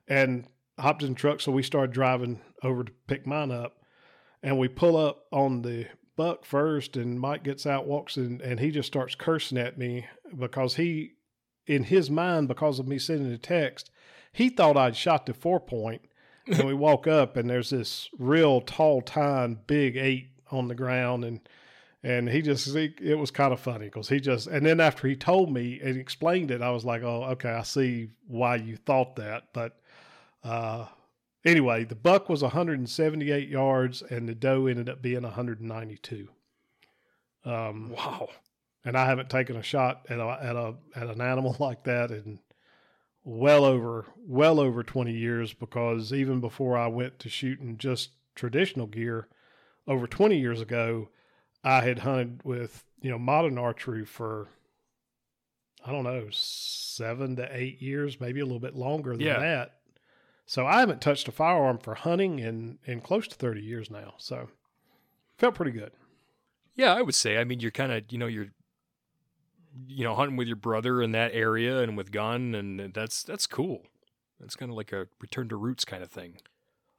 And 0.08 0.48
hopped 0.80 1.04
in 1.04 1.10
the 1.10 1.16
truck. 1.16 1.42
So 1.42 1.52
we 1.52 1.64
started 1.64 1.94
driving 1.94 2.42
over 2.64 2.84
to 2.84 2.92
pick 3.08 3.28
mine 3.28 3.52
up. 3.52 3.78
And 4.42 4.58
we 4.58 4.68
pull 4.70 4.96
up 4.96 5.26
on 5.32 5.62
the 5.62 5.88
buck 6.16 6.46
first. 6.46 6.98
And 6.98 7.20
Mike 7.20 7.44
gets 7.44 7.66
out, 7.66 7.88
walks 7.88 8.18
in, 8.18 8.42
and 8.42 8.60
he 8.60 8.72
just 8.72 8.88
starts 8.88 9.16
cursing 9.16 9.58
at 9.58 9.78
me 9.78 10.08
because 10.38 10.76
he, 10.76 11.14
in 11.68 11.84
his 11.84 12.10
mind, 12.10 12.48
because 12.48 12.80
of 12.80 12.88
me 12.88 13.00
sending 13.00 13.32
a 13.32 13.38
text, 13.38 13.92
he 14.32 14.50
thought 14.50 14.78
I'd 14.78 14.96
shot 14.96 15.26
the 15.26 15.34
four 15.34 15.60
point. 15.60 16.02
and 16.48 16.66
we 16.66 16.74
walk 16.74 17.08
up, 17.08 17.36
and 17.36 17.50
there's 17.50 17.70
this 17.70 18.10
real 18.18 18.62
tall 18.62 19.02
tine, 19.02 19.60
big 19.68 19.98
eight 19.98 20.30
on 20.52 20.68
the 20.68 20.76
ground. 20.76 21.26
And 21.26 21.42
and 22.04 22.30
he 22.30 22.42
just 22.42 22.74
he, 22.76 22.94
it 23.02 23.18
was 23.18 23.32
kind 23.32 23.52
of 23.52 23.60
funny 23.60 23.86
because 23.86 24.10
he 24.10 24.20
just 24.20 24.48
and 24.48 24.66
then 24.66 24.80
after 24.80 25.08
he 25.08 25.16
told 25.16 25.52
me 25.52 25.80
and 25.84 25.98
explained 25.98 26.52
it 26.52 26.62
i 26.62 26.70
was 26.70 26.86
like 26.86 27.04
oh 27.04 27.24
okay 27.24 27.50
i 27.50 27.64
see 27.64 28.10
why 28.28 28.56
you 28.56 28.78
thought 28.78 29.16
that 29.18 29.44
but 29.54 29.79
uh 30.44 30.86
anyway 31.46 31.84
the 31.84 31.96
buck 31.96 32.30
was 32.30 32.42
178 32.42 33.48
yards 33.50 34.02
and 34.02 34.28
the 34.28 34.36
doe 34.36 34.68
ended 34.68 34.88
up 34.90 35.02
being 35.02 35.24
192 35.24 36.28
um 37.46 37.90
Wow. 37.92 38.30
and 38.86 38.98
i 38.98 39.06
haven't 39.06 39.30
taken 39.30 39.56
a 39.56 39.64
shot 39.64 40.06
at 40.10 40.20
a 40.20 40.38
at 40.42 40.56
a 40.56 40.76
at 40.96 41.08
an 41.08 41.22
animal 41.22 41.56
like 41.60 41.84
that 41.86 42.12
in 42.12 42.40
well 43.24 43.66
over 43.66 44.06
well 44.18 44.60
over 44.60 44.84
20 44.84 45.12
years 45.12 45.54
because 45.54 46.14
even 46.14 46.40
before 46.40 46.78
i 46.78 46.88
went 46.88 47.20
to 47.20 47.30
shooting 47.30 47.78
just 47.78 48.12
traditional 48.36 48.88
gear 48.88 49.28
over 49.88 50.08
20 50.08 50.38
years 50.38 50.62
ago 50.62 51.10
I 51.62 51.82
had 51.82 52.00
hunted 52.00 52.40
with, 52.46 52.86
you 53.02 53.12
know, 53.12 53.20
modern 53.20 53.58
archery 53.58 54.06
for, 54.06 54.48
I 55.86 55.92
don't 55.92 56.06
know, 56.06 56.28
seven 56.32 57.36
to 57.36 57.50
eight 57.54 57.82
years, 57.82 58.22
maybe 58.22 58.40
a 58.40 58.46
little 58.46 58.62
bit 58.62 58.76
longer 58.78 59.12
than 59.18 59.26
Yeah. 59.26 59.40
that. 59.40 59.79
So 60.50 60.66
I 60.66 60.80
haven't 60.80 61.00
touched 61.00 61.28
a 61.28 61.32
firearm 61.32 61.78
for 61.78 61.94
hunting 61.94 62.40
in, 62.40 62.80
in 62.84 63.02
close 63.02 63.28
to 63.28 63.36
30 63.36 63.62
years 63.62 63.92
now. 63.92 64.16
So 64.18 64.50
felt 65.38 65.54
pretty 65.54 65.70
good. 65.70 65.92
Yeah, 66.76 66.96
I 66.96 67.04
would 67.04 67.14
say. 67.14 67.38
I 67.38 67.44
mean, 67.44 67.60
you're 67.60 67.70
kind 67.70 67.92
of, 67.92 68.06
you 68.10 68.18
know, 68.18 68.26
you're, 68.26 68.48
you 69.86 70.04
know, 70.04 70.16
hunting 70.16 70.38
with 70.38 70.48
your 70.48 70.56
brother 70.56 71.04
in 71.04 71.12
that 71.12 71.36
area 71.36 71.84
and 71.84 71.96
with 71.96 72.12
gun, 72.12 72.56
and 72.56 72.92
that's 72.96 73.22
that's 73.22 73.46
cool. 73.46 73.84
That's 74.40 74.56
kind 74.56 74.72
of 74.72 74.76
like 74.76 74.92
a 74.92 75.06
return 75.22 75.50
to 75.50 75.56
roots 75.56 75.86
kind 75.86 76.02
of 76.02 76.10
thing, 76.10 76.38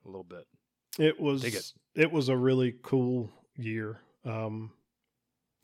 a 0.05 0.09
little 0.09 0.23
bit. 0.23 0.47
It 0.97 1.19
was, 1.19 1.43
it. 1.43 1.73
it 1.97 2.13
was 2.13 2.29
a 2.29 2.37
really 2.37 2.77
cool 2.83 3.33
year. 3.57 4.01
Um, 4.25 4.71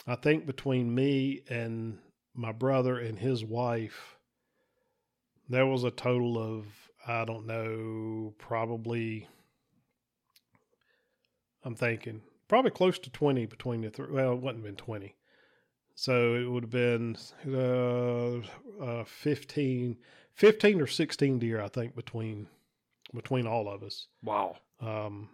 I 0.09 0.17
think 0.17 0.45
between 0.45 0.93
me 0.93 1.43
and 1.49 1.99
my 2.35 2.51
brother 2.51 2.99
and 2.99 3.17
his 3.17 3.45
wife, 3.45 4.17
there 5.49 5.67
was 5.67 5.85
a 5.85 5.93
total 5.93 6.37
of, 6.37 6.67
I 7.07 7.25
don't 7.25 7.47
know, 7.47 8.35
probably, 8.39 9.29
I'm 11.63 11.77
thinking, 11.77 12.23
probably 12.49 12.73
close 12.73 12.99
to 12.99 13.11
20 13.11 13.47
between 13.47 13.83
the 13.83 13.91
three. 13.91 14.11
Well, 14.11 14.33
it 14.33 14.41
wouldn't 14.41 14.65
have 14.65 14.77
been 14.77 14.85
20. 14.85 15.15
So 15.95 16.35
it 16.35 16.45
would 16.45 16.65
have 16.65 16.71
been 16.71 17.17
uh, 17.49 18.85
uh, 18.85 19.05
15, 19.05 19.97
15 20.35 20.81
or 20.81 20.87
16 20.87 21.39
deer, 21.39 21.61
I 21.61 21.69
think, 21.69 21.97
between 21.97 22.49
between 23.15 23.47
all 23.47 23.69
of 23.69 23.83
us. 23.83 24.09
Wow. 24.23 24.57
Um, 24.81 25.31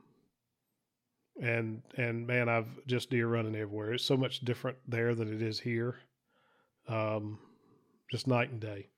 and 1.40 1.82
and 1.96 2.26
man, 2.26 2.48
I've 2.48 2.86
just 2.86 3.10
deer 3.10 3.26
running 3.26 3.56
everywhere. 3.56 3.94
It's 3.94 4.04
so 4.04 4.16
much 4.16 4.40
different 4.40 4.78
there 4.86 5.14
than 5.14 5.32
it 5.32 5.42
is 5.42 5.58
here. 5.60 5.96
Um, 6.88 7.38
just 8.10 8.26
night 8.26 8.50
and 8.50 8.60
day. 8.60 8.88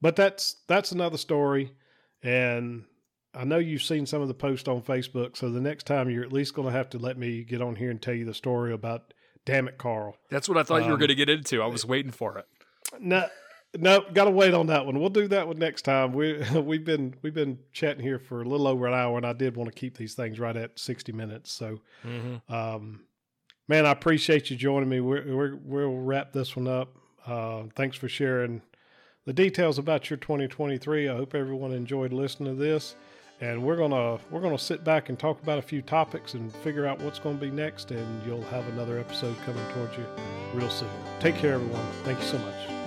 But 0.00 0.16
that's 0.16 0.56
that's 0.66 0.92
another 0.92 1.18
story, 1.18 1.72
and 2.24 2.84
I 3.34 3.44
know 3.44 3.58
you've 3.58 3.82
seen 3.82 4.06
some 4.06 4.22
of 4.22 4.28
the 4.28 4.34
posts 4.34 4.66
on 4.68 4.80
Facebook. 4.82 5.36
So 5.36 5.50
the 5.50 5.60
next 5.60 5.86
time 5.86 6.08
you're 6.10 6.24
at 6.24 6.32
least 6.32 6.54
going 6.54 6.66
to 6.68 6.72
have 6.72 6.88
to 6.90 6.98
let 6.98 7.18
me 7.18 7.44
get 7.44 7.60
on 7.62 7.76
here 7.76 7.90
and 7.90 8.00
tell 8.02 8.14
you 8.14 8.24
the 8.24 8.34
story 8.34 8.72
about 8.72 9.14
Damn 9.46 9.68
it, 9.68 9.76
Carl. 9.76 10.16
That's 10.30 10.48
what 10.48 10.56
I 10.56 10.62
thought 10.62 10.78
you 10.84 10.86
were 10.86 10.92
Um, 10.94 10.98
going 11.00 11.10
to 11.10 11.14
get 11.14 11.28
into. 11.28 11.60
I 11.62 11.66
was 11.66 11.84
waiting 11.84 12.12
for 12.12 12.38
it. 12.38 12.46
No, 12.98 13.26
no, 13.76 14.02
got 14.14 14.24
to 14.24 14.30
wait 14.30 14.54
on 14.54 14.68
that 14.68 14.86
one. 14.86 14.98
We'll 14.98 15.10
do 15.10 15.28
that 15.28 15.46
one 15.46 15.58
next 15.58 15.82
time. 15.82 16.14
We 16.14 16.42
we've 16.54 16.84
been 16.84 17.14
we've 17.20 17.34
been 17.34 17.58
chatting 17.72 18.02
here 18.02 18.18
for 18.18 18.40
a 18.40 18.48
little 18.48 18.66
over 18.66 18.86
an 18.86 18.94
hour, 18.94 19.18
and 19.18 19.26
I 19.26 19.34
did 19.34 19.54
want 19.54 19.68
to 19.70 19.78
keep 19.78 19.98
these 19.98 20.14
things 20.14 20.40
right 20.40 20.56
at 20.56 20.78
sixty 20.78 21.12
minutes. 21.12 21.52
So, 21.52 21.80
Mm-hmm. 22.06 22.54
um, 22.54 23.00
man, 23.68 23.84
I 23.84 23.90
appreciate 23.90 24.48
you 24.48 24.56
joining 24.56 24.88
me. 24.88 25.00
We're, 25.00 25.36
we're, 25.36 25.56
we'll 25.56 25.98
wrap 25.98 26.32
this 26.32 26.56
one 26.56 26.66
up. 26.68 26.96
Uh, 27.26 27.64
thanks 27.76 27.98
for 27.98 28.08
sharing 28.08 28.62
the 29.24 29.32
details 29.32 29.78
about 29.78 30.10
your 30.10 30.16
2023. 30.18 31.08
I 31.08 31.16
hope 31.16 31.34
everyone 31.34 31.72
enjoyed 31.72 32.12
listening 32.12 32.56
to 32.56 32.62
this. 32.62 32.96
And 33.40 33.62
we're 33.62 33.76
gonna 33.76 34.18
we're 34.30 34.40
gonna 34.40 34.56
sit 34.56 34.84
back 34.84 35.08
and 35.08 35.18
talk 35.18 35.42
about 35.42 35.58
a 35.58 35.62
few 35.62 35.82
topics 35.82 36.34
and 36.34 36.54
figure 36.56 36.86
out 36.86 37.00
what's 37.00 37.18
to 37.36 37.44
be 37.44 37.50
next. 37.50 37.90
And 37.90 38.26
you'll 38.26 38.44
have 38.44 38.66
another 38.68 38.98
episode 38.98 39.36
coming 39.44 39.64
towards 39.72 39.96
you 39.96 40.06
real 40.54 40.70
soon. 40.70 40.88
Take 41.18 41.34
care, 41.36 41.54
everyone. 41.54 41.84
Thank 42.04 42.20
you 42.20 42.26
so 42.26 42.38
much. 42.38 42.83